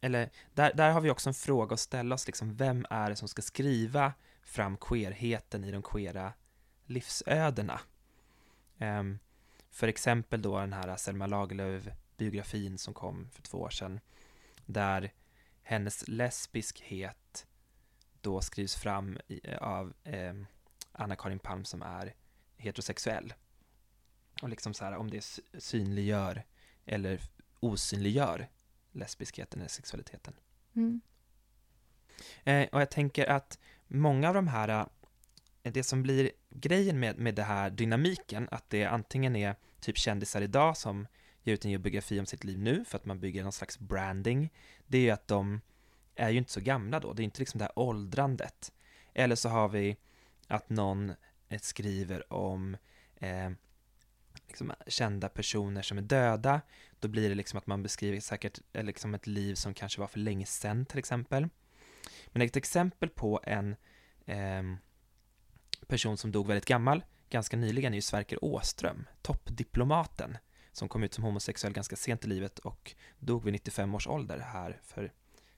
eller 0.01 0.31
där, 0.55 0.73
där 0.75 0.91
har 0.91 1.01
vi 1.01 1.11
också 1.11 1.31
en 1.31 1.35
fråga 1.35 1.75
att 1.75 1.81
ställa 1.81 2.15
oss, 2.15 2.27
liksom, 2.27 2.55
vem 2.57 2.87
är 2.91 3.11
det 3.11 3.17
som 3.17 3.29
ska 3.29 3.43
skriva 3.43 4.13
fram 4.53 4.77
queerheten 4.77 5.65
i 5.65 5.71
de 5.71 5.83
queera 5.83 6.33
livsödena? 6.87 7.81
Ehm, 8.79 9.19
för 9.71 9.89
exempel 9.89 10.43
då 10.43 10.61
den 10.61 10.73
här 10.73 10.97
Selma 10.97 11.27
Lagerlöf-biografin 11.27 12.79
som 12.79 12.95
kom 12.95 13.31
för 13.31 13.43
två 13.43 13.59
år 13.59 13.71
sedan, 13.71 14.01
där 14.67 15.13
hennes 15.63 16.09
lesbiskhet 16.09 17.47
då 18.21 18.41
skrivs 18.41 18.75
fram 18.75 19.19
i, 19.29 19.55
av 19.55 19.95
ehm, 20.05 20.47
Anna-Karin 20.93 21.39
Palm 21.39 21.65
som 21.65 21.83
är 21.83 22.15
heterosexuell. 22.57 23.35
Och 24.43 24.49
liksom 24.49 24.75
så 24.75 24.85
här, 24.85 24.97
om 24.97 25.11
det 25.11 25.21
sy- 25.21 25.43
synliggör 25.59 26.45
eller 26.87 27.21
osynliggör 27.61 28.49
lesbiskheten 28.93 29.61
eller 29.61 29.69
sexualiteten. 29.69 30.35
Mm. 30.75 31.01
Eh, 32.45 32.69
och 32.73 32.81
jag 32.81 32.91
tänker 32.91 33.27
att 33.27 33.59
många 33.95 34.29
av 34.29 34.35
de 34.35 34.49
här, 34.49 34.87
eh, 35.63 35.73
det 35.73 35.83
som 35.83 36.03
blir 36.03 36.31
grejen 36.51 37.01
med, 37.01 37.19
med 37.19 37.35
det 37.35 37.43
här 37.43 37.71
dynamiken, 37.71 38.49
att 38.51 38.71
det 38.71 38.85
antingen 38.85 39.37
är 39.37 39.55
typ 39.81 39.99
kändisar 39.99 40.43
idag 40.43 40.77
som 40.77 41.07
ger 41.43 41.55
ut 41.55 41.65
en 41.65 41.71
geografi 41.71 42.21
om 42.21 42.27
sitt 42.27 42.45
liv 42.45 42.59
nu 42.59 42.85
för 42.85 42.99
att 42.99 43.05
man 43.05 43.21
bygger 43.21 43.43
någon 43.43 43.53
slags 43.53 43.79
branding, 43.79 44.53
det 44.87 44.99
är 44.99 45.03
ju 45.03 45.11
att 45.11 45.29
de 45.29 45.61
är 46.15 46.31
ju 46.31 46.39
inte 46.39 46.53
så 46.53 46.61
gamla 46.61 47.01
då, 47.01 47.13
det 47.13 47.23
är 47.23 47.25
inte 47.25 47.41
liksom 47.41 47.59
det 47.59 47.65
här 47.65 47.79
åldrandet. 47.79 48.73
Eller 49.15 49.37
så 49.37 49.49
har 49.49 49.69
vi 49.69 49.97
att 50.49 50.71
någon 50.71 51.13
eh, 51.49 51.61
skriver 51.61 52.33
om 52.33 52.77
eh, 53.17 53.51
liksom 54.49 54.73
kända 54.87 55.29
personer 55.29 55.83
som 55.83 55.99
är 55.99 56.03
döda, 56.03 56.61
då 57.01 57.09
blir 57.09 57.29
det 57.29 57.35
liksom 57.35 57.59
att 57.59 57.67
man 57.67 57.83
beskriver 57.83 58.21
säkert 58.21 58.61
eh, 58.73 58.85
liksom 58.85 59.15
ett 59.15 59.27
liv 59.27 59.55
som 59.55 59.75
kanske 59.75 60.01
var 60.01 60.09
för 60.09 60.19
länge 60.19 60.47
sedan 60.47 60.87
till 60.87 60.99
exempel. 60.99 61.49
Men 62.29 62.43
ett 62.43 62.57
exempel 62.57 63.09
på 63.09 63.41
en 63.43 63.77
eh, 64.27 64.63
person 65.87 66.17
som 66.17 66.33
dog 66.33 66.47
väldigt 66.47 66.67
gammal, 66.67 67.05
ganska 67.31 67.57
nyligen, 67.57 67.93
är 67.93 67.97
ju 67.97 68.03
Sverker 68.03 68.45
Åström, 68.45 69.07
toppdiplomaten, 69.23 70.39
som 70.73 70.89
kom 70.89 71.03
ut 71.03 71.15
som 71.15 71.25
homosexuell 71.25 71.73
ganska 71.73 71.97
sent 71.97 72.25
i 72.25 72.29
livet 72.29 72.59
och 72.59 72.95
dog 73.19 73.45
vid 73.45 73.53
95 73.53 73.95
års 73.95 74.07
ålder 74.07 74.39
här 74.39 74.81
för, 74.83 75.13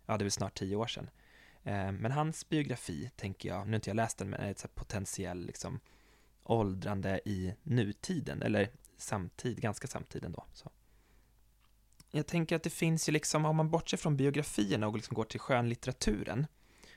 ja 0.07 0.17
det 0.17 0.23
är 0.23 0.25
väl 0.25 0.31
snart 0.31 0.59
10 0.59 0.77
år 0.77 0.87
sedan. 0.87 1.11
Eh, 1.63 1.93
men 1.93 2.13
hans 2.13 2.49
biografi, 2.49 3.11
tänker 3.17 3.49
jag, 3.49 3.67
nu 3.67 3.73
har 3.73 3.75
inte 3.75 3.91
jag 3.91 3.97
läst 3.97 4.19
den, 4.19 4.31
men 4.31 4.41
är 4.41 4.51
ett 4.51 4.59
så 4.59 4.67
här 4.67 4.75
potentiell 4.75 5.47
liksom 5.47 5.81
åldrande 6.43 7.21
i 7.25 7.55
nutiden, 7.63 8.43
eller 8.43 8.71
samtid, 8.97 9.61
ganska 9.61 9.87
samtiden 9.87 10.33
då. 10.33 10.45
Så. 10.53 10.71
Jag 12.17 12.27
tänker 12.27 12.57
att 12.57 12.63
det 12.63 12.71
finns 12.71 13.09
ju 13.09 13.13
liksom, 13.13 13.45
om 13.45 13.57
man 13.57 13.71
bortser 13.71 13.97
från 13.97 14.17
biografierna 14.17 14.89
och 14.89 14.97
liksom 14.97 15.15
går 15.15 15.25
till 15.25 15.41
skönlitteraturen, 15.41 16.47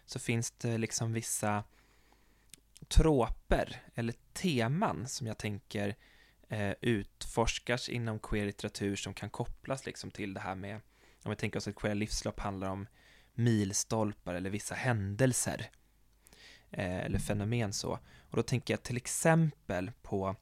så 0.06 0.20
finns 0.20 0.52
det 0.52 0.78
liksom 0.78 1.14
vissa 1.14 1.64
tråper 2.88 3.82
eller 3.96 4.14
teman 4.34 5.08
som 5.08 5.28
jag 5.28 5.38
tänker 5.38 5.96
eh, 6.48 6.74
utforskas 6.82 7.90
inom 7.90 8.20
queer 8.20 8.46
litteratur 8.46 8.96
som 8.96 9.14
kan 9.14 9.30
kopplas 9.30 9.86
liksom 9.86 10.12
till 10.12 10.34
det 10.34 10.40
här 10.40 10.56
med, 10.56 10.82
om 11.24 11.30
vi 11.30 11.36
tänker 11.36 11.60
oss 11.60 11.68
att 11.68 11.76
queer 11.76 11.96
livslopp 11.96 12.40
handlar 12.40 12.70
om 12.70 12.88
milstolpar 13.34 14.36
eller 14.36 14.50
vissa 14.50 14.76
händelser 14.76 15.70
eh, 16.72 16.98
eller 16.98 17.20
fenomen 17.20 17.74
så. 17.74 18.00
Och 18.30 18.38
då 18.38 18.44
tänker 18.44 18.74
jag 18.74 18.84
till 18.84 18.98
exempel 18.98 19.92
på 20.02 20.36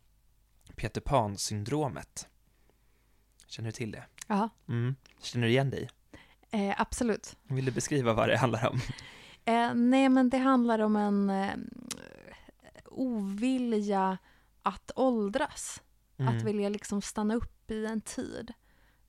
Peter 0.75 1.01
Pan-syndromet. 1.01 2.27
Känner 3.47 3.67
du 3.67 3.71
till 3.71 3.91
det? 3.91 4.05
Ja, 4.27 4.49
Mm. 4.67 4.95
Känner 5.21 5.45
du 5.47 5.51
igen 5.51 5.69
dig? 5.69 5.89
eh, 6.51 6.81
absolut. 6.81 7.35
Vill 7.43 7.65
du 7.65 7.71
beskriva 7.71 8.13
vad 8.13 8.29
det 8.29 8.37
handlar 8.37 8.69
om? 8.69 8.79
Eh, 9.45 9.73
nej, 9.73 10.09
men 10.09 10.29
det 10.29 10.37
handlar 10.37 10.79
om 10.79 10.95
en 10.95 11.29
eh, 11.29 11.53
ovilja 12.85 14.17
att 14.63 14.91
åldras. 14.95 15.81
Mm. 16.17 16.37
Att 16.37 16.43
vilja 16.43 16.69
liksom 16.69 17.01
stanna 17.01 17.35
upp 17.35 17.71
i 17.71 17.85
en 17.85 18.01
tid 18.01 18.53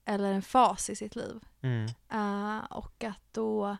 eller 0.05 0.33
en 0.33 0.41
fas 0.41 0.89
i 0.89 0.95
sitt 0.95 1.15
liv. 1.15 1.39
Mm. 1.61 1.85
Eh, 2.09 2.63
och 2.65 3.03
att 3.03 3.23
då 3.33 3.77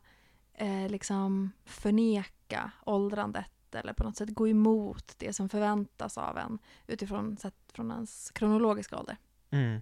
eh, 0.53 0.89
liksom 0.89 1.51
förneka 1.65 2.71
åldrandet 2.85 3.51
eller 3.75 3.93
på 3.93 4.03
något 4.03 4.17
sätt 4.17 4.29
gå 4.29 4.47
emot 4.47 5.13
det 5.17 5.33
som 5.33 5.49
förväntas 5.49 6.17
av 6.17 6.37
en 6.37 6.59
utifrån 6.87 7.37
sett 7.37 7.71
från 7.73 7.91
ens 7.91 8.31
kronologiska 8.31 8.97
ålder. 8.99 9.17
Mm. 9.49 9.81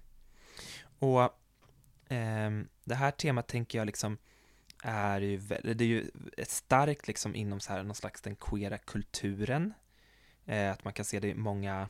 Och 1.00 1.42
Ehm, 2.10 2.68
det 2.84 2.96
här 2.96 3.12
temat 3.12 3.48
tänker 3.48 3.78
jag 3.78 3.86
liksom 3.86 4.18
är 4.84 5.22
ju, 5.22 5.38
det 5.64 5.84
är 5.84 5.88
ju 5.88 6.12
starkt 6.48 7.08
liksom 7.08 7.36
inom 7.36 7.60
så 7.60 7.74
här 7.74 7.84
någon 7.84 7.96
slags 7.96 8.22
den 8.22 8.36
queera 8.36 8.78
kulturen. 8.78 9.74
Eh, 10.46 10.72
att 10.72 10.84
man 10.84 10.94
kan 10.94 11.06
se 11.06 11.20
det 11.20 11.28
i 11.28 11.34
många, 11.34 11.90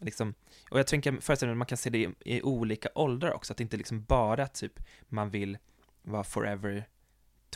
liksom, 0.00 0.34
och 0.70 0.78
jag 0.78 0.86
tänker 0.86 1.20
föreställer 1.20 1.50
mig 1.50 1.54
att 1.54 1.58
man 1.58 1.66
kan 1.66 1.78
se 1.78 1.90
det 1.90 1.98
i, 1.98 2.14
i 2.24 2.42
olika 2.42 2.88
åldrar 2.94 3.32
också, 3.32 3.52
att 3.52 3.56
det 3.56 3.62
inte 3.62 3.76
liksom 3.76 4.04
bara 4.04 4.46
typ 4.46 4.80
man 5.08 5.30
vill 5.30 5.58
vara 6.02 6.24
forever 6.24 6.88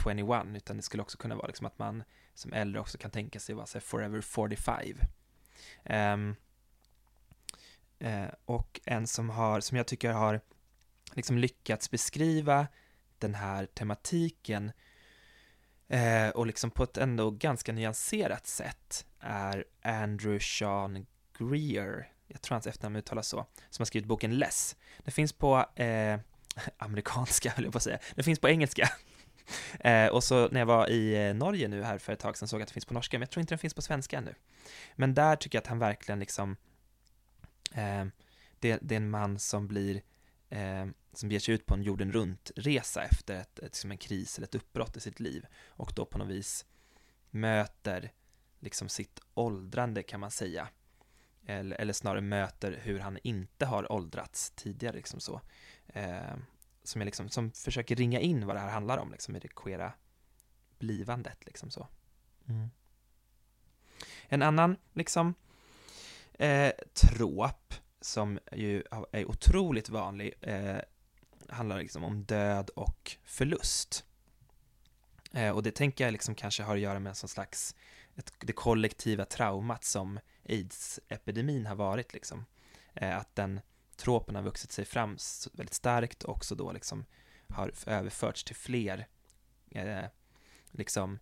21, 0.04 0.42
utan 0.54 0.76
det 0.76 0.82
skulle 0.82 1.02
också 1.02 1.18
kunna 1.18 1.34
vara 1.34 1.46
liksom 1.46 1.66
att 1.66 1.78
man 1.78 2.02
som 2.34 2.52
äldre 2.52 2.80
också 2.80 2.98
kan 2.98 3.10
tänka 3.10 3.40
sig 3.40 3.54
vara 3.54 3.66
så 3.66 3.78
här, 3.78 3.82
forever 3.82 4.20
45. 4.20 4.98
Um, 5.84 6.36
uh, 8.04 8.28
och 8.44 8.80
en 8.84 9.06
som 9.06 9.30
har, 9.30 9.60
som 9.60 9.76
jag 9.76 9.86
tycker 9.86 10.12
har 10.12 10.40
liksom 11.16 11.38
lyckats 11.38 11.90
beskriva 11.90 12.66
den 13.18 13.34
här 13.34 13.66
tematiken 13.66 14.72
eh, 15.88 16.28
och 16.28 16.46
liksom 16.46 16.70
på 16.70 16.82
ett 16.82 16.96
ändå 16.96 17.30
ganska 17.30 17.72
nyanserat 17.72 18.46
sätt 18.46 19.06
är 19.20 19.64
Andrew 19.82 20.40
Sean 20.40 21.06
Greer, 21.38 22.12
jag 22.26 22.42
tror 22.42 22.54
hans 22.54 22.66
efternamn 22.66 22.96
uttalas 22.96 23.28
så, 23.28 23.46
som 23.70 23.82
har 23.82 23.86
skrivit 23.86 24.08
boken 24.08 24.38
Less. 24.38 24.76
Den 24.98 25.12
finns 25.12 25.32
på 25.32 25.66
eh, 25.74 26.18
amerikanska, 26.78 27.50
höll 27.50 27.64
jag 27.64 27.72
på 27.72 27.76
att 27.76 27.82
säga, 27.82 27.98
den 28.14 28.24
finns 28.24 28.38
på 28.38 28.48
engelska. 28.48 28.88
Eh, 29.80 30.06
och 30.06 30.24
så 30.24 30.48
när 30.48 30.60
jag 30.60 30.66
var 30.66 30.90
i 30.90 31.28
eh, 31.28 31.34
Norge 31.34 31.68
nu 31.68 31.82
här 31.82 31.98
för 31.98 32.12
ett 32.12 32.18
tag 32.18 32.36
sedan 32.36 32.48
såg 32.48 32.60
jag 32.60 32.62
att 32.62 32.68
det 32.68 32.72
finns 32.72 32.84
på 32.84 32.94
norska, 32.94 33.18
men 33.18 33.22
jag 33.22 33.30
tror 33.30 33.40
inte 33.40 33.54
den 33.54 33.58
finns 33.58 33.74
på 33.74 33.82
svenska 33.82 34.18
ännu. 34.18 34.34
Men 34.94 35.14
där 35.14 35.36
tycker 35.36 35.56
jag 35.56 35.60
att 35.60 35.66
han 35.66 35.78
verkligen 35.78 36.18
liksom, 36.18 36.56
eh, 37.74 38.04
det, 38.58 38.78
det 38.82 38.94
är 38.94 38.96
en 38.96 39.10
man 39.10 39.38
som 39.38 39.68
blir 39.68 40.02
eh, 40.50 40.86
som 41.18 41.30
ger 41.30 41.38
sig 41.38 41.54
ut 41.54 41.66
på 41.66 41.74
en 41.74 41.82
jorden 41.82 42.12
runt-resa 42.12 43.02
efter 43.02 43.34
ett, 43.34 43.58
ett, 43.58 43.64
liksom 43.64 43.90
en 43.90 43.98
kris 43.98 44.38
eller 44.38 44.46
ett 44.46 44.54
uppbrott 44.54 44.96
i 44.96 45.00
sitt 45.00 45.20
liv 45.20 45.46
och 45.66 45.92
då 45.96 46.04
på 46.04 46.18
något 46.18 46.28
vis 46.28 46.66
möter 47.30 48.12
liksom 48.60 48.88
sitt 48.88 49.20
åldrande 49.34 50.02
kan 50.02 50.20
man 50.20 50.30
säga. 50.30 50.68
Eller, 51.46 51.76
eller 51.76 51.92
snarare 51.92 52.20
möter 52.20 52.80
hur 52.82 52.98
han 52.98 53.18
inte 53.22 53.66
har 53.66 53.92
åldrats 53.92 54.50
tidigare 54.50 54.96
liksom 54.96 55.20
så. 55.20 55.40
Eh, 55.86 56.36
som, 56.82 57.00
är 57.00 57.04
liksom, 57.04 57.28
som 57.28 57.52
försöker 57.52 57.96
ringa 57.96 58.20
in 58.20 58.46
vad 58.46 58.56
det 58.56 58.60
här 58.60 58.70
handlar 58.70 58.98
om 58.98 59.12
liksom 59.12 59.36
i 59.36 59.38
det 59.38 59.48
queera 59.56 59.92
blivandet 60.78 61.46
liksom 61.46 61.70
så. 61.70 61.88
Mm. 62.48 62.70
En 64.28 64.42
annan 64.42 64.76
liksom 64.92 65.34
eh, 66.32 66.72
tråp 66.94 67.74
som 68.00 68.38
ju 68.52 68.82
är 69.12 69.24
otroligt 69.30 69.88
vanlig 69.88 70.34
eh, 70.40 70.78
handlar 71.48 71.78
liksom 71.78 72.04
om 72.04 72.24
död 72.24 72.70
och 72.70 73.16
förlust. 73.24 74.04
Eh, 75.32 75.50
och 75.50 75.62
det 75.62 75.70
tänker 75.70 76.04
jag 76.04 76.12
liksom 76.12 76.34
kanske 76.34 76.62
har 76.62 76.74
att 76.74 76.80
göra 76.80 77.00
med 77.00 77.10
en 77.10 77.16
sån 77.16 77.28
slags 77.28 77.74
ett, 78.16 78.32
det 78.38 78.52
kollektiva 78.52 79.24
traumat 79.24 79.84
som 79.84 80.20
aids-epidemin 80.44 81.66
har 81.66 81.76
varit 81.76 82.12
liksom. 82.12 82.46
Eh, 82.94 83.16
att 83.16 83.34
den 83.34 83.60
tropen 83.96 84.34
har 84.34 84.42
vuxit 84.42 84.72
sig 84.72 84.84
fram 84.84 85.16
väldigt 85.52 85.74
starkt 85.74 86.22
och 86.22 86.36
också 86.36 86.54
då 86.54 86.72
liksom 86.72 87.04
har 87.48 87.72
överförts 87.86 88.44
till 88.44 88.56
fler 88.56 89.06
eh, 89.70 90.04
liksom 90.70 91.18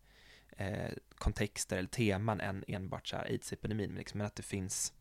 eh, 0.50 0.92
kontexter 1.14 1.76
eller 1.76 1.88
teman 1.88 2.40
än 2.40 2.64
enbart 2.68 3.08
så 3.08 3.16
här 3.16 3.24
aids-epidemin, 3.24 3.88
men, 3.88 3.98
liksom, 3.98 4.18
men 4.18 4.26
att 4.26 4.36
det 4.36 4.42
finns 4.42 4.92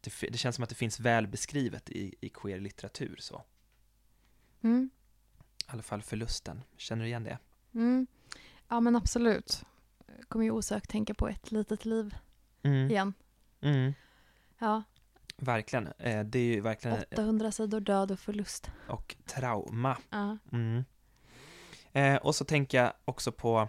det, 0.00 0.12
det, 0.30 0.38
känns 0.38 0.56
som 0.56 0.62
att 0.62 0.68
det 0.68 0.74
finns 0.74 1.00
väl 1.00 1.26
beskrivet 1.26 1.90
i, 1.90 2.14
i 2.20 2.28
queer 2.28 2.60
litteratur 2.60 3.16
så. 3.18 3.44
Mm. 4.62 4.90
I 5.58 5.64
alla 5.66 5.82
fall 5.82 6.02
förlusten. 6.02 6.62
Känner 6.76 7.02
du 7.02 7.08
igen 7.08 7.24
det? 7.24 7.38
Mm. 7.74 8.06
Ja 8.68 8.80
men 8.80 8.96
absolut. 8.96 9.64
Jag 10.18 10.28
kommer 10.28 10.44
ju 10.44 10.50
osökt 10.50 10.90
tänka 10.90 11.14
på 11.14 11.28
ett 11.28 11.50
litet 11.52 11.84
liv 11.84 12.14
Mm. 12.62 12.90
igen. 12.90 13.14
Mm. 13.60 13.92
Ja, 14.58 14.82
Verkligen. 15.36 15.86
Eh, 15.86 16.24
det 16.24 16.38
är 16.38 16.54
ju 16.54 16.60
verkligen 16.60 16.98
800 17.12 17.52
sidor 17.52 17.80
död 17.80 18.10
och 18.10 18.20
förlust. 18.20 18.70
och 18.88 19.16
trauma. 19.26 19.98
Ja. 20.10 20.38
Mm. 20.52 20.84
Eh, 21.92 22.16
och 22.16 22.34
så 22.34 22.44
tänker 22.44 22.78
jag 22.82 22.92
också 23.04 23.32
på 23.32 23.68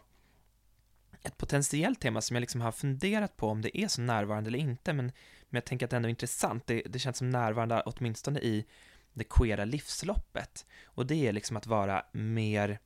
ett 1.23 1.37
potentiellt 1.37 1.99
tema 2.01 2.21
som 2.21 2.35
jag 2.35 2.41
liksom 2.41 2.61
har 2.61 2.71
funderat 2.71 3.37
på 3.37 3.47
om 3.47 3.61
det 3.61 3.77
är 3.77 3.87
så 3.87 4.01
närvarande 4.01 4.47
eller 4.47 4.59
inte, 4.59 4.93
men, 4.93 5.05
men 5.49 5.57
jag 5.57 5.65
tänker 5.65 5.85
att 5.85 5.89
det 5.89 5.95
ändå 5.95 6.07
är 6.07 6.09
intressant. 6.09 6.67
Det, 6.67 6.81
det 6.81 6.99
känns 6.99 7.17
som 7.17 7.29
närvarande 7.29 7.81
åtminstone 7.85 8.39
i 8.39 8.65
det 9.13 9.23
queera 9.23 9.65
livsloppet. 9.65 10.65
Och 10.85 11.05
det 11.05 11.27
är 11.27 11.33
liksom 11.33 11.57
att 11.57 11.67
vara 11.67 12.05
mer 12.11 12.79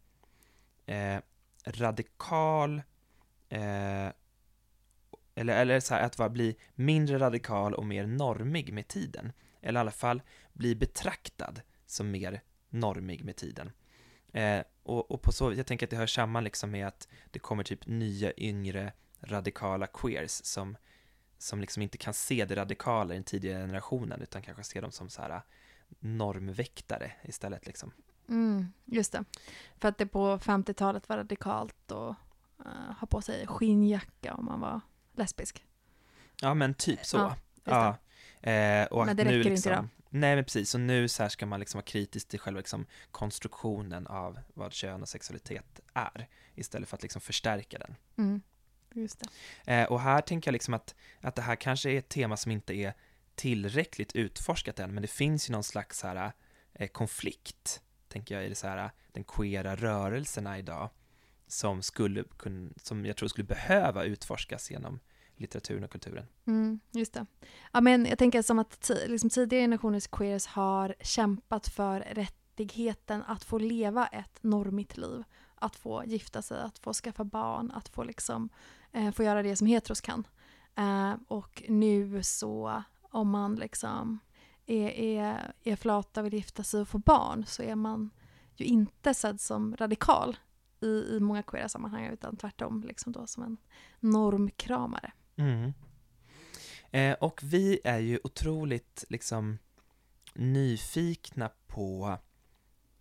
eh, 0.85 1.17
radikal, 1.65 2.81
eh, 3.49 4.09
eller, 5.35 5.61
eller 5.61 5.79
så 5.79 5.93
här, 5.93 6.01
att 6.01 6.17
vara, 6.17 6.29
bli 6.29 6.55
mindre 6.75 7.19
radikal 7.19 7.73
och 7.73 7.85
mer 7.85 8.05
normig 8.07 8.73
med 8.73 8.87
tiden. 8.87 9.31
Eller 9.61 9.79
i 9.79 9.81
alla 9.81 9.91
fall 9.91 10.21
bli 10.53 10.75
betraktad 10.75 11.61
som 11.85 12.11
mer 12.11 12.41
normig 12.69 13.23
med 13.23 13.35
tiden. 13.35 13.71
Eh, 14.33 14.63
och, 14.83 15.11
och 15.11 15.21
på 15.21 15.31
så 15.31 15.53
jag 15.53 15.65
tänker 15.65 15.85
att 15.85 15.89
det 15.89 15.97
hör 15.97 16.07
samman 16.07 16.43
liksom 16.43 16.71
med 16.71 16.87
att 16.87 17.07
det 17.31 17.39
kommer 17.39 17.63
typ 17.63 17.87
nya, 17.87 18.33
yngre, 18.37 18.93
radikala 19.21 19.87
queers 19.87 20.31
som, 20.31 20.77
som 21.37 21.61
liksom 21.61 21.83
inte 21.83 21.97
kan 21.97 22.13
se 22.13 22.45
det 22.45 22.55
radikala 22.55 23.13
i 23.13 23.17
den 23.17 23.23
tidigare 23.23 23.61
generationen, 23.61 24.21
utan 24.21 24.41
kanske 24.41 24.63
ser 24.63 24.81
dem 24.81 24.91
som 24.91 25.09
så 25.09 25.21
här 25.21 25.41
normväktare 25.99 27.11
istället 27.23 27.65
liksom. 27.65 27.91
Mm, 28.29 28.73
just 28.85 29.11
det. 29.11 29.23
För 29.77 29.87
att 29.87 29.97
det 29.97 30.05
på 30.05 30.37
50-talet 30.37 31.09
var 31.09 31.17
radikalt 31.17 31.91
att 31.91 32.15
uh, 32.65 32.91
ha 32.99 33.07
på 33.07 33.21
sig 33.21 33.47
skinnjacka 33.47 34.33
om 34.33 34.45
man 34.45 34.59
var 34.59 34.81
lesbisk. 35.15 35.65
Ja, 36.41 36.53
men 36.53 36.73
typ 36.73 37.05
så. 37.05 37.17
Ja, 37.17 37.35
Ja. 37.63 37.97
Eh, 38.49 38.85
och 38.85 39.05
Men 39.05 39.17
det 39.17 39.23
nu 39.23 39.29
räcker 39.29 39.37
inte 39.37 39.49
liksom, 39.49 39.71
idag. 39.71 39.87
Nej, 40.09 40.35
men 40.35 40.43
precis. 40.43 40.73
Och 40.73 40.81
nu 40.81 41.07
så 41.07 41.23
här 41.23 41.29
ska 41.29 41.45
man 41.45 41.59
liksom 41.59 41.77
vara 41.77 41.85
kritisk 41.85 42.27
till 42.27 42.39
själva 42.39 42.57
liksom 42.57 42.85
konstruktionen 43.11 44.07
av 44.07 44.39
vad 44.53 44.73
kön 44.73 45.01
och 45.01 45.09
sexualitet 45.09 45.79
är, 45.93 46.27
istället 46.55 46.89
för 46.89 46.97
att 46.97 47.03
liksom 47.03 47.21
förstärka 47.21 47.77
den. 47.77 47.95
Mm, 48.17 48.41
just 48.93 49.23
det. 49.65 49.73
Eh, 49.73 49.91
och 49.91 50.01
här 50.01 50.21
tänker 50.21 50.49
jag 50.49 50.53
liksom 50.53 50.73
att, 50.73 50.95
att 51.21 51.35
det 51.35 51.41
här 51.41 51.55
kanske 51.55 51.91
är 51.91 51.97
ett 51.97 52.09
tema 52.09 52.37
som 52.37 52.51
inte 52.51 52.73
är 52.73 52.93
tillräckligt 53.35 54.15
utforskat 54.15 54.79
än, 54.79 54.93
men 54.93 55.01
det 55.01 55.07
finns 55.07 55.49
ju 55.49 55.51
någon 55.51 55.63
slags 55.63 56.03
här, 56.03 56.31
eh, 56.73 56.87
konflikt, 56.87 57.81
tänker 58.07 58.35
jag, 58.35 58.45
i 58.45 58.49
det 58.49 58.55
så 58.55 58.67
här, 58.67 58.91
den 59.11 59.23
queera 59.23 59.75
rörelserna 59.75 60.59
idag, 60.59 60.89
som, 61.47 61.81
skulle 61.81 62.23
kun, 62.37 62.73
som 62.77 63.05
jag 63.05 63.17
tror 63.17 63.29
skulle 63.29 63.47
behöva 63.47 64.03
utforskas 64.03 64.71
genom 64.71 64.99
litteraturen 65.35 65.83
och 65.83 65.91
kulturen. 65.91 66.25
Mm, 66.45 66.79
just 66.91 67.13
det. 67.13 67.25
Ja, 67.71 67.81
men 67.81 68.05
jag 68.05 68.17
tänker 68.17 68.41
som 68.41 68.59
att 68.59 68.91
liksom 69.07 69.29
tidigare 69.29 69.63
generationers 69.63 70.07
queers 70.07 70.45
har 70.45 70.95
kämpat 71.01 71.67
för 71.67 71.99
rättigheten 71.99 73.23
att 73.23 73.43
få 73.43 73.57
leva 73.57 74.07
ett 74.07 74.43
normigt 74.43 74.97
liv. 74.97 75.23
Att 75.55 75.75
få 75.75 76.03
gifta 76.05 76.41
sig, 76.41 76.61
att 76.61 76.79
få 76.79 76.93
skaffa 76.93 77.23
barn, 77.23 77.71
att 77.71 77.89
få, 77.89 78.03
liksom, 78.03 78.49
eh, 78.91 79.11
få 79.11 79.23
göra 79.23 79.43
det 79.43 79.55
som 79.55 79.67
heteros 79.67 80.01
kan. 80.01 80.27
Eh, 80.75 81.13
och 81.27 81.63
nu 81.67 82.23
så, 82.23 82.83
om 83.13 83.29
man 83.29 83.55
liksom 83.55 84.19
är, 84.65 84.89
är, 84.89 85.53
är 85.63 85.75
flata, 85.75 86.21
vill 86.21 86.33
gifta 86.33 86.63
sig 86.63 86.81
och 86.81 86.87
få 86.87 86.97
barn, 86.97 87.45
så 87.45 87.63
är 87.63 87.75
man 87.75 88.09
ju 88.55 88.65
inte 88.65 89.13
sedd 89.13 89.41
som 89.41 89.75
radikal 89.75 90.37
i, 90.81 90.87
i 90.87 91.19
många 91.19 91.43
queera 91.43 91.69
sammanhang, 91.69 92.05
utan 92.05 92.37
tvärtom 92.37 92.83
liksom 92.83 93.11
då 93.11 93.27
som 93.27 93.43
en 93.43 93.57
normkramare. 93.99 95.11
Mm. 95.35 95.73
Eh, 96.91 97.13
och 97.13 97.39
vi 97.43 97.79
är 97.83 97.99
ju 97.99 98.19
otroligt 98.23 99.05
liksom 99.09 99.57
nyfikna 100.33 101.49
på, 101.67 102.17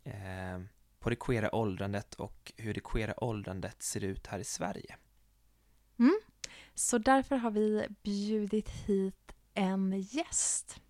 eh, 0.04 0.60
på 0.98 1.10
det 1.10 1.16
queera 1.16 1.54
åldrandet 1.54 2.14
och 2.14 2.52
hur 2.56 2.74
det 2.74 2.80
queera 2.80 3.24
åldrandet 3.24 3.82
ser 3.82 4.04
ut 4.04 4.26
här 4.26 4.38
i 4.38 4.44
Sverige. 4.44 4.96
Så 6.74 6.98
därför 6.98 7.36
har 7.36 7.50
vi 7.50 7.86
bjudit 8.02 8.68
hit 8.68 9.32
en 9.54 10.00
gäst. 10.00 10.80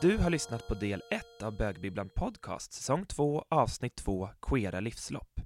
Du 0.00 0.18
har 0.18 0.30
lyssnat 0.30 0.68
på 0.68 0.74
del 0.74 1.02
1 1.10 1.42
av 1.42 1.56
Bögbibblan 1.56 2.08
Podcast, 2.08 2.72
säsong 2.72 3.06
2, 3.06 3.44
avsnitt 3.48 3.96
2, 3.96 4.28
Queera 4.42 4.80
livslopp. 4.80 5.40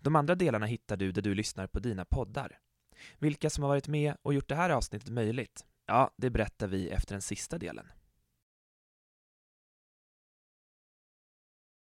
De 0.00 0.16
andra 0.16 0.34
delarna 0.34 0.66
hittar 0.66 0.96
du 0.96 1.12
där 1.12 1.22
du 1.22 1.34
lyssnar 1.34 1.66
på 1.66 1.78
dina 1.78 2.04
poddar. 2.04 2.58
Vilka 3.18 3.50
som 3.50 3.64
har 3.64 3.68
varit 3.68 3.88
med 3.88 4.16
och 4.22 4.34
gjort 4.34 4.48
det 4.48 4.54
här 4.54 4.70
avsnittet 4.70 5.08
möjligt? 5.08 5.64
Ja, 5.86 6.10
det 6.16 6.30
berättar 6.30 6.66
vi 6.66 6.88
efter 6.88 7.14
den 7.14 7.22
sista 7.22 7.58
delen. 7.58 7.86